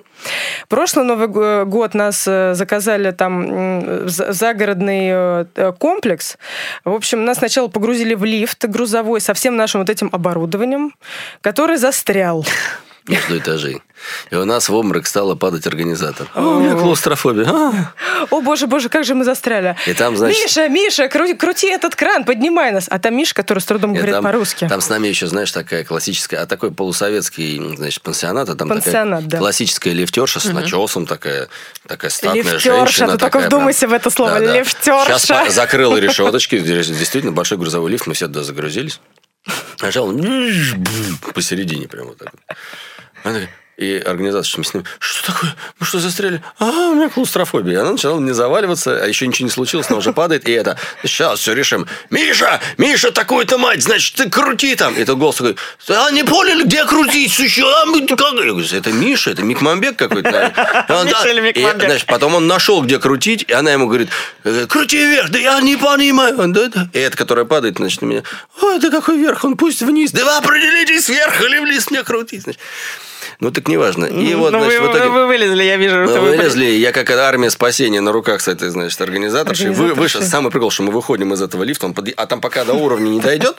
[0.69, 6.39] Прошлый Новый го- год нас э, заказали там загородный э, э, комплекс.
[6.85, 10.95] В общем, нас сначала погрузили в лифт грузовой со всем нашим вот этим оборудованием,
[11.41, 12.45] который застрял.
[13.07, 13.83] Между этажей.
[14.31, 16.27] И у нас в обморок стала падать организатор.
[16.35, 17.47] «А, у меня клаустрофобия.
[17.47, 17.93] А.
[18.31, 19.77] О, боже, боже, как же мы застряли.
[19.87, 22.87] И там, значит- Миша, Миша, крути, крути этот кран, поднимай нас.
[22.91, 24.67] А там Миша, который с трудом И говорит там, по-русски.
[24.69, 29.21] Там с нами еще, знаешь, такая классическая, а такой полусоветский, значит, пансионат, а там Пансионат,
[29.21, 29.39] такая да.
[29.39, 31.49] классическая лифтерша с начесом, такая,
[31.87, 33.13] такая статная Лифтерша, женщина.
[33.13, 35.19] ты только вдумайся в это слово, лифтерша.
[35.19, 39.01] Сейчас закрыла решеточки, действительно большой грузовой лифт, мы все туда загрузились.
[39.81, 40.11] Нажал
[41.35, 42.57] посередине прямо вот так вот.
[43.25, 45.57] Она такая, и с ним, что такое?
[45.81, 46.41] Мы что, застряли?
[46.59, 47.81] А, у меня клаустрофобия.
[47.81, 51.41] Она начала не заваливаться, а еще ничего не случилось, она уже падает, и это, сейчас
[51.41, 51.89] все решим.
[52.11, 54.95] Миша, Миша, такую-то мать, значит, ты крути там.
[54.95, 55.57] И тот голос такой,
[55.89, 57.65] а не поняли, где крутить еще?
[57.65, 58.21] А, мы как?
[58.21, 60.31] Я говорю, это Миша, это Микмамбек какой-то.
[60.31, 60.87] наверное».
[60.89, 61.87] И он, Миша или Микмамбек?
[61.89, 64.09] значит, потом он нашел, где крутить, и она ему говорит,
[64.45, 66.39] «Э, крути вверх, да я не понимаю.
[66.39, 66.89] Он, «Да, да».
[66.93, 68.23] И эта, которая падает, значит, на меня,
[68.63, 70.13] ой, да какой вверх, он пусть вниз.
[70.13, 72.43] Да вы определитесь, вверх или вниз мне крутить.
[72.43, 72.61] Значит.
[73.41, 74.07] Ну, так неважно.
[74.07, 75.09] И вот, ну, значит, вы, в итоге...
[75.09, 76.07] вы- вы вылезли, я вижу.
[76.07, 79.71] Что вы- вылезли, я как армия спасения на руках с этой, значит, организаторшей.
[79.71, 82.65] Вы, выше, самый прикол, что мы выходим из этого лифта, он под- а там пока
[82.65, 83.57] до уровня не дойдет,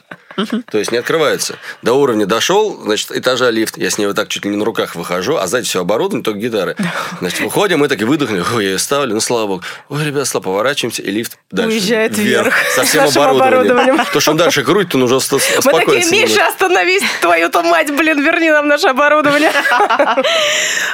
[0.69, 1.55] то есть не открывается.
[1.81, 4.65] До уровня дошел, значит, этажа лифт, я с ней вот так чуть ли не на
[4.65, 6.75] руках выхожу, а сзади все оборудование, только гитары.
[7.19, 9.63] Значит, выходим, мы такие выдохнули, ой, я ее ставлю, ну, слава богу.
[9.89, 11.69] Ой, ребят, слава, поворачиваемся, и лифт дальше.
[11.77, 12.53] Уезжает вверх.
[12.75, 13.53] Со всем оборудованием.
[13.77, 14.05] оборудованием.
[14.13, 15.33] То, что он дальше крутит, он уже ст-
[15.65, 16.05] Мы такие.
[16.11, 19.51] Миша, остановись, твою-то мать, блин, верни нам наше оборудование.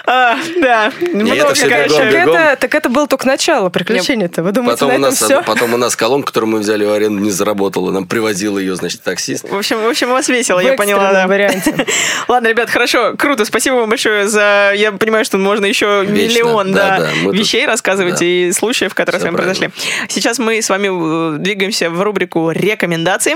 [0.06, 0.92] А, да.
[1.14, 4.44] Много, бегом, Так это, так было только начало приключений-то.
[4.44, 5.44] Вы думаете, Потом на у, этом нас, все?
[5.44, 7.92] потом у нас колонка, которую мы взяли в аренду, не заработала.
[7.92, 9.52] Нам привозил ее, значит, таксист.
[9.54, 11.28] В общем, в общем, у вас весело, В я поняла, да.
[11.28, 11.86] варианте.
[12.28, 14.74] Ладно, ребят, хорошо, круто, спасибо вам большое за...
[14.76, 16.14] Я понимаю, что можно еще Вечно.
[16.40, 18.26] миллион Да, да, да, мы тут- вещей рассказывать да.
[18.26, 19.70] и случаев, которые Всё с вами произошли.
[20.10, 23.36] Сейчас мы с вами э, двигаемся в рубрику «Рекомендации».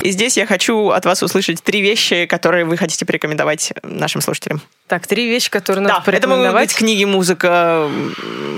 [0.00, 4.60] И здесь я хочу от вас услышать три вещи, которые вы хотите порекомендовать нашим слушателям.
[4.88, 6.68] Так, три вещи, которые надо Да, это могут порекомендовать.
[6.70, 7.88] быть книги, музыка,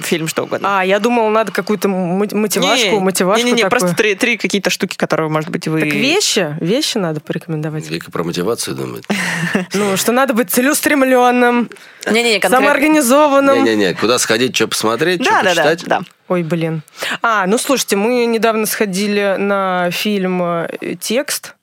[0.03, 0.81] фильм, что угодно.
[0.81, 3.71] А, я думала, надо какую-то мо- мотивашку, мотивашку не, не, такую.
[3.71, 5.81] просто три, три какие-то штуки, которые, может быть, вы...
[5.81, 7.89] Так вещи, вещи надо порекомендовать.
[7.89, 9.05] Вика про мотивацию думает.
[9.75, 11.71] Ну, что надо быть целеустремленным,
[12.05, 13.65] самоорганизованным.
[13.65, 15.85] Не-не-не, куда сходить, что посмотреть, что Да, да, да, почитать.
[15.89, 16.01] да.
[16.29, 16.83] Ой, блин.
[17.23, 20.69] А, ну слушайте, мы недавно сходили на фильм э,
[21.01, 21.55] «Текст»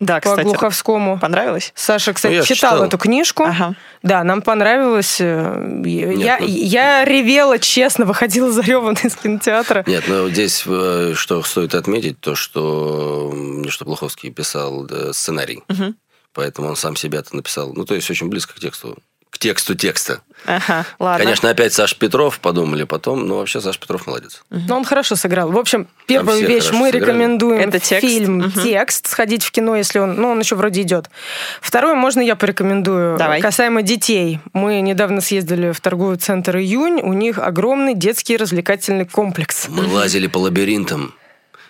[0.00, 0.44] Да, по кстати.
[0.44, 1.18] Глуховскому.
[1.18, 1.72] Понравилось?
[1.74, 2.84] Саша, кстати, Ну, я читал читал.
[2.84, 3.44] эту книжку.
[3.44, 3.74] Ага.
[4.02, 5.16] Да, нам понравилось.
[5.20, 9.84] э, Я, ну- я ревела, честно, выходила зареванной из кинотеатра.
[9.86, 13.34] Нет, ну здесь э, что стоит отметить, то что
[13.68, 15.62] что Глуховский писал да, сценарий.
[16.32, 17.72] Поэтому он сам себя-то написал.
[17.74, 18.98] Ну, то есть очень близко к тексту.
[19.30, 20.20] К тексту текста.
[20.46, 21.24] Ага, ладно.
[21.24, 24.44] Конечно, опять Саша Петров подумали потом, но вообще Саша Петров молодец.
[24.50, 25.50] Но он хорошо сыграл.
[25.50, 26.98] В общем, первую вещь мы сыграли.
[27.04, 28.06] рекомендуем Это текст.
[28.06, 28.62] фильм Мгм.
[28.62, 31.10] «Текст», сходить в кино, если он, ну, он еще вроде идет.
[31.60, 33.18] Второе, можно я порекомендую?
[33.18, 33.40] Давай.
[33.40, 34.38] Касаемо детей.
[34.52, 39.66] Мы недавно съездили в торговый центр «Июнь», у них огромный детский развлекательный комплекс.
[39.68, 41.14] Мы лазили по лабиринтам.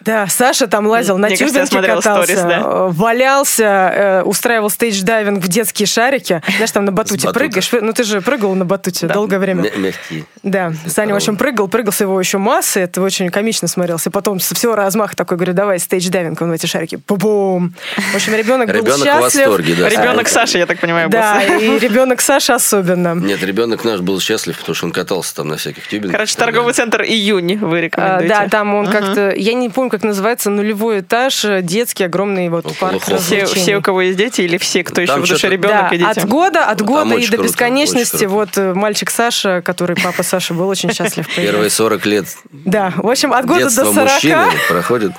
[0.01, 2.61] Да, Саша там лазил, на тюбинге катался, сторис, да.
[2.65, 6.43] э, валялся, э, устраивал stage diving в детские шарики.
[6.57, 7.71] Знаешь, там на батуте прыгаешь.
[7.73, 9.15] Ну, ты же прыгал на батуте Да.
[9.15, 9.63] долгое время.
[9.63, 10.25] Мя- Мягкие.
[10.43, 14.11] Да, Саня, в общем, прыгал, прыгал с его еще массы, это очень комично смотрелся.
[14.11, 16.99] Потом со всего размаха такой, говорю, давай stage diving он в эти шарики.
[17.09, 17.75] Бум!
[18.13, 19.23] В общем, ребенок был Ребенок в счастлив.
[19.47, 19.89] восторге, да.
[19.89, 21.19] Ребенок Саши, я так понимаю, был.
[21.19, 23.15] Да, и ребенок Саши особенно.
[23.15, 26.13] Нет, ребенок наш был счастлив, потому что он катался там на всяких тюбингах.
[26.13, 28.29] Короче, торговый центр «Июнь» вы А, рекомендуете.
[28.29, 32.67] да, там он как-то, я не помню, как называется, нулевой этаж, э, детский огромный вот
[32.67, 33.21] Около парк Хохлова.
[33.23, 35.95] Все, все, у кого есть дети, или все, кто еще Там в душе ребенок Да,
[35.95, 36.19] и дети?
[36.19, 38.25] от года, от Там года и до круто, бесконечности.
[38.25, 41.27] Вот э, мальчик Саша, который папа Саша, был очень счастлив.
[41.35, 41.77] Первые появился.
[41.77, 43.95] 40 лет Да, в общем, от года до 40.
[43.95, 45.13] мужчины проходят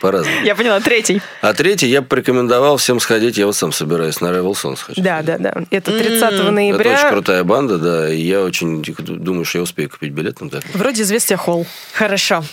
[0.00, 0.44] по-разному.
[0.44, 1.20] Я поняла, третий.
[1.42, 3.38] А третий я бы порекомендовал всем сходить.
[3.38, 4.78] Я вот сам собираюсь на Rebel Sons.
[4.80, 5.54] хочу Да, да, да.
[5.70, 6.94] Это 30 Это ноября.
[6.94, 8.12] очень крутая банда, да.
[8.12, 10.38] И я очень думаю, что я успею купить билет.
[10.38, 10.62] там так.
[10.74, 11.66] Вроде известия холл.
[11.92, 12.44] Хорошо.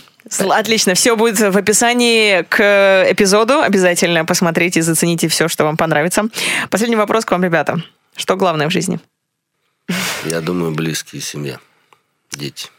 [0.50, 3.62] Отлично, все будет в описании к эпизоду.
[3.62, 6.24] Обязательно посмотрите и зацените все, что вам понравится.
[6.70, 7.84] Последний вопрос к вам, ребята.
[8.16, 9.00] Что главное в жизни?
[10.26, 11.60] Я думаю, близкие, семья,
[12.32, 12.70] дети.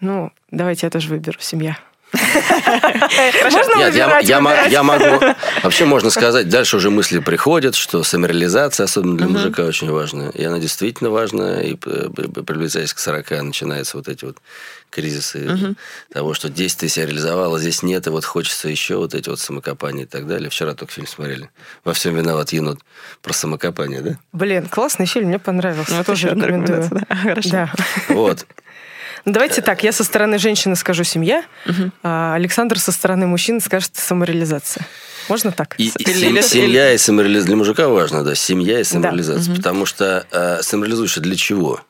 [0.00, 1.78] Ну, давайте я тоже выберу семья.
[2.12, 4.72] Можно Нет, я, я, выбирать?
[4.72, 5.24] я могу...
[5.62, 10.30] Вообще можно сказать, дальше уже мысли приходят, что самореализация, особенно для мужика, очень важна.
[10.30, 11.60] И она действительно важна.
[11.62, 14.38] И приближаясь к 40, начинаются вот эти вот
[14.96, 15.76] кризисы
[16.10, 19.28] того, что здесь ты себя реализовал, а здесь нет, и вот хочется еще вот эти
[19.28, 20.48] вот самокопания и так далее.
[20.48, 21.50] Вчера только фильм смотрели.
[21.84, 22.80] Во всем виноват енот
[23.20, 24.18] про самокопание, да?
[24.32, 25.94] Блин, классный фильм, мне понравился.
[25.94, 26.88] Ну, тоже рекомендую.
[26.90, 27.50] Да, хорошо.
[27.50, 27.72] Да.
[28.08, 28.46] Вот.
[29.26, 31.90] Ну, давайте так, я со стороны женщины скажу семья, угу.
[32.02, 34.86] а Александр со стороны мужчины скажет самореализация.
[35.28, 35.74] Можно так?
[35.78, 37.48] И, или, семья и самореализация.
[37.48, 39.50] Для мужика важно, да, семья и самореализация.
[39.50, 39.56] Да.
[39.56, 41.80] Потому что э, самореализующая для чего?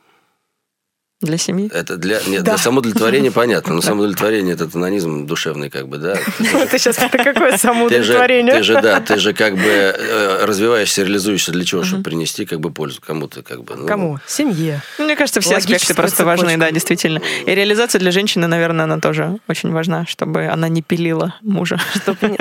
[1.23, 1.71] Для семьи?
[1.73, 2.53] Это для, нет, да.
[2.53, 6.19] для самоудовлетворения понятно, но самоудовлетворение это тонанизм душевный, как бы, да.
[6.71, 8.53] Ты сейчас про какое самоудовлетворение?
[8.53, 11.85] Ты же, да, ты же как бы э, развиваешься, реализуешься для чего?
[11.85, 13.77] Чтобы принести как бы пользу кому-то, как бы.
[13.77, 13.87] Ну.
[13.87, 14.19] Кому?
[14.27, 14.83] Семье.
[14.99, 17.23] Мне кажется, все аспекты просто важны, да, действительно.
[17.47, 21.79] И реализация для женщины, наверное, она тоже очень важна, чтобы она не пилила мужа.
[21.95, 22.37] Чтобы,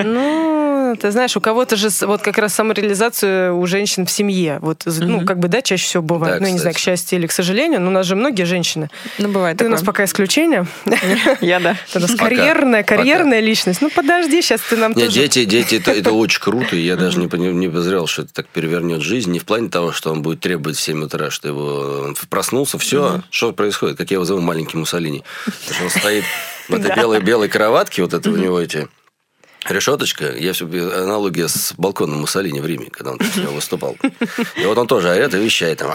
[0.95, 4.59] ну, ты знаешь, у кого-то же вот как раз самореализация у женщин в семье.
[4.61, 6.41] Вот, ну, как бы, да, чаще всего бывает.
[6.41, 8.89] ну, я не знаю, к счастью или к сожалению, но у нас же многие женщины.
[9.17, 9.69] Ну, бывает Ты такое.
[9.69, 10.65] у нас пока исключение.
[11.41, 11.77] Я, да.
[11.93, 13.81] У нас карьерная, карьерная личность.
[13.81, 16.75] Ну, подожди, сейчас ты нам Нет, дети, дети, это очень круто.
[16.75, 19.31] Я даже не не подозревал, что это так перевернет жизнь.
[19.31, 23.21] Не в плане того, что он будет требовать в 7 утра, что его проснулся, все,
[23.29, 25.23] что происходит, как я его зову, маленький Муссолини.
[25.83, 26.23] Он стоит
[26.69, 28.87] в этой белой белой кроватке, вот это у него эти
[29.69, 33.19] решеточка, я все аналогия с балконом Муссолини в Риме, когда он
[33.53, 33.95] выступал.
[34.55, 35.91] И вот он тоже орет и вещает там.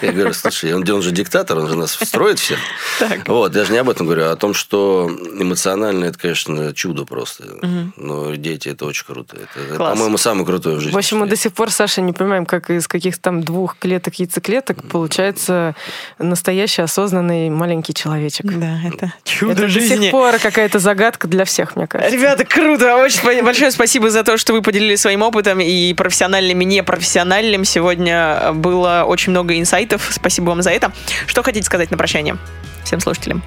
[0.00, 2.58] Я говорю, слушай, он, он же диктатор, он же нас строит всех.
[2.98, 3.28] Так.
[3.28, 7.04] Вот, я же не об этом говорю, а о том, что эмоционально это, конечно, чудо
[7.04, 7.44] просто.
[7.44, 7.92] Угу.
[7.96, 9.36] Но дети это очень круто.
[9.36, 10.94] Это, по-моему, самое крутое в жизни.
[10.94, 14.14] В общем, мы до сих пор, Саша, не понимаем, как из каких-то там двух клеток
[14.14, 15.74] яйцеклеток получается
[16.18, 18.46] настоящий осознанный маленький человечек.
[18.46, 19.96] Да, это чудо это жизни.
[19.96, 22.16] до сих пор какая-то загадка для всех, мне кажется.
[22.16, 22.96] Ребята, круто!
[22.96, 27.64] Очень большое спасибо за то, что вы поделились своим опытом и профессиональным, и непрофессиональным.
[27.64, 30.08] Сегодня было очень много инсайтов.
[30.10, 30.92] Спасибо вам за это.
[31.26, 32.36] Что хотите сказать на прощание
[32.84, 33.42] всем слушателям?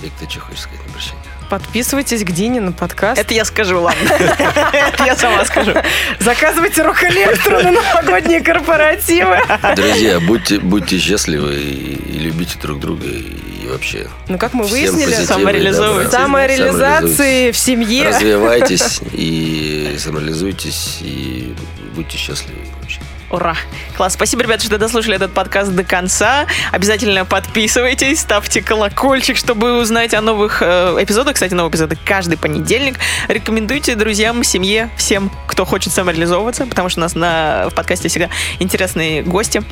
[0.00, 1.24] Вик, ты что хочешь сказать на прощание?
[1.50, 3.20] Подписывайтесь к Дине на подкаст.
[3.20, 4.08] Это я скажу, ладно.
[4.08, 5.72] Это я сама скажу.
[6.18, 9.38] Заказывайте рок-электру на новогодние корпоративы.
[9.76, 14.08] Друзья, будьте, будьте счастливы и любите друг друга и вообще.
[14.28, 16.12] Ну, как мы выяснили, самореализовывайтесь.
[16.12, 18.08] Самореализации в семье.
[18.08, 21.54] Развивайтесь и самореализуйтесь и
[21.94, 23.00] будьте счастливы вообще.
[23.30, 23.56] Ура!
[23.96, 24.12] Класс.
[24.12, 26.46] Спасибо, ребята, что дослушали этот подкаст до конца.
[26.70, 31.34] Обязательно подписывайтесь, ставьте колокольчик, чтобы узнать о новых э, эпизодах.
[31.34, 32.96] Кстати, новые эпизоды каждый понедельник.
[33.26, 38.28] Рекомендуйте друзьям, семье, всем, кто хочет самореализовываться, потому что у нас на, в подкасте всегда
[38.60, 39.62] интересные гости.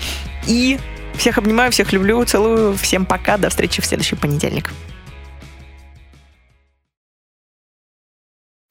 [0.47, 0.81] И
[1.15, 2.77] всех обнимаю, всех люблю, целую.
[2.77, 3.37] Всем пока.
[3.39, 4.71] До встречи в следующий понедельник.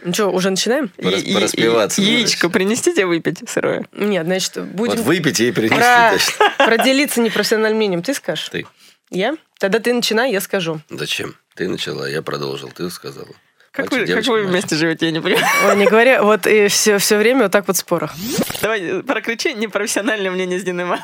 [0.04, 0.90] Ну что, уже начинаем?
[0.90, 2.02] Порас, пораспеваться.
[2.02, 3.86] Яичко принесите выпить сырое?
[3.92, 4.96] Нет, значит, будем...
[4.96, 6.34] Вот выпить и принести.
[6.58, 6.66] Про...
[6.66, 8.50] Проделиться непрофессиональным мнением ты скажешь?
[8.50, 8.66] Ты.
[9.12, 9.36] Я?
[9.60, 10.82] Тогда ты начинай, я скажу.
[10.90, 11.36] Зачем?
[11.56, 13.28] Ты начала, я продолжил, ты сказала.
[13.72, 15.46] Как, Мальчик, вы, как вы вместе живете, я не понимаю.
[15.68, 18.14] Ой, не говоря, вот и все, все время вот так вот в спорах.
[18.62, 20.86] Давай, прокричи непрофессиональное мнение с Диной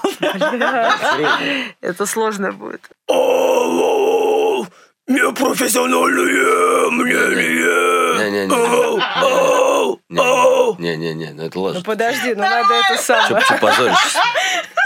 [1.81, 2.81] Это сложно будет.
[5.07, 8.17] Непрофессиональное мнение.
[8.17, 8.55] Не-не-не.
[10.79, 11.75] Не-не-не, ну это ложь.
[11.75, 13.43] Ну подожди, ну надо это самое.
[13.47, 14.19] Че позоришься?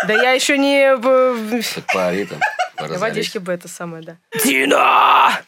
[0.07, 0.95] Да я еще не...
[1.93, 2.39] Пари там.
[2.87, 4.17] Водички бы это самое, да.
[4.43, 5.41] Дина!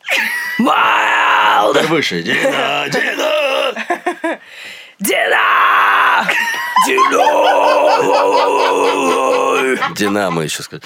[0.60, 1.86] Майлд!
[1.90, 2.22] Выше.
[2.22, 2.88] Дина!
[2.90, 3.32] Дина!
[5.00, 6.28] Дина!
[6.88, 7.54] Дина!
[9.96, 10.82] Динамо еще скажу.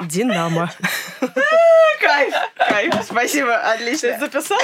[0.00, 0.70] Динамо.
[2.00, 2.94] Кайф, кайф.
[3.04, 4.18] Спасибо, отлично.
[4.18, 4.60] Записала?